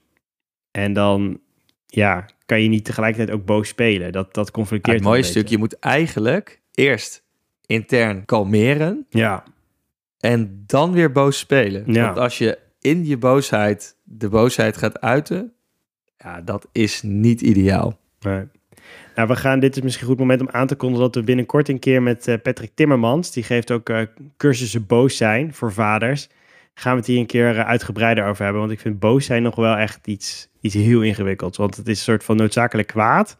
en 0.71 0.93
dan 0.93 1.39
ja, 1.85 2.25
kan 2.45 2.61
je 2.61 2.69
niet 2.69 2.85
tegelijkertijd 2.85 3.37
ook 3.37 3.45
boos 3.45 3.67
spelen. 3.67 4.11
Dat, 4.11 4.33
dat 4.33 4.51
conflicteert 4.51 4.97
het 4.97 5.05
mooie 5.05 5.23
stuk, 5.23 5.47
je 5.47 5.57
moet 5.57 5.79
eigenlijk 5.79 6.61
eerst 6.71 7.23
intern 7.65 8.25
kalmeren. 8.25 9.05
Ja, 9.09 9.43
En 10.19 10.63
dan 10.65 10.91
weer 10.91 11.11
boos 11.11 11.37
spelen. 11.37 11.93
Ja. 11.93 12.05
Want 12.05 12.17
als 12.17 12.37
je 12.37 12.59
in 12.79 13.05
je 13.05 13.17
boosheid 13.17 13.94
de 14.07 14.29
boosheid 14.29 14.77
gaat 14.77 15.01
uiten, 15.01 15.53
ja, 16.17 16.41
dat 16.41 16.67
is 16.71 17.01
niet 17.01 17.41
ideaal. 17.41 17.97
Nee. 18.19 18.43
Nou, 19.15 19.27
we 19.27 19.35
gaan, 19.35 19.59
dit 19.59 19.75
is 19.75 19.81
misschien 19.81 20.03
een 20.05 20.11
goed 20.11 20.19
moment 20.19 20.41
om 20.41 20.49
aan 20.51 20.67
te 20.67 20.75
kondigen 20.75 21.05
dat 21.05 21.15
we 21.15 21.23
binnenkort 21.23 21.69
een 21.69 21.79
keer 21.79 22.01
met 22.01 22.27
eh, 22.27 22.41
Patrick 22.41 22.71
Timmermans, 22.73 23.31
die 23.31 23.43
geeft 23.43 23.71
ook 23.71 23.89
eh, 23.89 24.01
cursussen 24.37 24.85
boos 24.85 25.17
zijn 25.17 25.53
voor 25.53 25.73
vaders, 25.73 26.29
gaan 26.73 26.91
we 26.91 26.97
het 26.97 27.07
hier 27.07 27.19
een 27.19 27.25
keer 27.25 27.57
eh, 27.57 27.65
uitgebreider 27.67 28.25
over 28.25 28.43
hebben. 28.43 28.61
Want 28.61 28.73
ik 28.73 28.79
vind 28.79 28.99
boos 28.99 29.25
zijn 29.25 29.43
nog 29.43 29.55
wel 29.55 29.75
echt 29.75 30.07
iets, 30.07 30.47
iets 30.61 30.73
heel 30.73 31.01
ingewikkelds. 31.01 31.57
Want 31.57 31.75
het 31.75 31.87
is 31.87 31.97
een 31.97 32.03
soort 32.03 32.23
van 32.23 32.35
noodzakelijk 32.35 32.87
kwaad, 32.87 33.37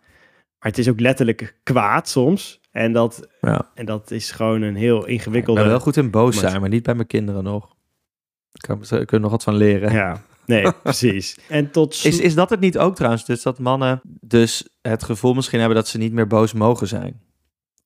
maar 0.60 0.70
het 0.70 0.78
is 0.78 0.90
ook 0.90 1.00
letterlijk 1.00 1.56
kwaad 1.64 2.10
soms. 2.10 2.60
En 2.72 2.92
dat, 2.92 3.28
Ja. 3.42 3.72
en 3.74 3.86
dat 3.86 4.12
is 4.12 4.32
gewoon 4.32 4.62
een 4.62 4.76
heel 4.76 5.02
Ik 5.02 5.08
ingewikkelde... 5.08 5.60
ben 5.60 5.70
wel 5.70 5.80
goed 5.80 5.98
in 5.98 6.10
boos 6.10 6.40
zijn, 6.40 6.60
maar 6.62 6.70
niet 6.70 6.84
bij 6.84 6.96
mijn 6.96 7.08
kinderen 7.08 7.44
nog. 7.44 7.76
Ik 8.52 8.62
kan 8.62 8.82
ik 8.82 8.88
kan 8.90 9.06
er 9.08 9.20
nog 9.20 9.32
wat 9.32 9.44
van 9.44 9.56
leren. 9.56 9.92
Ja, 9.92 10.22
nee, 10.46 10.72
precies. 10.84 11.38
En 11.50 11.72
tot 11.72 11.94
Is, 12.04 12.20
is 12.20 12.36
dat 12.36 12.50
het 12.50 12.60
niet 12.60 12.78
ook 12.78 12.96
trouwens? 12.96 13.26
Dus 13.26 13.42
dat 13.42 13.60
mannen 13.60 14.02
dus 14.22 14.68
het 14.82 15.04
gevoel 15.04 15.34
misschien 15.34 15.60
hebben 15.60 15.78
dat 15.78 15.88
ze 15.88 15.98
niet 15.98 16.14
meer 16.14 16.28
boos 16.28 16.54
mogen 16.54 16.88
zijn. 16.88 17.22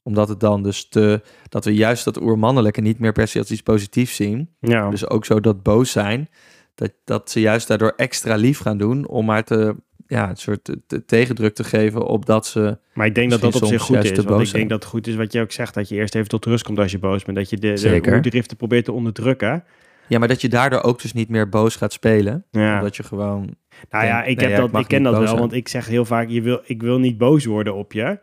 Omdat 0.04 0.30
het 0.30 0.40
dan 0.40 0.64
dus 0.64 0.90
te... 0.90 1.22
Dat 1.50 1.66
we 1.66 1.74
juist 1.74 2.04
dat 2.04 2.22
oermannelijke 2.22 2.82
niet 2.82 3.00
meer 3.00 3.12
per 3.12 3.28
se 3.28 3.40
als 3.40 3.52
iets 3.52 3.62
positiefs 3.62 4.16
zien. 4.16 4.50
ja. 4.60 4.90
Dus 4.90 5.10
ook 5.10 5.26
zo 5.26 5.40
dat 5.40 5.64
boos 5.64 5.92
zijn. 5.92 6.30
Dat, 6.76 6.92
dat 7.04 7.32
ze 7.32 7.40
juist 7.40 7.68
daardoor 7.68 7.94
extra 7.96 8.36
lief 8.36 8.60
gaan 8.60 8.78
doen. 8.78 9.08
Om 9.08 9.26
maar 9.26 9.44
te, 9.44 9.76
ja, 10.08 10.30
een 10.30 10.36
soort 10.38 10.64
te- 10.64 10.82
te- 10.88 11.06
tegendruk 11.06 11.56
te 11.56 11.64
geven 11.64 12.06
op 12.06 12.26
dat 12.26 12.48
ze... 12.48 12.78
Maar 12.94 13.06
ik 13.06 13.16
denk 13.16 13.30
dat 13.32 13.42
dat 13.42 13.56
op 13.56 13.66
zich 13.66 13.82
goed 13.82 14.04
is. 14.04 14.24
Want 14.24 14.48
ik 14.48 14.54
denk 14.54 14.70
dat 14.70 14.82
het 14.82 14.92
goed 14.92 15.08
is 15.08 15.16
wat 15.16 15.34
je 15.34 15.42
ook 15.42 15.52
zegt. 15.52 15.74
Dat 15.74 15.90
je 15.90 15.96
eerst 15.96 16.16
even 16.16 16.30
tot 16.30 16.46
rust 16.46 16.64
komt 16.64 16.80
als 16.80 16.92
je 16.92 17.00
boos 17.00 17.24
bent. 17.24 17.38
Dat 17.38 17.50
je 17.50 17.58
de, 17.58 18.44
de 18.48 18.56
probeert 18.58 18.86
te 18.86 18.92
onderdrukken. 18.92 19.64
Ja, 20.10 20.20
maar 20.20 20.28
dat 20.28 20.42
je 20.42 20.50
daardoor 20.50 20.82
ook 20.82 21.02
dus 21.02 21.14
niet 21.14 21.30
meer 21.30 21.50
boos 21.50 21.76
gaat 21.76 21.94
spelen. 21.94 22.46
Ja. 22.52 22.78
Omdat 22.78 22.96
je 22.96 23.04
gewoon... 23.04 23.56
Nou 23.90 24.06
ja, 24.06 24.24
ik, 24.24 24.40
nee, 24.40 24.50
heb 24.50 24.72
dat, 24.72 24.82
ik 24.82 24.88
ken 24.88 25.04
dat 25.04 25.14
wel, 25.18 25.28
zijn. 25.28 25.40
want 25.40 25.54
ik 25.54 25.68
zeg 25.68 25.88
heel 25.88 26.06
vaak, 26.06 26.30
je 26.30 26.42
wil, 26.42 26.62
ik 26.66 26.82
wil 26.82 27.00
niet 27.00 27.18
boos 27.18 27.46
worden 27.46 27.76
op 27.76 27.94
je. 27.94 28.20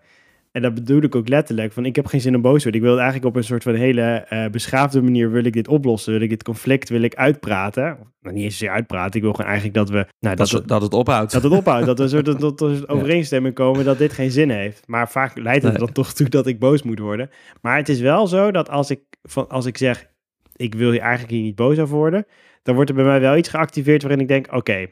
En 0.53 0.63
dat 0.63 0.75
bedoel 0.75 1.03
ik 1.03 1.15
ook 1.15 1.29
letterlijk, 1.29 1.73
van 1.73 1.85
ik 1.85 1.97
heb 1.97 2.07
geen 2.07 2.21
zin 2.21 2.35
om 2.35 2.43
boos 2.43 2.57
te 2.57 2.63
worden. 2.63 2.81
Ik 2.81 2.87
wil 2.87 2.97
eigenlijk 2.97 3.27
op 3.27 3.37
een 3.37 3.45
soort 3.45 3.63
van 3.63 3.75
hele 3.75 4.03
eh, 4.03 4.47
beschaafde 4.51 5.03
manier, 5.03 5.31
wil 5.31 5.45
ik 5.45 5.53
dit 5.53 5.69
oplossen, 5.69 6.13
wil 6.13 6.21
ik 6.23 6.29
dit 6.29 6.43
conflict, 6.43 6.89
wil 6.89 7.03
ik 7.03 7.15
uitpraten. 7.15 7.99
Nou, 8.21 8.35
niet 8.35 8.45
eens 8.45 8.65
uitpraten, 8.65 9.15
ik 9.17 9.23
wil 9.23 9.33
gewoon 9.33 9.47
eigenlijk 9.51 9.77
dat 9.79 9.89
we, 9.91 10.07
nou, 10.21 10.37
Dat, 10.37 10.37
dat, 10.37 10.49
dat, 10.51 10.61
we- 10.61 10.67
dat 10.67 10.83
het 10.83 10.95
ophoudt. 10.95 11.33
dat 11.33 11.43
het 11.43 11.53
ophoudt, 11.53 11.87
dat 11.87 12.11
we 12.11 12.23
tot, 12.23 12.39
tot 12.59 12.61
een 12.61 12.89
overeenstemming 12.97 13.55
komen 13.55 13.85
dat 13.85 13.99
dit 13.99 14.13
geen 14.13 14.31
zin 14.31 14.51
heeft. 14.51 14.83
Maar 14.89 15.11
vaak 15.11 15.39
leidt 15.39 15.63
het 15.63 15.73
Nee. 15.73 15.83
dan 15.85 15.93
toch 15.93 16.13
toe 16.13 16.29
dat 16.29 16.47
ik 16.47 16.59
boos 16.59 16.83
moet 16.83 16.99
worden. 16.99 17.31
Maar 17.61 17.77
het 17.77 17.89
is 17.89 18.01
wel 18.01 18.27
zo 18.27 18.51
dat 18.51 18.69
als 18.71 18.91
ik, 18.91 19.01
van, 19.23 19.49
als 19.49 19.67
ik 19.67 19.77
zeg, 19.79 20.07
ik 20.57 20.75
wil 20.75 20.91
hier 20.91 21.01
eigenlijk 21.01 21.33
hier 21.33 21.43
niet 21.43 21.55
boos 21.55 21.79
over 21.79 21.97
worden, 21.97 22.27
dan 22.63 22.75
wordt 22.75 22.91
er 22.91 22.97
bij 22.97 23.05
mij 23.05 23.21
wel 23.21 23.37
iets 23.37 23.49
geactiveerd 23.49 24.03
waarin 24.03 24.21
ik 24.21 24.29
denk, 24.29 24.53
oké, 24.53 24.87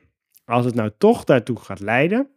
als 0.45 0.65
het 0.65 0.75
nou 0.75 0.91
toch 0.99 1.25
daartoe 1.25 1.57
gaat 1.57 1.81
leiden, 1.81 2.29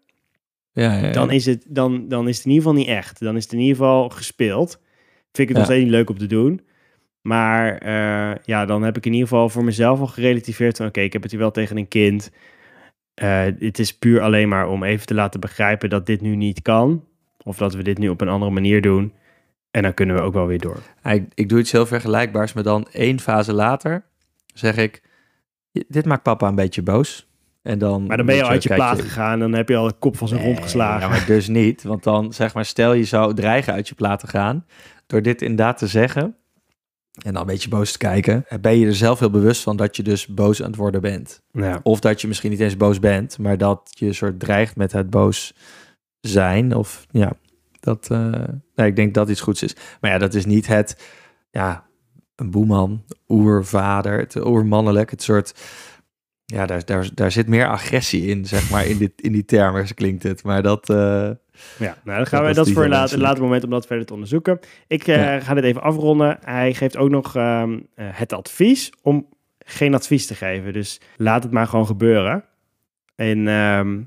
ja, 0.77 0.93
ja, 0.93 1.05
ja. 1.05 1.11
dan 1.11 1.31
is, 1.31 1.45
het, 1.45 1.65
dan, 1.67 2.07
dan 2.07 2.27
is 2.27 2.37
het 2.37 2.45
in 2.45 2.51
ieder 2.51 2.67
geval 2.67 2.79
niet 2.79 2.91
echt. 2.95 3.19
Dan 3.19 3.35
is 3.35 3.43
het 3.43 3.53
in 3.53 3.59
ieder 3.59 3.75
geval 3.75 4.09
gespeeld. 4.09 4.79
Vind 5.31 5.37
ik 5.37 5.47
het 5.47 5.57
nog 5.57 5.65
steeds 5.65 5.83
niet 5.83 5.91
leuk 5.91 6.09
om 6.09 6.17
te 6.17 6.25
doen. 6.25 6.61
Maar 7.21 7.77
eh, 7.77 8.35
ja, 8.43 8.65
dan 8.65 8.83
heb 8.83 8.97
ik 8.97 9.05
in 9.05 9.13
ieder 9.13 9.27
geval 9.27 9.49
voor 9.49 9.63
mezelf 9.63 9.99
al 9.99 10.07
gerelativeerd 10.07 10.77
van... 10.77 10.87
oké, 10.87 11.01
ik 11.01 11.13
heb 11.13 11.21
het 11.21 11.31
hier 11.31 11.39
wel 11.39 11.51
tegen 11.51 11.77
een 11.77 11.87
kind. 11.87 12.31
Eh, 13.13 13.45
het 13.59 13.79
is 13.79 13.97
puur 13.97 14.21
alleen 14.21 14.49
maar 14.49 14.69
om 14.69 14.83
even 14.83 15.05
te 15.05 15.13
laten 15.13 15.39
begrijpen 15.39 15.89
dat 15.89 16.05
dit 16.05 16.21
nu 16.21 16.35
niet 16.35 16.61
kan. 16.61 17.05
Of 17.43 17.57
dat 17.57 17.73
we 17.73 17.83
dit 17.83 17.97
nu 17.97 18.09
op 18.09 18.21
een 18.21 18.29
andere 18.29 18.51
manier 18.51 18.81
doen. 18.81 19.13
En 19.77 19.83
dan 19.83 19.93
kunnen 19.93 20.15
we 20.15 20.21
ook 20.21 20.33
wel 20.33 20.47
weer 20.47 20.59
door. 20.59 20.77
Ik, 21.03 21.25
ik 21.33 21.49
doe 21.49 21.59
iets 21.59 21.71
heel 21.71 21.85
vergelijkbaars, 21.85 22.53
maar 22.53 22.63
dan 22.63 22.87
één 22.91 23.19
fase 23.19 23.53
later 23.53 24.03
zeg 24.53 24.77
ik, 24.77 25.01
dit 25.71 26.05
maakt 26.05 26.23
papa 26.23 26.47
een 26.47 26.55
beetje 26.55 26.81
boos. 26.81 27.27
En 27.61 27.79
dan, 27.79 28.05
Maar 28.05 28.17
dan 28.17 28.25
ben 28.25 28.35
je 28.35 28.43
al 28.43 28.49
uit 28.49 28.63
je 28.63 28.73
plaat 28.73 29.01
gegaan. 29.01 29.39
Dan 29.39 29.53
heb 29.53 29.69
je 29.69 29.75
al 29.75 29.87
de 29.87 29.93
kop 29.99 30.17
van 30.17 30.27
zijn 30.27 30.41
Nee, 30.41 30.55
geslagen. 30.55 31.01
Ja, 31.01 31.07
maar 31.07 31.25
dus 31.25 31.47
niet. 31.47 31.83
Want 31.83 32.03
dan 32.03 32.33
zeg 32.33 32.53
maar, 32.53 32.65
stel 32.65 32.93
je 32.93 33.03
zou 33.03 33.33
dreigen 33.33 33.73
uit 33.73 33.87
je 33.87 33.95
plaat 33.95 34.19
te 34.19 34.27
gaan. 34.27 34.65
Door 35.07 35.21
dit 35.21 35.41
inderdaad 35.41 35.77
te 35.77 35.87
zeggen. 35.87 36.35
En 37.23 37.33
dan 37.33 37.41
een 37.41 37.47
beetje 37.47 37.69
boos 37.69 37.91
te 37.91 37.97
kijken. 37.97 38.45
Ben 38.61 38.77
je 38.77 38.85
er 38.85 38.95
zelf 38.95 39.19
heel 39.19 39.29
bewust 39.29 39.63
van 39.63 39.77
dat 39.77 39.95
je 39.95 40.03
dus 40.03 40.27
boos 40.27 40.61
aan 40.61 40.67
het 40.67 40.75
worden 40.75 41.01
bent. 41.01 41.41
Ja. 41.51 41.79
Of 41.83 41.99
dat 41.99 42.21
je 42.21 42.27
misschien 42.27 42.51
niet 42.51 42.59
eens 42.59 42.77
boos 42.77 42.99
bent. 42.99 43.37
Maar 43.37 43.57
dat 43.57 43.89
je 43.89 44.13
soort 44.13 44.39
dreigt 44.39 44.75
met 44.75 44.91
het 44.91 45.09
boos 45.09 45.53
zijn. 46.19 46.75
Of 46.75 47.05
ja, 47.11 47.33
dat. 47.95 48.07
eh, 48.11 48.43
nee, 48.75 48.87
ik 48.87 48.95
denk 48.95 49.13
dat 49.13 49.29
iets 49.29 49.41
goeds 49.41 49.63
is. 49.63 49.75
Maar 50.01 50.11
ja, 50.11 50.17
dat 50.17 50.33
is 50.33 50.45
niet 50.45 50.67
het. 50.67 51.07
Ja, 51.51 51.85
een 52.35 52.51
boeman, 52.51 53.03
oervader, 53.27 54.19
het 54.19 54.45
oermannelijk. 54.45 55.11
Het 55.11 55.21
soort. 55.23 55.53
Ja, 56.45 56.65
daar, 56.65 56.85
daar, 56.85 57.09
daar 57.13 57.31
zit 57.31 57.47
meer 57.47 57.67
agressie 57.67 58.25
in, 58.25 58.45
zeg 58.45 58.69
maar, 58.69 58.85
in, 58.85 58.97
dit, 58.97 59.11
in 59.21 59.31
die 59.31 59.45
termen 59.45 59.93
klinkt 59.95 60.23
het. 60.23 60.43
Maar 60.43 60.61
dat, 60.61 60.89
eh, 60.89 60.95
Ja, 61.77 61.97
nou, 62.03 62.17
dan 62.17 62.25
gaan 62.27 62.43
Dat 62.43 62.49
we, 62.49 62.53
dat 62.63 62.69
voor 62.71 62.83
een 62.83 62.89
later, 62.89 63.19
later 63.19 63.43
moment 63.43 63.63
om 63.63 63.69
dat 63.69 63.87
verder 63.87 64.05
te 64.05 64.13
onderzoeken. 64.13 64.59
Ik 64.87 65.07
eh, 65.07 65.15
Ja. 65.15 65.39
ga 65.39 65.53
dit 65.53 65.63
even 65.63 65.81
afronden. 65.81 66.37
Hij 66.41 66.73
geeft 66.73 66.97
ook 66.97 67.09
nog 67.09 67.35
ehm, 67.35 67.79
eh, 67.95 68.05
het 68.11 68.33
advies 68.33 68.91
om 69.01 69.27
geen 69.59 69.93
advies 69.93 70.27
te 70.27 70.35
geven. 70.35 70.73
Dus 70.73 71.01
laat 71.17 71.43
het 71.43 71.51
maar 71.51 71.67
gewoon 71.67 71.85
gebeuren. 71.85 72.43
En 73.15 73.47
ehm, 73.47 74.01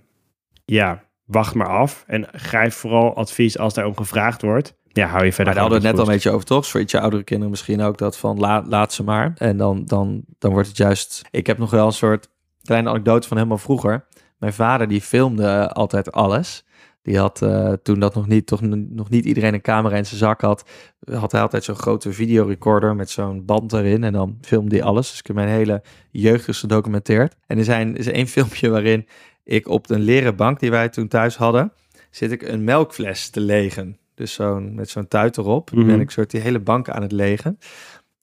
ja, 0.65 1.05
wacht 1.31 1.55
maar 1.55 1.69
af. 1.69 2.05
En 2.07 2.29
grijp 2.33 2.73
vooral 2.73 3.17
advies 3.17 3.59
als 3.59 3.75
daarom 3.75 3.97
gevraagd 3.97 4.43
wordt. 4.43 4.79
Ja, 4.93 5.07
hou 5.07 5.25
je 5.25 5.33
verder 5.33 5.45
maar 5.45 5.55
daar 5.55 5.63
hadden 5.63 5.81
we 5.81 5.87
het 5.87 5.97
net 5.97 6.07
al 6.07 6.09
een 6.09 6.15
beetje 6.15 6.31
over, 6.31 6.47
toch? 6.47 6.67
Voor 6.67 6.81
ietsje 6.81 7.01
oudere 7.01 7.23
kinderen 7.23 7.51
misschien 7.51 7.81
ook 7.81 7.99
dat 7.99 8.17
van 8.17 8.39
la, 8.39 8.65
laat 8.67 8.93
ze 8.93 9.03
maar. 9.03 9.33
En 9.37 9.57
dan, 9.57 9.85
dan, 9.85 10.25
dan 10.39 10.53
wordt 10.53 10.69
het 10.69 10.77
juist... 10.77 11.23
Ik 11.31 11.47
heb 11.47 11.59
nog 11.59 11.71
wel 11.71 11.87
een 11.87 11.93
soort 11.93 12.29
kleine 12.63 12.89
anekdote 12.89 13.29
van 13.29 13.37
helemaal 13.37 13.59
vroeger. 13.59 14.07
Mijn 14.39 14.53
vader 14.53 14.89
die 14.89 15.01
filmde 15.01 15.47
eh, 15.47 15.67
altijd 15.67 16.13
alles. 16.13 16.65
Die 17.03 17.19
had 17.19 17.43
eh, 17.43 17.73
toen 17.73 18.01
dat 18.01 18.15
nog 18.15 18.27
niet, 18.27 18.47
toch 18.47 18.61
nog 18.71 19.11
niet 19.11 19.25
iedereen 19.25 19.55
een 19.55 19.61
camera 19.61 19.97
in 19.97 20.07
zijn 20.07 20.19
zak 20.19 20.41
had, 20.41 20.69
had 21.13 21.33
hij 21.33 21.41
altijd 21.41 21.65
zo'n 21.65 21.75
grote 21.75 22.13
videorecorder 22.13 22.97
met 22.97 23.11
zo'n 23.11 23.45
band 23.45 23.73
erin. 23.73 24.05
En 24.05 24.13
dan 24.13 24.39
filmde 24.41 24.77
hij 24.77 24.85
alles. 24.85 25.11
Dus 25.11 25.19
ik 25.19 25.27
heb 25.27 25.37
mijn 25.37 25.49
hele 25.49 25.83
jeugd 26.11 26.49
is 26.49 26.59
gedocumenteerd. 26.59 27.37
En 27.47 27.59
er 27.59 27.65
zijn, 27.65 27.93
er 27.93 27.99
is 27.99 28.07
één 28.07 28.27
filmpje 28.37 28.69
waarin 28.69 29.07
ik 29.51 29.69
op 29.69 29.91
een 29.91 30.01
leren 30.01 30.37
bank 30.37 30.61
die 30.61 30.71
wij 30.71 30.89
toen 30.89 31.09
thuis 31.09 31.37
hadden, 31.37 31.73
zit 32.11 32.33
ik 32.33 32.43
een 32.43 32.65
melkfles 32.65 33.29
te 33.29 33.41
legen. 33.41 33.99
Dus 34.15 34.33
zo'n, 34.33 34.75
met 34.75 34.91
zo'n 34.91 35.09
tuit 35.09 35.37
erop 35.37 35.71
Mhm. 35.73 35.87
ben 35.87 36.01
ik 36.01 36.11
soort 36.11 36.31
die 36.31 36.41
hele 36.41 36.59
bank 36.61 36.89
aan 36.89 37.03
het 37.03 37.13
legen. 37.13 37.59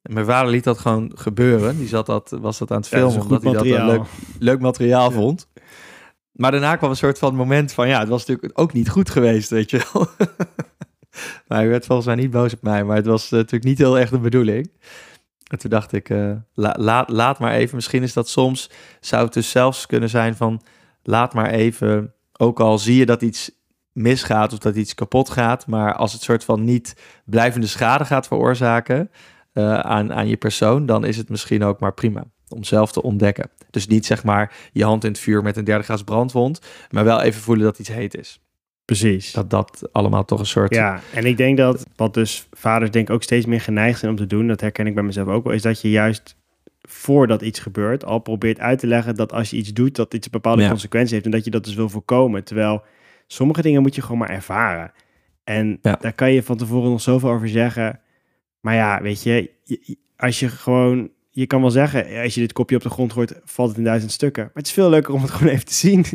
En 0.01 0.13
mijn 0.13 0.25
vader 0.25 0.51
liet 0.51 0.63
dat 0.63 0.77
gewoon 0.79 1.11
gebeuren. 1.15 1.77
Die 1.77 1.87
zat 1.87 2.05
dat, 2.05 2.37
was 2.41 2.57
dat 2.57 2.71
aan 2.71 2.77
het 2.77 2.87
Ja, 2.89 2.97
filmen, 2.97 3.21
goed 3.21 3.45
omdat 3.45 3.63
hij 3.63 3.71
dat 3.71 3.79
een 3.79 3.85
leuk, 3.85 4.01
leuk 4.39 4.59
materiaal 4.59 5.09
Ja. 5.09 5.15
vond. 5.15 5.47
Maar 6.31 6.51
daarna 6.51 6.75
kwam 6.75 6.89
een 6.89 6.95
soort 6.95 7.17
van 7.19 7.35
moment 7.35 7.71
van, 7.73 7.87
ja, 7.87 7.99
het 7.99 8.07
was 8.09 8.25
natuurlijk 8.25 8.59
ook 8.59 8.73
niet 8.73 8.89
goed 8.89 9.09
geweest, 9.09 9.49
weet 9.49 9.69
je 9.69 9.87
wel. 9.93 10.07
maar 11.47 11.57
hij 11.57 11.67
werd 11.67 11.85
volgens 11.85 12.07
mij 12.07 12.15
niet 12.15 12.31
boos 12.31 12.53
op 12.53 12.61
mij, 12.61 12.83
maar 12.83 12.95
het 12.95 13.05
was 13.05 13.25
eh, 13.25 13.31
natuurlijk 13.31 13.63
niet 13.63 13.77
heel 13.77 13.99
erg 13.99 14.09
de 14.09 14.19
bedoeling. 14.19 14.71
En 15.47 15.57
toen 15.59 15.69
dacht 15.69 15.91
ik, 15.93 16.09
eh, 16.09 16.31
la- 16.53 16.75
laat, 16.79 17.09
laat 17.09 17.39
maar 17.39 17.53
even. 17.53 17.75
Misschien 17.75 18.03
is 18.03 18.13
dat 18.13 18.29
soms, 18.29 18.69
zou 18.99 19.23
het 19.25 19.33
dus 19.33 19.49
zelfs 19.49 19.85
kunnen 19.85 20.09
zijn 20.09 20.35
van, 20.35 20.61
laat 21.07 21.33
maar 21.33 21.49
even, 21.49 22.13
ook 22.37 22.59
al 22.59 22.77
zie 22.77 22.95
je 22.95 23.05
dat 23.05 23.21
iets 23.21 23.51
misgaat 23.91 24.53
of 24.53 24.59
dat 24.59 24.75
iets 24.75 24.93
kapot 24.93 25.29
gaat, 25.29 25.67
maar 25.67 25.93
als 25.93 26.13
het 26.13 26.21
soort 26.21 26.43
van 26.43 26.63
niet 26.63 26.95
blijvende 27.25 27.67
schade 27.67 28.05
gaat 28.05 28.27
veroorzaken 28.27 29.11
eh, 29.53 29.79
aan, 29.79 30.13
aan 30.13 30.27
je 30.27 30.37
persoon, 30.37 30.85
dan 30.85 31.05
is 31.05 31.17
het 31.17 31.29
misschien 31.29 31.63
ook 31.63 31.79
maar 31.79 31.93
prima 31.93 32.23
om 32.47 32.63
zelf 32.63 32.91
te 32.91 33.01
ontdekken. 33.01 33.49
Dus 33.69 33.87
niet 33.87 34.05
zeg 34.05 34.23
maar 34.23 34.55
je 34.71 34.83
hand 34.83 35.03
in 35.03 35.11
het 35.11 35.19
vuur 35.19 35.43
met 35.43 35.57
een 35.57 35.63
derde 35.63 35.83
graas 35.83 36.03
brandwond, 36.03 36.61
maar 36.89 37.03
wel 37.03 37.21
even 37.21 37.41
voelen 37.41 37.65
dat 37.65 37.79
iets 37.79 37.89
heet 37.89 38.17
is. 38.17 38.41
Precies. 38.85 39.31
Dat 39.31 39.49
dat 39.49 39.89
allemaal 39.91 40.25
toch 40.25 40.39
een 40.39 40.45
soort... 40.45 40.73
Ja, 40.73 40.99
en 41.13 41.25
ik 41.25 41.37
denk 41.37 41.57
dat 41.57 41.85
wat 41.95 42.13
dus 42.13 42.47
vaders 42.51 42.91
denk 42.91 43.07
ik 43.07 43.13
ook 43.13 43.23
steeds 43.23 43.45
meer 43.45 43.61
geneigd 43.61 43.99
zijn 43.99 44.11
om 44.11 44.17
te 44.17 44.27
doen, 44.27 44.47
dat 44.47 44.61
herken 44.61 44.87
ik 44.87 44.93
bij 44.93 45.03
mezelf 45.03 45.27
ook 45.27 45.43
wel, 45.43 45.53
is 45.53 45.61
dat 45.61 45.81
je 45.81 45.89
juist 45.89 46.35
voordat 46.89 47.41
iets 47.41 47.59
gebeurt 47.59 48.05
al 48.05 48.19
probeert 48.19 48.59
uit 48.59 48.79
te 48.79 48.87
leggen 48.87 49.15
dat 49.15 49.33
als 49.33 49.49
je 49.49 49.57
iets 49.57 49.73
doet, 49.73 49.95
dat 49.95 50.13
iets 50.13 50.25
een 50.25 50.31
bepaalde 50.31 50.61
Ja. 50.61 50.69
consequentie 50.69 51.13
heeft 51.13 51.25
en 51.25 51.31
dat 51.31 51.43
je 51.45 51.51
dat 51.51 51.63
dus 51.63 51.75
wil 51.75 51.89
voorkomen. 51.89 52.43
Terwijl 52.43 52.83
sommige 53.27 53.61
dingen 53.61 53.81
moet 53.81 53.95
je 53.95 54.01
gewoon 54.01 54.17
maar 54.17 54.29
ervaren. 54.29 54.91
En 55.43 55.79
Ja. 55.81 55.97
daar 56.01 56.13
kan 56.13 56.31
je 56.31 56.43
van 56.43 56.57
tevoren 56.57 56.89
nog 56.89 57.01
zoveel 57.01 57.29
over 57.29 57.49
zeggen. 57.49 57.99
Maar 58.61 58.75
ja, 58.75 59.01
weet 59.01 59.23
je, 59.23 59.51
als 60.17 60.39
je 60.39 60.49
gewoon, 60.49 61.09
je 61.29 61.45
kan 61.47 61.61
wel 61.61 61.71
zeggen, 61.71 62.21
als 62.23 62.33
je 62.33 62.39
dit 62.41 62.53
kopje 62.53 62.75
op 62.75 62.81
de 62.81 62.89
grond 62.89 63.13
gooit, 63.13 63.39
valt 63.43 63.69
het 63.69 63.77
in 63.77 63.83
duizend 63.83 64.11
stukken. 64.11 64.43
Maar 64.43 64.51
het 64.53 64.65
is 64.67 64.71
veel 64.73 64.89
leuker 64.89 65.13
om 65.13 65.21
het 65.21 65.31
gewoon 65.35 65.53
even 65.53 65.65
te 65.65 65.73
zien 65.73 66.05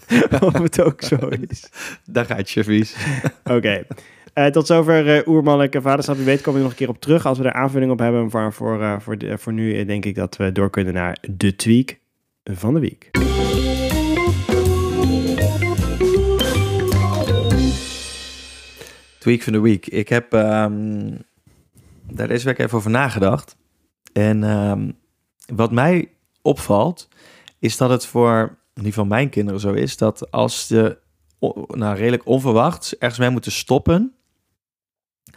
of 0.40 0.58
het 0.58 0.80
ook 0.80 1.02
zo 1.02 1.16
is. 1.48 1.68
Daar 2.04 2.24
gaat 2.24 2.50
je 2.50 2.64
vies. 2.64 2.96
Oké. 3.44 3.84
Eh, 4.32 4.46
tot 4.46 4.66
zover 4.66 5.16
eh 5.16 5.26
oermannelijke 5.28 5.80
vaderschap. 5.80 6.16
Wie 6.16 6.24
weet 6.24 6.40
komen 6.40 6.54
we 6.54 6.62
nog 6.62 6.70
een 6.70 6.78
keer 6.78 6.88
op 6.88 7.00
terug 7.00 7.26
als 7.26 7.38
we 7.38 7.44
er 7.44 7.52
aanvulling 7.52 7.90
op 7.90 7.98
hebben. 7.98 8.28
Maar 8.32 8.52
voor, 8.52 8.82
eh, 8.82 9.00
voor, 9.00 9.16
voor 9.34 9.52
nu 9.52 9.78
eh, 9.78 9.86
denk 9.86 10.04
ik 10.04 10.14
dat 10.14 10.36
we 10.36 10.52
door 10.52 10.70
kunnen 10.70 10.94
naar 10.94 11.18
de 11.30 11.56
tweak 11.56 11.98
van 12.44 12.74
de 12.74 12.80
week. 12.80 13.10
Tweak 19.18 19.42
van 19.42 19.52
de 19.52 19.60
week. 19.60 19.86
Ik 19.86 20.08
heb 20.08 20.32
ehm, 20.32 21.10
daar 22.12 22.28
deze 22.28 22.44
week 22.44 22.58
even 22.58 22.78
over 22.78 22.90
nagedacht. 22.90 23.56
En 24.12 24.44
ehm, 24.44 24.90
wat 25.54 25.72
mij 25.72 26.08
opvalt, 26.42 27.08
is 27.58 27.76
dat 27.76 27.90
het 27.90 28.06
voor 28.06 28.58
ieder 28.74 28.92
geval 28.92 29.04
mijn 29.04 29.28
kinderen 29.28 29.60
zo 29.60 29.72
is, 29.72 29.96
dat 29.96 30.30
als 30.30 30.66
ze 30.66 30.98
nou, 31.66 31.96
redelijk 31.96 32.26
onverwachts 32.26 32.98
ergens 32.98 33.20
mee 33.20 33.30
moeten 33.30 33.52
stoppen, 33.52 34.14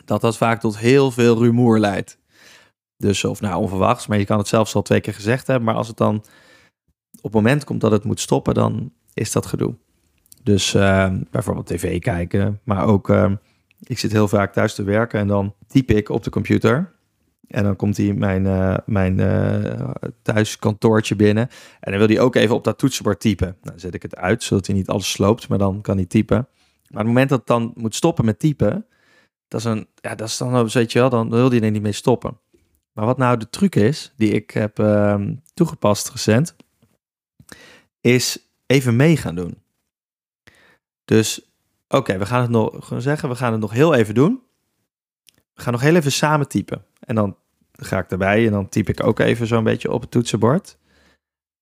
dat 0.05 0.21
dat 0.21 0.37
vaak 0.37 0.59
tot 0.59 0.77
heel 0.77 1.11
veel 1.11 1.37
rumoer 1.37 1.79
leidt. 1.79 2.17
Dus 2.97 3.23
of 3.23 3.41
nou 3.41 3.61
onverwachts, 3.61 4.07
maar 4.07 4.17
je 4.17 4.25
kan 4.25 4.37
het 4.37 4.47
zelfs 4.47 4.75
al 4.75 4.81
twee 4.81 5.01
keer 5.01 5.13
gezegd 5.13 5.47
hebben, 5.47 5.65
maar 5.65 5.75
als 5.75 5.87
het 5.87 5.97
dan 5.97 6.15
op 7.15 7.23
het 7.23 7.33
moment 7.33 7.63
komt 7.63 7.81
dat 7.81 7.91
het 7.91 8.03
moet 8.03 8.19
stoppen, 8.19 8.53
dan 8.53 8.91
is 9.13 9.31
dat 9.31 9.45
gedoe. 9.45 9.75
Dus 10.43 10.73
ehm, 10.73 11.21
bijvoorbeeld 11.31 11.65
tv 11.65 11.99
kijken, 11.99 12.59
maar 12.63 12.85
ook 12.85 13.09
ehm, 13.09 13.35
ik 13.79 13.99
zit 13.99 14.11
heel 14.11 14.27
vaak 14.27 14.53
thuis 14.53 14.75
te 14.75 14.83
werken 14.83 15.19
en 15.19 15.27
dan 15.27 15.53
typ 15.67 15.91
ik 15.91 16.09
op 16.09 16.23
de 16.23 16.29
computer. 16.29 16.93
En 17.47 17.63
dan 17.63 17.75
komt 17.75 17.97
hij 17.97 18.13
mijn, 18.13 18.45
eh, 18.45 18.77
mijn 18.85 19.19
eh, 19.19 19.89
thuiskantoortje 20.21 21.15
binnen. 21.15 21.47
En 21.79 21.91
dan 21.91 21.99
wil 21.99 22.07
hij 22.07 22.19
ook 22.19 22.35
even 22.35 22.55
op 22.55 22.63
dat 22.63 22.77
toetsenbord 22.77 23.19
typen. 23.19 23.57
Dan 23.61 23.79
zet 23.79 23.93
ik 23.93 24.01
het 24.01 24.15
uit, 24.15 24.43
zodat 24.43 24.65
hij 24.65 24.75
niet 24.75 24.89
alles 24.89 25.11
sloopt, 25.11 25.47
maar 25.47 25.57
dan 25.57 25.81
kan 25.81 25.95
hij 25.95 26.05
typen. 26.05 26.37
Maar 26.37 26.47
op 26.89 26.97
het 26.97 27.05
moment 27.05 27.29
dat 27.29 27.39
het 27.39 27.47
dan 27.47 27.71
moet 27.75 27.95
stoppen 27.95 28.25
met 28.25 28.39
typen, 28.39 28.85
dat 29.63 29.65
is, 29.65 29.79
een, 29.79 29.87
ja, 30.01 30.15
dat 30.15 30.27
is 30.27 30.37
dan, 30.37 30.69
weet 30.69 30.91
je 30.91 30.99
wel, 30.99 31.09
dan 31.09 31.29
wil 31.29 31.49
hij 31.49 31.61
er 31.61 31.71
niet 31.71 31.81
mee 31.81 31.91
stoppen. 31.91 32.39
Maar 32.91 33.05
wat 33.05 33.17
nou 33.17 33.37
de 33.37 33.49
truc 33.49 33.75
is, 33.75 34.13
die 34.15 34.31
ik 34.31 34.51
heb 34.51 34.79
ehm, 34.79 35.35
toegepast 35.53 36.09
recent, 36.09 36.55
is 38.01 38.47
even 38.65 38.95
mee 38.95 39.17
gaan 39.17 39.35
doen. 39.35 39.63
Dus 41.05 41.55
Oké, 41.87 42.17
we 42.17 42.25
gaan 42.25 42.41
het 42.41 42.49
nog 42.49 42.85
gewoon 42.85 43.01
zeggen. 43.01 43.29
We 43.29 43.35
gaan 43.35 43.51
het 43.51 43.61
nog 43.61 43.71
heel 43.71 43.93
even 43.93 44.13
doen. 44.13 44.41
We 45.53 45.61
gaan 45.61 45.73
nog 45.73 45.81
heel 45.81 45.95
even 45.95 46.11
samen 46.11 46.47
typen. 46.47 46.85
En 46.99 47.15
dan 47.15 47.37
ga 47.71 47.99
ik 47.99 48.11
erbij 48.11 48.45
en 48.45 48.51
dan 48.51 48.69
typ 48.69 48.89
ik 48.89 49.03
ook 49.03 49.19
even 49.19 49.47
zo'n 49.47 49.63
beetje 49.63 49.91
op 49.91 50.01
het 50.01 50.11
toetsenbord. 50.11 50.77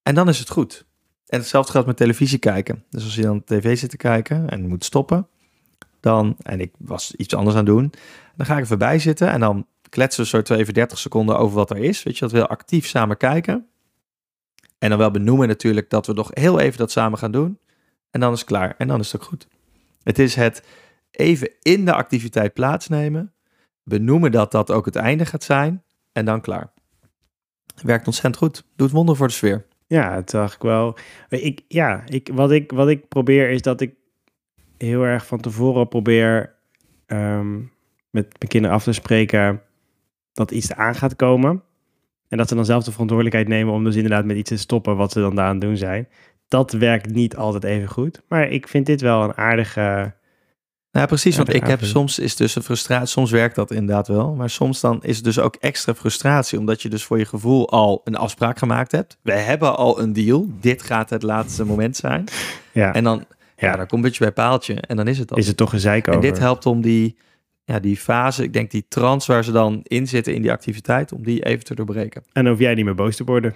En 0.02 0.16
dan 0.16 0.30
is 0.30 0.40
het 0.40 0.50
goed. 0.50 0.86
En 1.26 1.40
hetzelfde 1.40 1.72
geldt 1.72 1.88
met 1.88 1.98
televisie 1.98 2.38
kijken. 2.38 2.84
Dus 2.90 3.04
als 3.04 3.16
je 3.16 3.22
dan 3.22 3.44
tv 3.44 3.78
zit 3.78 3.90
te 3.90 3.98
kijken 3.98 4.50
en 4.50 4.68
moet 4.68 4.84
stoppen, 4.84 5.28
dan, 6.04 6.36
en 6.42 6.60
ik 6.60 6.72
was 6.78 7.16
iets 7.16 7.36
anders 7.36 7.56
aan 7.56 7.66
het 7.66 7.74
doen, 7.76 7.94
dan 8.36 8.46
ga 8.46 8.54
ik 8.54 8.60
er 8.60 8.68
voorbij 8.68 9.00
zitten 9.00 9.30
en 9.30 9.40
dan 9.40 9.68
kletsen 9.90 10.24
we 10.24 10.44
zo 10.46 10.56
even 10.56 10.74
30 10.74 11.00
seconden 11.00 11.38
over 11.38 11.56
wat 11.56 11.70
er 11.70 11.78
is. 11.78 12.04
Weet 12.04 12.18
je, 12.18 12.20
dat 12.20 12.32
we 12.32 12.48
actief 12.48 12.86
samen 12.86 13.18
kijken. 13.18 13.68
En 14.80 14.90
dan 14.90 14.98
wel 14.98 15.12
benoemen 15.12 15.48
natuurlijk 15.48 15.90
dat 15.90 16.08
we 16.08 16.14
nog 16.14 16.30
heel 16.34 16.60
even 16.60 16.78
dat 16.78 16.92
samen 16.92 17.18
gaan 17.20 17.32
doen. 17.32 17.60
En 18.12 18.20
dan 18.20 18.32
is 18.32 18.40
het 18.40 18.48
klaar. 18.48 18.76
En 18.78 18.88
dan 18.88 19.00
is 19.00 19.12
het 19.12 19.22
ook 19.22 19.28
goed. 19.28 19.48
Het 20.04 20.20
is 20.20 20.36
het 20.36 20.64
even 21.12 21.52
in 21.62 21.86
de 21.86 21.94
activiteit 21.94 22.54
plaatsnemen, 22.54 23.34
benoemen 23.84 24.32
dat 24.32 24.52
dat 24.52 24.72
ook 24.72 24.86
het 24.86 24.96
einde 24.96 25.26
gaat 25.26 25.44
zijn 25.44 25.84
en 26.12 26.26
dan 26.26 26.42
klaar. 26.42 26.74
Werkt 27.84 28.06
ontzettend 28.06 28.38
goed. 28.38 28.64
Doet 28.76 28.92
wonder 28.92 29.16
voor 29.16 29.28
de 29.28 29.34
sfeer. 29.34 29.66
Ja, 29.88 30.14
het 30.14 30.30
zag 30.30 30.56
ik 30.56 30.62
wel. 30.62 30.98
Ik, 31.30 31.62
ja, 31.68 32.04
ik, 32.06 32.30
wat, 32.34 32.52
ik, 32.52 32.72
wat 32.72 32.90
ik 32.90 33.08
probeer 33.08 33.50
is 33.50 33.62
dat 33.62 33.82
ik 33.82 33.96
heel 34.78 35.04
erg 35.04 35.26
van 35.26 35.40
tevoren 35.40 35.88
probeer 35.88 36.56
ehm, 37.06 37.54
met 38.10 38.26
mijn 38.40 38.48
kinderen 38.48 38.76
af 38.76 38.84
te 38.84 38.94
spreken 38.94 39.62
dat 40.34 40.52
iets 40.52 40.74
aan 40.74 40.96
gaat 40.96 41.16
komen. 41.16 41.64
En 42.28 42.38
dat 42.38 42.48
ze 42.48 42.56
dan 42.56 42.66
zelf 42.66 42.84
de 42.84 42.92
verantwoordelijkheid 42.92 43.48
nemen 43.48 43.74
om 43.74 43.84
dus 43.84 43.96
inderdaad 43.96 44.26
met 44.26 44.38
iets 44.38 44.50
te 44.50 44.58
stoppen 44.58 44.96
wat 44.96 45.12
ze 45.12 45.20
dan 45.20 45.36
daar 45.36 45.46
aan 45.46 45.52
het 45.52 45.62
doen 45.62 45.78
zijn. 45.78 46.08
Dat 46.48 46.72
werkt 46.72 47.14
niet 47.14 47.36
altijd 47.36 47.64
even 47.64 47.90
goed. 47.90 48.22
Maar 48.28 48.50
ik 48.50 48.68
vind 48.68 48.86
dit 48.86 49.02
wel 49.02 49.24
een 49.24 49.38
aardige, 49.38 50.14
Nou, 50.92 51.08
precies, 51.08 51.38
want 51.38 51.54
ik 51.54 51.68
heb 51.68 51.84
soms 51.84 52.20
is 52.20 52.36
dus 52.36 52.56
een 52.56 52.64
frustratie, 52.64 53.08
soms 53.08 53.32
werkt 53.32 53.56
dat 53.56 53.72
inderdaad 53.72 54.08
wel, 54.08 54.34
maar 54.34 54.50
soms 54.50 54.80
dan 54.80 55.04
is 55.04 55.16
het 55.16 55.26
dus 55.26 55.40
ook 55.40 55.56
extra 55.56 55.94
frustratie, 55.94 56.60
omdat 56.60 56.82
je 56.82 56.90
dus 56.90 57.04
voor 57.04 57.18
je 57.18 57.26
gevoel 57.26 57.70
al 57.70 58.02
een 58.04 58.16
afspraak 58.16 58.58
gemaakt 58.58 58.92
hebt. 58.92 59.18
We 59.22 59.34
hebben 59.34 59.78
al 59.78 60.00
een 60.00 60.14
deal, 60.14 60.48
dit 60.60 60.82
gaat 60.82 61.10
het 61.10 61.24
laatste 61.24 61.66
moment 61.66 61.96
zijn. 61.96 62.26
Ja, 62.72 62.94
En 62.94 63.04
dan, 63.04 63.26
ja, 63.58 63.76
dan 63.76 63.88
komt 63.88 64.02
beetje 64.02 64.24
bij 64.24 64.34
paaltje 64.34 64.74
en 64.74 64.96
dan 64.96 65.08
is 65.08 65.20
het 65.20 65.28
dan. 65.28 65.38
is 65.38 65.48
het 65.48 65.58
toch 65.58 65.74
een 65.74 65.80
zeik 65.80 66.08
en 66.08 66.20
dit 66.20 66.40
helpt 66.40 66.66
om 66.66 66.82
die, 66.82 67.18
ja, 67.66 67.80
die 67.80 67.98
fase, 67.98 68.44
ik 68.44 68.54
denk 68.54 68.72
die 68.72 68.86
trance 68.88 69.32
waar 69.32 69.44
ze 69.44 69.52
dan 69.52 69.80
in 69.84 70.08
zitten 70.08 70.34
in 70.34 70.42
die 70.42 70.52
activiteit, 70.52 71.12
om 71.12 71.24
die 71.24 71.46
even 71.46 71.64
te 71.64 71.76
doorbreken. 71.76 72.24
En 72.34 72.48
hoef 72.48 72.60
jij 72.60 72.74
niet 72.74 72.86
meer 72.86 72.96
boos 72.96 73.16
te 73.16 73.24
worden. 73.24 73.56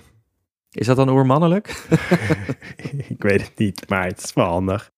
Is 0.72 0.86
dat 0.86 0.96
dan 0.96 1.10
oermannelijk? 1.10 1.68
ik 3.10 3.22
weet 3.24 3.42
het 3.42 3.58
niet, 3.58 3.90
maar 3.90 4.06
het 4.06 4.24
is 4.24 4.34
wel 4.34 4.46
handig. 4.46 4.92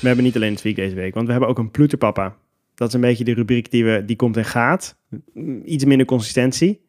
We 0.00 0.06
hebben 0.06 0.24
niet 0.24 0.36
alleen 0.36 0.52
het 0.52 0.62
week 0.62 0.76
deze 0.76 0.94
week, 0.94 1.14
want 1.14 1.26
we 1.26 1.32
hebben 1.32 1.50
ook 1.50 1.58
een 1.58 1.70
ploeterpapa. 1.70 2.36
Dat 2.74 2.88
is 2.88 2.94
een 2.94 3.00
beetje 3.00 3.24
de 3.24 3.34
rubriek 3.34 3.70
die, 3.70 3.84
we, 3.84 4.04
die 4.04 4.16
komt 4.16 4.36
en 4.36 4.44
gaat. 4.44 4.96
Iets 5.64 5.84
minder 5.84 6.06
consistentie. 6.06 6.80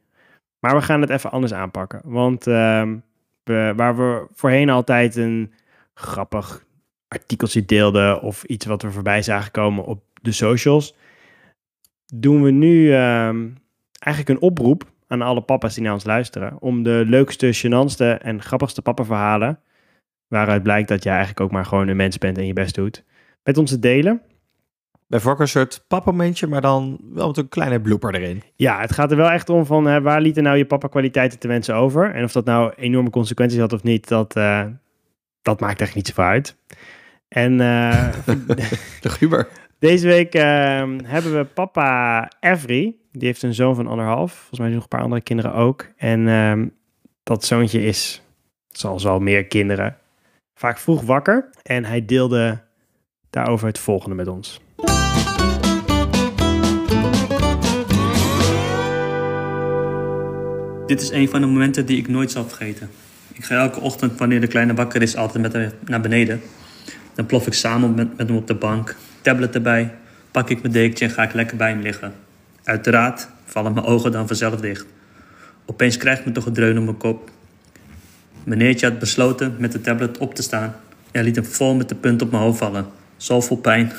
Maar 0.60 0.76
we 0.76 0.82
gaan 0.82 1.02
het 1.02 1.10
even 1.10 1.32
anders 1.32 1.54
aanpakken. 1.54 2.02
Want 2.04 2.48
ehm, 2.48 2.98
we, 3.44 3.74
waar 3.76 3.98
we 3.98 4.28
voorheen 4.32 4.70
altijd 4.70 5.16
een 5.16 5.54
grappig 5.94 6.66
artikeltje 7.08 7.66
deelden... 7.66 8.22
of 8.22 8.44
iets 8.44 8.66
wat 8.66 8.82
we 8.82 8.92
voorbij 8.92 9.22
zagen 9.22 9.52
komen 9.52 9.86
op 9.86 10.04
de 10.22 10.32
socials... 10.32 10.96
doen 12.14 12.44
we 12.44 12.52
nu 12.52 12.94
ehm, 12.94 13.48
eigenlijk 14.00 14.40
een 14.40 14.48
oproep 14.50 14.92
aan 15.08 15.22
alle 15.22 15.42
papa's 15.42 15.74
die 15.74 15.84
naar 15.84 15.94
ons 15.94 16.06
luisteren... 16.06 16.56
om 16.60 16.84
de 16.84 17.04
leukste, 17.08 17.56
gênantste 17.56 18.22
en 18.22 18.42
grappigste 18.42 18.82
papa-verhalen... 18.82 19.60
waaruit 20.28 20.64
blijkt 20.64 20.88
dat 20.88 21.04
jij 21.04 21.14
eigenlijk 21.14 21.42
ook 21.42 21.52
maar 21.52 21.66
gewoon 21.66 21.88
een 21.88 21.96
mens 21.96 22.18
bent 22.18 22.38
en 22.38 22.46
je 22.46 22.54
best 22.54 22.76
doet... 22.76 23.04
met 23.44 23.58
ons 23.58 23.72
te 23.72 23.80
delen. 23.80 24.22
Bij 25.10 25.20
Fokker 25.20 25.42
een 25.42 25.48
soort 25.48 25.84
papmomentje, 25.88 26.48
maar 26.48 26.62
dan 26.62 27.00
wel 27.14 27.28
met 27.28 27.38
een 27.38 27.50
kleine 27.50 27.82
blooper 27.82 28.16
erin. 28.16 28.44
Ja, 28.56 28.80
het 28.80 28.94
gaat 28.94 29.12
er 29.12 29.18
wel 29.18 29.30
echt 29.30 29.50
om 29.50 29.66
van 29.66 29.86
hè, 29.86 30.02
waar 30.02 30.22
lieten 30.22 30.44
nou 30.44 30.58
je 30.58 30.66
papa-kwaliteiten 30.66 31.40
te 31.40 31.48
wensen 31.48 31.76
over? 31.76 32.14
En 32.14 32.24
of 32.24 32.32
dat 32.32 32.46
nou 32.46 32.74
enorme 32.76 33.10
consequenties 33.10 33.60
had 33.60 33.74
of 33.74 33.84
niet, 33.84 34.08
dat, 34.08 34.36
eh, 34.36 34.66
dat 35.42 35.60
maakt 35.60 35.82
echt 35.82 35.96
niet 35.96 36.08
zoveel 36.08 36.24
uit. 36.24 36.58
En 37.28 37.52
eh, 37.62 38.14
De 39.02 39.10
Guber. 39.10 39.48
deze 39.80 40.08
week 40.08 40.34
eh, 40.34 40.44
hebben 41.04 41.38
we 41.38 41.46
papa 41.54 42.32
Every. 42.40 42.96
Die 43.12 43.28
heeft 43.28 43.44
een 43.44 43.54
zoon 43.54 43.76
van 43.76 43.88
anderhalf. 43.88 44.34
Volgens 44.34 44.60
mij 44.60 44.70
nog 44.70 44.82
een 44.82 44.88
paar 44.88 45.02
andere 45.02 45.22
kinderen 45.22 45.54
ook. 45.54 45.88
En 45.98 46.28
ehm, 46.28 46.68
dat 47.24 47.46
zoontje 47.46 47.82
is, 47.84 48.22
zoals 48.68 49.06
al 49.06 49.20
meer 49.20 49.46
kinderen, 49.46 49.98
vaak 50.54 50.78
vroeg 50.78 51.02
wakker. 51.02 51.50
En 51.64 51.86
hij 51.86 52.06
deelde 52.06 52.62
daarover 53.30 53.68
het 53.68 53.80
volgende 53.80 54.16
met 54.16 54.28
ons. 54.28 54.60
Dit 60.90 61.02
is 61.02 61.12
een 61.12 61.30
van 61.30 61.42
de 61.42 61.48
momenten 61.48 61.86
die 61.86 61.98
ik 61.98 62.08
nooit 62.08 62.32
zal 62.32 62.46
vergeten. 62.48 62.90
Ik 63.34 63.44
ga 63.44 63.56
elke 63.56 63.80
ochtend, 63.80 64.20
wanneer 64.20 64.42
de 64.42 64.48
kleine 64.48 64.74
wakker 64.74 65.02
is, 65.02 65.16
altijd 65.16 65.44
met 65.44 65.54
hem 65.54 65.72
naar 65.86 66.02
beneden. 66.02 66.42
Dan 67.16 67.26
plof 67.26 67.48
ik 67.48 67.54
samen 67.54 67.96
met, 67.96 68.18
met 68.18 68.28
hem 68.28 68.38
op 68.38 68.48
de 68.48 68.56
bank, 68.56 68.96
tablet 69.22 69.56
erbij, 69.56 69.94
pak 70.32 70.50
ik 70.50 70.62
mijn 70.62 70.74
dekentje 70.74 71.06
en 71.06 71.12
ga 71.12 71.24
ik 71.24 71.34
lekker 71.34 71.58
bij 71.58 71.70
hem 71.70 71.82
liggen. 71.82 72.14
Uiteraard 72.64 73.28
vallen 73.46 73.74
mijn 73.74 73.86
ogen 73.86 74.12
dan 74.12 74.28
vanzelf 74.28 74.60
dicht. 74.60 74.86
Opeens 75.66 75.98
krijg 75.98 76.20
ik 76.20 76.26
me 76.26 76.32
toch 76.32 76.46
een 76.46 76.54
dreun 76.54 76.78
op 76.78 76.84
mijn 76.84 76.98
kop. 76.98 77.32
Meneertje 78.44 78.90
had 78.90 79.00
besloten 79.00 79.56
met 79.58 79.72
de 79.72 79.82
tablet 79.82 80.18
op 80.18 80.36
te 80.36 80.42
staan 80.42 80.76
en 81.12 81.24
liet 81.24 81.36
hem 81.36 81.46
vol 81.46 81.76
met 81.76 81.90
de 81.90 81.96
punt 81.96 82.22
op 82.22 82.32
mijn 82.32 82.44
hoofd 82.44 82.58
vallen. 82.58 82.86
Zo 83.18 83.42
vol 83.42 83.58
pijn, 83.58 83.92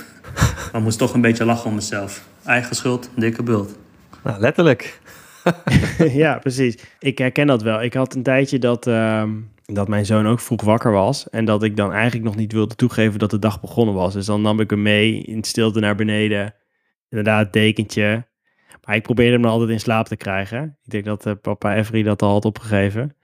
maar 0.73 0.81
moest 0.81 0.99
toch 0.99 1.14
een 1.14 1.21
beetje 1.21 1.45
lachen 1.45 1.68
om 1.68 1.75
mezelf. 1.75 2.29
Eigen 2.45 2.77
schuld, 2.77 3.11
dikke 3.16 3.43
bult. 3.43 3.79
Nou, 4.23 4.41
letterlijk. 4.41 5.01
ja, 6.23 6.39
precies. 6.39 6.79
Ik 6.99 7.18
herken 7.18 7.47
dat 7.47 7.62
wel. 7.62 7.83
Ik 7.83 7.95
had 7.95 8.14
een 8.14 8.23
tijdje 8.23 8.59
dat, 8.59 8.87
ehm, 8.87 9.31
dat 9.66 9.89
mijn 9.89 10.07
zoon 10.07 10.27
ook 10.27 10.41
vroeg 10.41 10.62
wakker 10.62 10.93
was. 10.93 11.29
En 11.29 11.45
dat 11.45 11.62
ik 11.62 11.77
dan 11.77 11.93
eigenlijk 11.93 12.25
nog 12.25 12.37
niet 12.37 12.53
wilde 12.53 12.75
toegeven 12.75 13.18
dat 13.18 13.31
de 13.31 13.39
dag 13.39 13.61
begonnen 13.61 13.95
was. 13.95 14.12
Dus 14.12 14.27
dan 14.27 14.43
nam 14.43 14.61
ik 14.61 14.71
hem 14.71 14.83
mee 14.83 15.23
in 15.23 15.45
stilte 15.45 15.81
naar 15.81 15.95
beneden. 15.95 16.55
Inderdaad, 17.09 17.53
dekentje. 17.53 18.29
Maar 18.85 18.97
ik 18.97 19.03
probeerde 19.03 19.33
hem 19.33 19.43
dan 19.43 19.51
altijd 19.51 19.71
in 19.71 19.81
slaap 19.81 20.07
te 20.07 20.16
krijgen. 20.16 20.79
Ik 20.85 20.91
denk 20.91 21.05
dat 21.05 21.27
eh, 21.27 21.33
papa 21.43 21.77
Every 21.77 22.03
dat 22.03 22.23
al 22.23 22.33
had 22.33 22.45
opgegeven. 22.45 23.16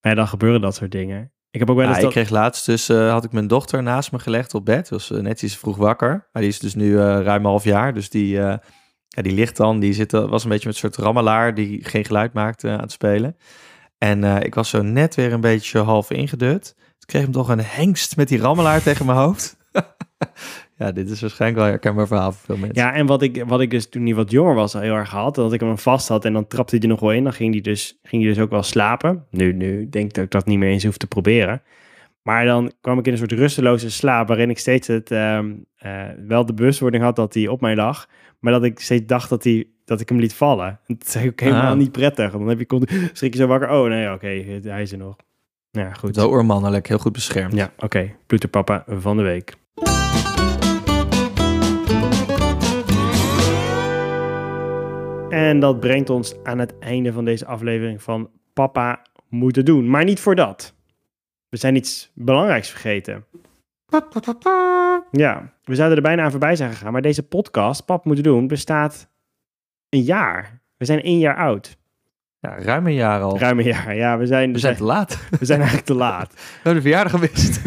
Maar 0.00 0.12
ja, 0.12 0.14
dan 0.14 0.28
gebeuren 0.28 0.60
dat 0.60 0.74
soort 0.74 0.90
dingen. 0.90 1.32
Ik 1.56 1.62
heb 1.62 1.70
ook 1.70 1.76
wel 1.76 1.86
Ja, 1.86 1.90
eens 1.90 1.98
ik 1.98 2.04
dat... 2.04 2.12
kreeg 2.12 2.30
laatst 2.30 2.66
dus, 2.66 2.88
eh, 2.88 3.10
had 3.10 3.24
ik 3.24 3.32
mijn 3.32 3.46
dochter 3.46 3.82
naast 3.82 4.12
me 4.12 4.18
gelegd 4.18 4.54
op 4.54 4.64
bed. 4.64 4.88
Dus 4.88 5.10
uh, 5.10 5.20
net 5.20 5.42
iets 5.42 5.56
vroeg 5.56 5.76
wakker. 5.76 6.28
Maar 6.32 6.42
die 6.42 6.50
is 6.50 6.58
dus 6.58 6.74
nu 6.74 6.98
eh, 6.98 7.04
ruim 7.04 7.40
een 7.40 7.50
half 7.50 7.64
jaar. 7.64 7.94
Dus 7.94 8.10
die, 8.10 8.28
ja, 8.28 8.60
die 9.08 9.32
ligt 9.32 9.56
dan, 9.56 9.80
die 9.80 9.92
zit, 9.92 10.12
was 10.12 10.42
een 10.44 10.50
beetje 10.50 10.66
met 10.66 10.82
een 10.82 10.90
soort 10.90 10.96
rammelaar 10.96 11.54
die 11.54 11.84
geen 11.84 12.04
geluid 12.04 12.32
maakte 12.32 12.70
aan 12.70 12.80
het 12.80 12.92
spelen. 12.92 13.36
En 13.98 14.24
ik 14.24 14.54
was 14.54 14.68
zo 14.68 14.82
net 14.82 15.14
weer 15.14 15.32
een 15.32 15.40
beetje 15.40 15.78
half 15.78 16.10
ingedut. 16.10 16.74
Toen 16.76 17.06
kreeg 17.06 17.20
ik 17.20 17.26
hem 17.26 17.36
toch 17.36 17.48
een 17.48 17.64
hengst 17.64 18.16
met 18.16 18.28
die 18.28 18.40
rammelaar 18.40 18.82
tegen 18.88 19.06
mijn 19.06 19.18
hoofd. 19.18 19.56
Ja, 20.76 20.92
dit 20.92 21.10
is 21.10 21.20
waarschijnlijk 21.20 21.58
wel 21.60 21.66
een 21.66 21.72
herkenbaar 21.74 22.06
verhaal 22.06 22.32
voor 22.32 22.44
veel 22.44 22.56
mensen. 22.56 22.82
Ja, 22.82 22.92
en 22.94 23.06
wat 23.06 23.22
ik, 23.22 23.44
wat 23.46 23.60
ik 23.60 23.70
dus 23.70 23.88
toen 23.88 24.04
hij 24.04 24.14
wat 24.14 24.30
jonger 24.30 24.54
was 24.54 24.74
al 24.74 24.80
heel 24.80 24.94
erg 24.94 25.10
had, 25.10 25.34
dat 25.34 25.52
ik 25.52 25.60
hem 25.60 25.78
vast 25.78 26.08
had 26.08 26.24
en 26.24 26.32
dan 26.32 26.46
trapte 26.46 26.74
hij 26.74 26.84
er 26.84 26.90
nog 26.90 27.00
wel 27.00 27.12
in. 27.12 27.22
Dan 27.24 27.32
ging 27.32 27.52
hij 27.52 27.60
dus, 27.62 27.98
ging 28.02 28.22
hij 28.22 28.32
dus 28.32 28.42
ook 28.42 28.50
wel 28.50 28.62
slapen. 28.62 29.24
Nu, 29.30 29.52
nu 29.52 29.88
denk 29.88 30.04
ik 30.08 30.14
dat 30.14 30.24
ik 30.24 30.30
dat 30.30 30.46
niet 30.46 30.58
meer 30.58 30.68
eens 30.70 30.84
hoef 30.84 30.96
te 30.96 31.06
proberen. 31.06 31.62
Maar 32.22 32.44
dan 32.44 32.72
kwam 32.80 32.98
ik 32.98 33.06
in 33.06 33.12
een 33.12 33.18
soort 33.18 33.32
rusteloze 33.32 33.90
slaap, 33.90 34.28
waarin 34.28 34.50
ik 34.50 34.58
steeds 34.58 34.86
het, 34.86 35.10
ehm, 35.10 35.52
eh, 35.76 36.02
wel 36.26 36.46
de 36.46 36.54
bewustwording 36.54 37.02
had 37.02 37.16
dat 37.16 37.34
hij 37.34 37.48
op 37.48 37.60
mij 37.60 37.74
lag. 37.76 38.06
Maar 38.40 38.52
dat 38.52 38.64
ik 38.64 38.80
steeds 38.80 39.06
dacht 39.06 39.28
dat, 39.28 39.44
hij, 39.44 39.66
dat 39.84 40.00
ik 40.00 40.08
hem 40.08 40.18
liet 40.18 40.34
vallen. 40.34 40.80
Het 40.86 41.14
is 41.14 41.26
ook 41.26 41.40
helemaal 41.40 41.70
Ah. 41.72 41.76
niet 41.78 41.92
prettig. 41.92 42.32
Dan 42.32 42.48
heb 42.48 42.58
je, 42.58 43.10
schrik 43.12 43.32
je 43.32 43.38
zo 43.40 43.46
wakker. 43.46 43.70
Oh 43.70 43.88
nee, 43.88 44.12
oké, 44.12 44.60
hij 44.62 44.82
is 44.82 44.92
er 44.92 44.98
nog. 44.98 45.16
Ja, 45.70 45.92
goed. 45.92 46.14
Zo 46.14 46.28
oormannelijk, 46.28 46.88
heel 46.88 46.98
goed 46.98 47.12
beschermd. 47.12 47.54
Ja, 47.54 47.72
oké. 47.78 48.12
Ploeterpapa 48.26 48.84
van 48.86 49.16
de 49.16 49.22
week. 49.22 49.54
En 55.46 55.60
dat 55.60 55.80
brengt 55.80 56.10
ons 56.10 56.34
aan 56.42 56.58
het 56.58 56.78
einde 56.78 57.12
van 57.12 57.24
deze 57.24 57.46
aflevering 57.46 58.02
van 58.02 58.30
Papa 58.52 59.02
moeten 59.28 59.64
doen. 59.64 59.90
Maar 59.90 60.04
niet 60.04 60.20
voor 60.20 60.34
dat. 60.34 60.74
We 61.48 61.56
zijn 61.56 61.76
iets 61.76 62.10
belangrijks 62.14 62.70
vergeten. 62.70 63.24
Ja, 65.10 65.52
we 65.64 65.74
zouden 65.74 65.96
er 65.96 66.02
bijna 66.02 66.22
aan 66.22 66.30
voorbij 66.30 66.56
zijn 66.56 66.70
gegaan. 66.70 66.92
Maar 66.92 67.02
deze 67.02 67.22
podcast, 67.22 67.84
Pap 67.84 68.04
moeten 68.04 68.24
doen, 68.24 68.46
bestaat 68.46 69.08
een 69.88 70.02
jaar. 70.02 70.62
We 70.76 70.84
zijn 70.84 71.02
één 71.02 71.18
jaar 71.18 71.36
oud. 71.36 71.76
Ja, 72.46 72.58
ruim 72.58 72.86
een 72.86 72.94
jaar 72.94 73.20
al. 73.20 73.38
Ruim 73.38 73.58
een 73.58 73.64
jaar. 73.64 73.96
Ja, 73.96 74.18
we 74.18 74.26
zijn, 74.26 74.52
We 74.52 74.58
zijn 74.58 74.76
te 74.76 74.84
laat. 74.84 75.18
we 75.38 75.44
zijn 75.44 75.58
eigenlijk 75.58 75.88
te 75.88 75.94
laat. 75.94 76.32
We 76.34 76.40
hebben 76.62 76.74
de 76.82 76.88
verjaardag 76.88 77.12
gemist. 77.12 77.60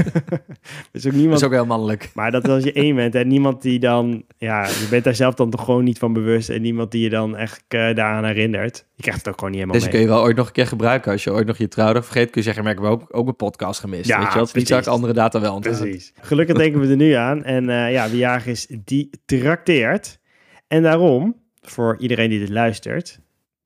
Is 0.92 1.06
ook 1.06 1.12
Dat 1.12 1.14
niemand 1.14 1.40
is 1.40 1.46
ook 1.46 1.52
heel 1.52 1.66
mannelijk. 1.66 2.10
Maar 2.14 2.32
dat 2.32 2.48
als 2.48 2.64
je 2.64 2.74
één 2.74 2.96
bent 2.96 3.16
en 3.16 3.28
niemand 3.28 3.62
die 3.62 3.80
dan, 3.80 4.24
ja, 4.38 4.66
je 4.66 4.88
bent 4.90 5.04
daar 5.04 5.16
zelf 5.16 5.34
dan 5.36 5.50
toch 5.50 5.64
gewoon 5.64 5.84
niet 5.84 6.00
van 6.00 6.14
bewust 6.14 6.50
en 6.50 6.62
niemand 6.62 6.92
die 6.92 7.04
je 7.04 7.10
dan 7.10 7.36
echt 7.36 7.64
eh, 7.68 7.80
daaraan 7.80 8.26
herinnert. 8.26 8.86
Je 8.96 9.02
krijgt 9.02 9.20
het 9.20 9.30
ook 9.30 9.36
gewoon 9.40 9.52
niet 9.52 9.60
helemaal 9.60 9.82
Deze 9.82 9.92
mee. 9.92 10.06
kun 10.06 10.14
je 10.14 10.16
wel 10.16 10.26
ooit 10.26 10.36
nog 10.36 10.48
een 10.48 10.54
keer 10.54 10.68
gebruiken. 10.68 11.12
Als 11.12 11.24
je 11.24 11.32
ooit 11.32 11.48
nog 11.48 11.58
je 11.58 11.68
trouwdag 11.68 12.04
vergeet, 12.06 12.30
kun 12.30 12.42
je 12.42 12.46
zeggen, 12.48 12.64
maar 12.64 12.74
ik 12.74 12.80
heb 12.80 12.88
ook, 12.88 13.06
ook 13.12 13.24
mijn 13.24 13.36
podcast 13.36 13.80
gemist. 13.80 14.08
Ja, 14.08 14.20
weet 14.20 14.28
je 14.28 14.34
wel? 14.34 14.48
Niet 14.54 14.68
dat 14.68 14.88
andere 14.88 15.14
data 15.14 15.42
wel 15.42 15.56
onthoud. 15.56 15.80
Precies. 15.80 16.14
Gelukkig 16.22 16.58
denken 16.58 16.80
we 16.82 16.88
er 16.88 16.96
nu 16.96 17.12
aan. 17.12 17.44
En 17.44 17.70
eh, 17.70 17.92
ja, 17.92 18.10
wie 18.10 18.20
jarig 18.20 18.46
is, 18.46 18.68
die 18.84 19.10
trakteert. 19.26 20.20
En 20.68 20.84
daarom, 20.84 21.36
voor 21.62 21.96
iedereen 22.00 22.30
die 22.30 22.40
dit 22.40 22.50
luistert, 22.50 23.20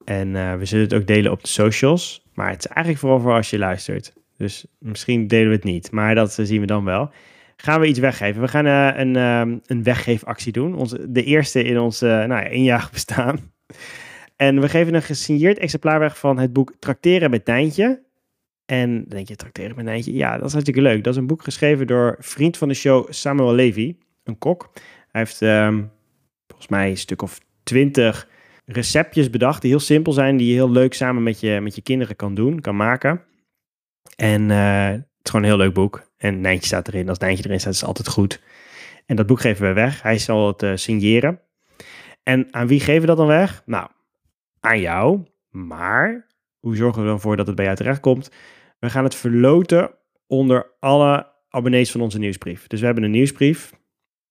en 0.05 0.35
eh, 0.35 0.55
we 0.55 0.65
zullen 0.65 0.83
het 0.83 0.93
ook 0.93 1.07
delen 1.07 1.31
op 1.31 1.41
de 1.41 1.47
socials, 1.47 2.25
maar 2.33 2.49
het 2.49 2.59
is 2.59 2.67
eigenlijk 2.67 2.99
vooral 2.99 3.19
voor 3.19 3.33
als 3.33 3.49
je 3.49 3.57
luistert. 3.57 4.13
Dus 4.37 4.65
misschien 4.79 5.27
delen 5.27 5.47
we 5.47 5.55
het 5.55 5.63
niet, 5.63 5.91
maar 5.91 6.15
dat 6.15 6.39
eh, 6.39 6.45
zien 6.45 6.59
we 6.59 6.65
dan 6.65 6.83
wel. 6.83 7.11
Gaan 7.55 7.79
we 7.79 7.87
iets 7.87 7.99
weggeven? 7.99 8.41
We 8.41 8.47
gaan 8.47 8.65
eh, 8.65 8.99
een, 8.99 9.15
ehm, 9.15 9.57
een 9.65 9.83
weggeefactie 9.83 10.51
doen. 10.51 10.75
Onze, 10.75 11.11
de 11.11 11.23
eerste 11.23 11.63
in 11.63 11.79
ons 11.79 11.99
nou 11.99 12.27
ja, 12.27 12.47
eenjarig 12.47 12.91
bestaan. 12.97 13.51
En 14.35 14.61
we 14.61 14.69
geven 14.69 14.93
een 14.93 15.01
gesigneerd 15.01 15.57
exemplaar 15.57 15.99
weg 15.99 16.17
van 16.17 16.39
het 16.39 16.53
boek 16.53 16.73
Trakteren 16.79 17.29
met 17.29 17.45
Nijntje. 17.45 18.01
En 18.65 19.05
denk 19.07 19.27
je, 19.27 19.35
Trakteren 19.35 19.75
met 19.75 19.85
Nijntje? 19.85 20.13
Ja, 20.13 20.37
dat 20.37 20.45
is 20.45 20.51
hartstikke 20.51 20.81
leuk. 20.81 21.03
Dat 21.03 21.13
is 21.13 21.19
een 21.19 21.27
boek 21.27 21.43
geschreven 21.43 21.87
door 21.87 22.15
vriend 22.19 22.57
van 22.57 22.67
de 22.67 22.73
show 22.73 23.11
Samuel 23.11 23.53
Levy, 23.53 23.95
een 24.23 24.37
kok. 24.37 24.71
Hij 25.11 25.21
heeft 25.21 25.41
ehm, 25.41 25.83
volgens 26.47 26.69
mij 26.69 26.89
een 26.89 26.97
stuk 26.97 27.21
of 27.21 27.39
twintig 27.63 28.27
receptjes 28.66 29.30
bedacht 29.30 29.61
die 29.61 29.70
heel 29.72 29.80
simpel 29.80 30.11
zijn, 30.11 30.38
die 30.38 30.47
je 30.47 30.53
heel 30.53 30.72
leuk 30.72 30.93
samen 30.93 31.24
met 31.24 31.39
je, 31.39 31.59
met 31.61 31.76
je 31.76 31.82
kinderen 31.82 32.16
kan 32.16 32.34
doen, 32.34 32.61
kan 32.61 32.76
maken. 32.76 33.22
En 34.16 34.51
eh, 34.51 34.88
het 34.88 35.05
is 35.24 35.32
gewoon 35.32 35.41
een 35.41 35.51
heel 35.51 35.66
leuk 35.66 35.74
boek. 35.74 36.11
En 36.18 36.41
Nijntje 36.41 36.68
staat 36.68 36.88
erin. 36.88 37.09
Als 37.09 37.18
Nijntje 37.18 37.45
erin 37.45 37.59
staat, 37.59 37.74
is 37.74 37.80
het 37.80 37.88
altijd 37.88 38.07
goed. 38.07 38.41
En 39.05 39.16
dat 39.16 39.28
boek 39.28 39.39
geven 39.39 39.68
we 39.68 39.74
weg. 39.74 40.01
Hij 40.01 40.18
zal 40.18 40.47
het 40.47 40.64
eh, 40.64 40.72
signeren. 40.76 41.39
En 42.24 42.47
aan 42.51 42.68
wie 42.68 42.80
geven 42.80 43.01
we 43.01 43.07
dat 43.07 43.18
dan 43.18 43.28
weg? 43.28 43.61
Nou, 43.66 43.88
aan 44.59 44.80
jou. 44.80 45.24
Maar 45.49 46.28
hoe 46.59 46.76
zorgen 46.76 47.01
we 47.01 47.07
dan 47.07 47.20
voor 47.20 47.38
dat 47.38 47.47
het 47.47 47.55
bij 47.55 47.66
jou 47.66 47.78
terechtkomt? 47.78 48.32
We 48.80 48.89
gaan 48.89 49.03
het 49.03 49.16
verloten 49.16 49.91
onder 50.28 50.72
alle 50.80 51.32
abonnees 51.49 51.91
van 51.91 52.01
onze 52.01 52.20
nieuwsbrief. 52.20 52.68
Dus 52.68 52.80
we 52.80 52.86
hebben 52.86 53.03
een 53.03 53.11
nieuwsbrief, 53.11 53.74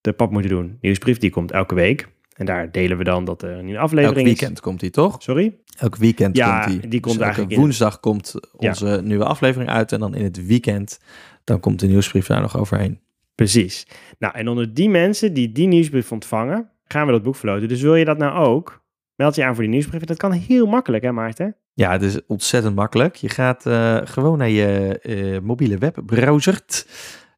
de 0.00 0.12
pap 0.12 0.30
moeten 0.30 0.50
doen. 0.50 0.78
Nieuwsbrief, 0.80 1.18
die 1.18 1.30
komt 1.30 1.50
elke 1.50 1.74
week. 1.74 2.08
En 2.32 2.46
daar 2.46 2.70
delen 2.72 2.98
we 2.98 3.04
dan 3.04 3.24
dat 3.24 3.42
er 3.42 3.50
een 3.50 3.64
nieuwe 3.64 3.80
Elk 3.80 3.84
aflevering 3.90 4.26
weekend 4.26 4.60
komt 4.60 4.80
die, 4.80 4.90
toch? 4.90 5.22
Sorry? 5.22 5.56
Elk 5.78 5.96
weekend 5.96 6.36
Ja, 6.36 6.64
komt 6.64 6.80
die. 6.80 6.90
die 6.90 7.00
komt 7.00 7.14
elke 7.14 7.24
eigenlijk 7.24 7.54
in- 7.54 7.60
woensdag 7.60 8.00
komt 8.00 8.34
onze 8.56 9.00
nieuwe 9.04 9.24
aflevering 9.24 9.70
uit. 9.70 9.92
En 9.92 10.00
dan 10.00 10.14
in 10.14 10.24
het 10.24 10.46
weekend, 10.46 10.98
dan 11.44 11.60
komt 11.60 11.80
de 11.80 11.86
nieuwsbrief 11.86 12.26
daar 12.26 12.40
nog 12.40 12.56
overheen. 12.58 13.00
Precies. 13.34 13.86
Nou, 14.18 14.34
en 14.34 14.48
onder 14.48 14.74
die 14.74 14.88
mensen 14.88 15.32
die 15.34 15.52
die 15.52 15.66
nieuwsbrief 15.66 16.12
ontvangen, 16.12 16.70
gaan 16.84 17.06
we 17.06 17.12
dat 17.12 17.22
boek 17.22 17.36
verloten. 17.36 17.68
Dus 17.68 17.80
wil 17.82 17.94
je 17.94 18.04
dat 18.04 18.18
nou 18.18 18.46
ook? 18.46 18.82
Meld 19.16 19.34
je 19.34 19.44
aan 19.44 19.54
voor 19.54 19.62
die 19.62 19.72
nieuwsbrief. 19.72 20.04
Dat 20.04 20.16
kan 20.16 20.32
heel 20.32 20.66
makkelijk, 20.66 21.04
hè 21.04 21.12
Maarten? 21.12 21.56
Ja, 21.74 21.92
het 21.92 22.02
is 22.02 22.26
ontzettend 22.26 22.74
makkelijk. 22.74 23.16
Je 23.16 23.28
gaat 23.28 23.66
eh, 23.66 23.98
gewoon 24.04 24.38
naar 24.38 24.48
je 24.48 24.98
eh, 25.02 25.40
mobiele 25.40 25.78
webbrowser 25.78 26.60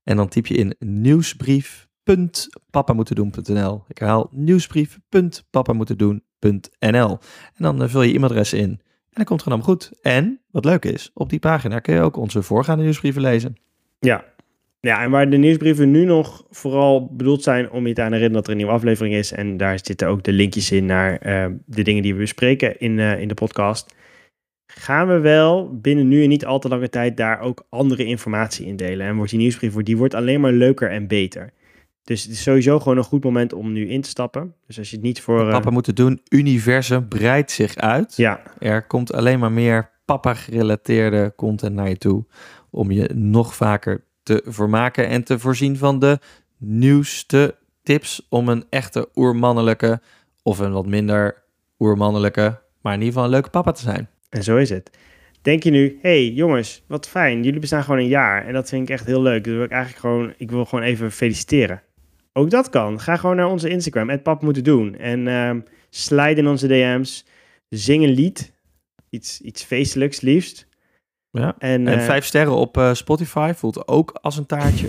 en 0.05 0.17
dan 0.17 0.29
typ 0.29 0.47
je 0.47 0.55
in 0.55 0.75
nieuwsbrief.papamoetendoen.nl. 2.05 3.85
Ik 3.89 3.99
herhaal 3.99 4.29
nieuwsbrief.papamoetendoen.nl. 4.31 7.19
En 7.55 7.59
dan 7.59 7.83
eh, 7.83 7.89
vul 7.89 8.03
je 8.03 8.15
e-mailadres 8.15 8.53
in 8.53 8.81
en 9.15 9.25
dan 9.25 9.25
komt 9.25 9.45
het 9.45 9.49
gewoon 9.49 9.65
goed. 9.65 9.91
En, 10.03 10.41
wat 10.51 10.65
leuk 10.65 10.85
is, 10.85 11.11
op 11.15 11.31
die 11.31 11.39
pagina 11.39 11.79
kun 11.79 11.95
je 11.95 12.01
ook 12.01 12.17
onze 12.17 12.43
voorgaande 12.43 12.83
nieuwsbrieven 12.83 13.23
lezen. 13.23 13.57
Ja. 13.99 14.25
Ja, 14.81 15.03
en 15.03 15.11
waar 15.11 15.31
de 15.31 15.37
nieuwsbrieven 15.37 15.91
nu 15.91 16.05
nog 16.05 16.45
vooral 16.51 17.15
bedoeld 17.15 17.43
zijn 17.43 17.71
om 17.71 17.87
je 17.87 17.95
te 17.95 18.01
herinneren 18.01 18.33
dat 18.33 18.45
er 18.45 18.51
een 18.51 18.57
nieuwe 18.57 18.73
aflevering 18.73 19.15
is. 19.15 19.33
En 19.33 19.57
daar 19.57 19.79
zitten 19.83 20.09
ook 20.09 20.23
de 20.23 20.33
linkjes 20.33 20.71
in 20.71 20.87
naar 20.87 21.17
eh, 21.17 21.47
de 21.67 21.83
dingen 21.83 22.03
die 22.03 22.13
we 22.13 22.21
bespreken 22.21 22.79
in, 22.79 22.99
eh, 22.99 23.21
in 23.21 23.29
de 23.29 23.35
podcast. 23.35 23.95
Gaan 24.67 25.09
we 25.09 25.19
wel 25.19 25.79
binnen 25.81 26.09
nu 26.09 26.23
en 26.23 26.29
niet 26.29 26.47
al 26.47 26.59
te 26.59 26.69
lange 26.69 26.89
tijd 26.89 27.17
daar 27.17 27.41
ook 27.41 27.67
andere 27.69 28.05
informatie 28.05 28.67
in 28.67 28.77
delen. 28.77 29.07
En 29.07 29.17
wordt 29.17 29.31
die 29.31 29.41
nieuwsbrief 29.41 29.75
die 29.75 29.97
wordt 29.97 30.15
alleen 30.15 30.41
maar 30.41 30.53
leuker 30.53 30.91
en 30.91 31.07
beter. 31.07 31.53
Dus 32.05 32.23
het 32.23 32.33
is 32.33 32.43
sowieso 32.43 32.79
gewoon 32.81 32.99
een 32.99 33.05
goed 33.05 33.25
moment 33.25 33.53
om 33.53 33.73
nu 33.73 33.89
in 33.89 34.01
te 34.01 34.09
stappen. 34.09 34.55
Dus 34.67 34.79
als 34.79 34.91
je 34.91 34.97
het 34.97 35.05
niet 35.05 35.21
voor... 35.21 35.47
eh, 35.47 35.51
Papa 35.51 35.71
moeten 35.71 35.95
doen, 35.95 36.21
universum 36.29 37.09
breidt 37.09 37.51
zich 37.51 37.77
uit. 37.77 38.17
ja, 38.17 38.41
Er 38.59 38.87
komt 38.87 39.13
alleen 39.13 39.39
maar 39.39 39.53
meer 39.53 39.91
papa-gerelateerde 40.05 41.33
content 41.37 41.75
naar 41.75 41.89
je 41.89 41.97
toe. 41.99 42.25
Om 42.71 42.91
je 42.91 43.11
nog 43.15 43.55
vaker 43.55 44.05
te 44.23 44.43
vermaken 44.47 45.09
en 45.09 45.25
te 45.25 45.39
voorzien 45.39 45.77
van 45.77 45.99
de 45.99 46.19
nieuwste 46.59 47.57
tips 47.83 48.27
om 48.29 48.49
een 48.49 48.65
echte 48.71 49.09
oermannelijke 49.15 50.01
of 50.43 50.59
een 50.59 50.73
wat 50.73 50.87
minder 50.87 51.43
oermannelijke, 51.79 52.61
maar 52.83 52.93
in 52.93 52.99
ieder 52.99 53.13
geval 53.13 53.25
een 53.25 53.31
leuke 53.35 53.51
papa 53.51 53.73
te 53.73 53.81
zijn. 53.83 54.09
En 54.29 54.43
zo 54.43 54.57
is 54.57 54.71
het. 54.71 54.91
Denk 55.43 55.63
je 55.63 55.71
nu, 55.71 55.99
hey 56.03 56.29
jongens, 56.31 56.83
wat 56.87 57.09
fijn, 57.09 57.43
jullie 57.43 57.61
bestaan 57.61 57.83
gewoon 57.85 57.99
een 58.01 58.07
jaar. 58.09 58.47
En 58.47 58.53
dat 58.53 58.69
vind 58.69 58.83
ik 58.83 58.95
echt 58.95 59.07
heel 59.07 59.23
leuk. 59.23 59.45
Dus 59.45 59.53
wil 59.55 59.63
ik 59.65 59.71
eigenlijk 59.71 60.01
gewoon, 60.01 60.35
ik 60.37 60.51
wil 60.51 60.65
gewoon 60.65 60.85
even 60.85 61.13
feliciteren. 61.13 61.83
Ook 62.37 62.51
dat 62.51 62.71
kan. 62.71 63.01
Ga 63.01 63.17
gewoon 63.17 63.37
naar 63.37 63.49
onze 63.49 63.69
Instagram, 63.69 64.09
het 64.09 64.23
pap 64.23 64.43
moeten 64.43 64.65
doen. 64.65 64.97
En 64.97 65.29
ehm 65.29 65.61
slide 65.91 66.41
in 66.41 66.47
onze 66.47 66.67
DM's. 66.67 67.27
Zing 67.69 68.05
een 68.05 68.11
lied. 68.11 68.53
Iets, 69.11 69.41
iets 69.41 69.63
feestelijks 69.63 70.21
liefst. 70.21 70.67
Ja. 71.31 71.55
En, 71.59 71.89
En 71.89 71.99
eh, 71.99 72.05
vijf 72.05 72.25
sterren 72.25 72.55
op 72.55 72.77
eh, 72.77 72.95
Spotify 72.95 73.53
voelt 73.57 73.89
ook 73.89 74.19
als 74.21 74.37
een 74.37 74.47
taartje. 74.47 74.89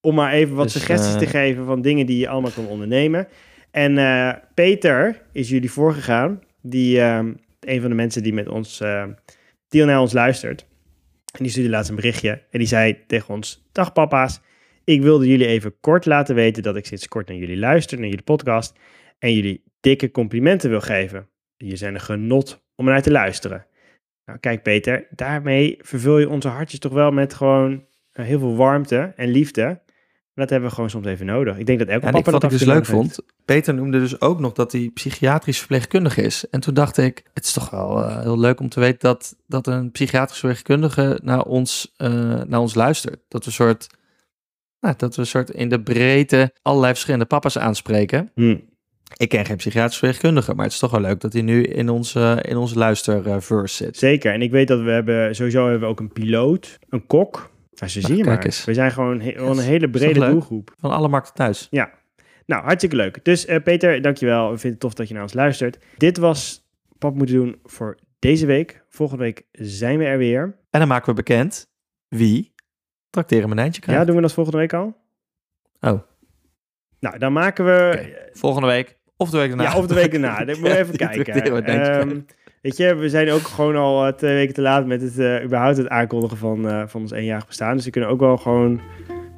om 0.00 0.14
maar 0.14 0.32
even 0.32 0.54
wat 0.54 0.64
Dus, 0.64 0.72
suggesties 0.72 1.12
eh, 1.12 1.18
te 1.18 1.26
geven 1.26 1.64
van 1.64 1.82
dingen 1.82 2.06
die 2.06 2.18
je 2.18 2.28
allemaal 2.28 2.50
kan 2.50 2.66
ondernemen. 2.66 3.28
En 3.70 3.98
eh, 3.98 4.32
Peter 4.54 5.22
is 5.32 5.48
jullie 5.48 5.70
voorgegaan. 5.70 6.40
Die, 6.62 7.00
ehm, 7.00 7.32
een 7.60 7.80
van 7.80 7.90
de 7.90 7.96
mensen 7.96 8.22
die 8.22 8.32
met 8.32 8.48
ons, 8.48 8.80
eh, 8.80 9.04
die 9.68 9.84
naar 9.84 10.00
ons 10.00 10.12
luistert. 10.12 10.66
En 11.32 11.42
die 11.42 11.50
stuurde 11.50 11.70
laatst 11.70 11.90
een 11.90 11.96
berichtje. 11.96 12.30
En 12.50 12.58
die 12.58 12.68
zei 12.68 13.06
tegen 13.06 13.34
ons: 13.34 13.68
Dag 13.72 13.92
papa's, 13.92 14.40
ik 14.90 15.02
wilde 15.02 15.26
jullie 15.26 15.46
even 15.46 15.80
kort 15.80 16.06
laten 16.06 16.34
weten 16.34 16.62
dat 16.62 16.76
ik 16.76 16.86
sinds 16.86 17.08
kort 17.08 17.28
naar 17.28 17.36
jullie 17.36 17.58
luister, 17.58 17.98
naar 17.98 18.08
jullie 18.08 18.24
podcast. 18.24 18.78
En 19.18 19.34
jullie 19.34 19.62
dikke 19.80 20.10
complimenten 20.10 20.70
wil 20.70 20.80
geven. 20.80 21.28
Je 21.56 21.76
zijn 21.76 21.94
een 21.94 22.00
genot 22.00 22.62
om 22.74 22.84
naar 22.84 23.02
te 23.02 23.10
luisteren. 23.10 23.66
Nou, 24.24 24.38
kijk 24.38 24.62
Peter, 24.62 25.06
daarmee 25.10 25.78
vervul 25.80 26.18
je 26.18 26.28
onze 26.28 26.48
hartjes 26.48 26.80
toch 26.80 26.92
wel 26.92 27.10
met 27.10 27.34
gewoon 27.34 27.84
eh, 28.12 28.24
heel 28.24 28.38
veel 28.38 28.56
warmte 28.56 29.12
en 29.16 29.28
liefde. 29.28 29.80
Dat 30.34 30.50
hebben 30.50 30.68
we 30.68 30.74
gewoon 30.74 30.90
soms 30.90 31.06
even 31.06 31.26
nodig. 31.26 31.58
Ik 31.58 31.66
denk 31.66 31.78
dat 31.78 31.88
elke 31.88 32.06
En 32.06 32.12
papa 32.12 32.18
ik, 32.18 32.24
wat 32.24 32.40
dat 32.40 32.52
ik 32.52 32.58
dus 32.58 32.66
leuk 32.66 32.86
vond, 32.86 33.18
Peter 33.44 33.74
noemde 33.74 33.98
dus 33.98 34.20
ook 34.20 34.40
nog 34.40 34.52
dat 34.52 34.72
hij 34.72 34.90
psychiatrisch 34.94 35.58
verpleegkundige 35.58 36.22
is. 36.22 36.48
En 36.48 36.60
toen 36.60 36.74
dacht 36.74 36.96
ik, 36.96 37.24
het 37.34 37.44
is 37.44 37.52
toch 37.52 37.70
wel 37.70 38.04
eh, 38.04 38.22
heel 38.22 38.38
leuk 38.38 38.60
om 38.60 38.68
te 38.68 38.80
weten 38.80 38.98
dat, 38.98 39.36
dat 39.46 39.66
een 39.66 39.90
psychiatrisch 39.90 40.38
verpleegkundige 40.38 41.20
naar 41.22 41.42
ons, 41.42 41.92
eh, 41.96 42.42
naar 42.42 42.60
ons 42.60 42.74
luistert. 42.74 43.20
Dat 43.28 43.40
we 43.40 43.46
een 43.46 43.52
soort, 43.52 43.86
nou, 44.80 44.94
dat 44.96 45.14
we 45.14 45.20
een 45.20 45.26
soort 45.26 45.50
in 45.50 45.68
de 45.68 45.82
breedte 45.82 46.52
allerlei 46.62 46.92
verschillende 46.92 47.26
papa's 47.26 47.58
aanspreken. 47.58 48.18
heeft. 48.34 48.50
Hm. 48.58 48.64
Ik 49.16 49.28
ken 49.28 49.44
geen 49.44 49.56
psychiatrisch 49.56 49.98
verpleegkundige, 49.98 50.54
maar 50.54 50.64
het 50.64 50.72
is 50.74 50.78
toch 50.80 50.90
wel 50.90 51.00
leuk 51.00 51.20
dat 51.20 51.32
hij 51.32 51.42
nu 51.42 51.62
in 51.62 51.88
onze, 51.88 52.38
in 52.48 52.56
onze 52.56 52.78
luisterverse 52.78 53.84
zit. 53.84 53.96
Zeker. 53.96 54.32
En 54.32 54.42
ik 54.42 54.50
weet 54.50 54.68
dat 54.68 54.80
we 54.82 54.90
hebben, 54.90 55.34
sowieso 55.34 55.62
hebben 55.62 55.80
we 55.80 55.86
ook 55.86 56.00
een 56.00 56.12
piloot, 56.12 56.78
een 56.88 57.06
kok. 57.06 57.50
Nou, 57.74 57.92
zo 57.92 58.00
zie 58.00 58.16
je 58.16 58.24
maar. 58.24 58.44
eens. 58.44 58.64
We 58.64 58.74
zijn 58.74 58.90
gewoon 58.90 59.20
he- 59.20 59.36
een 59.36 59.58
hele 59.58 59.90
brede 59.90 60.20
doelgroep. 60.30 60.74
Van 60.78 60.90
alle 60.90 61.08
markten 61.08 61.34
thuis. 61.34 61.66
Ja. 61.70 61.90
Nou, 62.46 62.62
hartstikke 62.62 62.96
leuk. 62.96 63.24
Dus 63.24 63.46
eh, 63.46 63.62
Peter, 63.62 64.02
dankjewel. 64.02 64.44
We 64.44 64.50
vinden 64.58 64.70
het 64.70 64.80
tof 64.80 64.94
dat 64.94 65.08
je 65.08 65.14
naar 65.14 65.22
ons 65.22 65.32
luistert. 65.32 65.78
Dit 65.96 66.16
was 66.16 66.68
Pap 66.98 67.14
moeten 67.14 67.34
doen 67.34 67.58
voor 67.64 67.98
deze 68.18 68.46
week. 68.46 68.84
Volgende 68.88 69.22
week 69.22 69.44
zijn 69.52 69.98
we 69.98 70.04
er 70.04 70.18
weer. 70.18 70.42
En 70.70 70.78
dan 70.78 70.88
maken 70.88 71.08
we 71.08 71.14
bekend 71.14 71.66
wie 72.08 72.52
trakteren 73.10 73.48
mijn 73.48 73.60
eindje 73.60 73.80
Ja, 73.80 73.86
krijgt. 73.86 74.06
doen 74.06 74.16
we 74.16 74.22
dat 74.22 74.32
volgende 74.32 74.58
week 74.58 74.72
al? 74.72 74.96
Oh. 75.80 76.00
Nou, 77.00 77.18
dan 77.18 77.32
maken 77.32 77.64
we... 77.64 78.28
Volgende 78.32 78.68
week 78.68 78.98
of 79.16 79.30
de 79.30 79.38
week 79.38 79.48
daarna. 79.48 79.62
Ja, 79.62 79.76
of 79.76 79.86
de 79.86 79.94
week. 79.94 80.12
Dan 80.12 80.20
moeten 80.46 80.62
we 80.62 80.78
even 80.78 80.96
kijken. 80.96 81.64
Ehm, 81.64 82.20
weet 82.62 82.76
je, 82.76 82.94
we 82.94 83.08
zijn 83.08 83.30
ook 83.30 83.40
gewoon 83.40 83.76
al 83.76 84.06
eh, 84.06 84.12
twee 84.12 84.34
weken 84.34 84.54
te 84.54 84.60
laat 84.60 84.86
met 84.86 85.02
het 85.02 85.18
eh, 85.18 85.44
überhaupt 85.44 85.76
het 85.76 85.88
aankondigen 85.88 86.36
van, 86.36 86.68
eh, 86.68 86.82
van 86.86 87.00
ons 87.00 87.10
eenjarig 87.10 87.46
bestaan. 87.46 87.76
Dus 87.76 87.84
we 87.84 87.90
kunnen 87.90 88.10
ook 88.10 88.20
wel 88.20 88.36
gewoon 88.36 88.80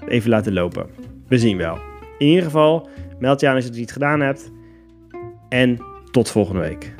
even 0.07 0.31
laten 0.31 0.53
lopen. 0.53 0.87
We 1.29 1.39
zien 1.39 1.57
wel. 1.57 1.79
In 2.19 2.27
ieder 2.27 2.45
geval, 2.45 2.89
meld 3.19 3.41
je 3.41 3.49
aan 3.49 3.55
als 3.55 3.65
je 3.65 3.71
het 3.71 3.79
niet 3.79 3.93
gedaan 3.93 4.21
hebt. 4.21 4.51
En 5.49 5.79
tot 6.11 6.31
volgende 6.31 6.61
week. 6.61 6.95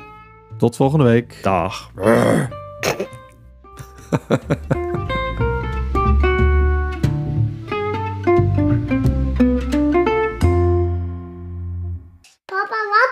Tot 0.57 0.75
volgende 0.75 1.05
week. 1.05 1.39
Dag. 1.41 1.91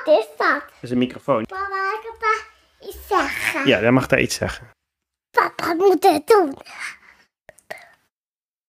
wat 0.06 0.20
is 0.20 0.28
dat? 0.38 0.60
Dat 0.60 0.82
is 0.82 0.90
een 0.92 0.98
microfoon. 0.98 1.46
Papa, 1.46 2.00
ik 2.00 2.12
heb 2.20 2.46
iets 2.90 3.08
zeggen. 3.08 3.68
Ja, 3.68 3.82
jij 3.82 3.92
mag 3.92 4.08
daar 4.08 4.20
iets 4.20 4.36
zeggen. 4.36 4.70
Papa 5.32 5.74
moet 5.74 6.04
het 6.04 6.28
doen. 6.28 6.58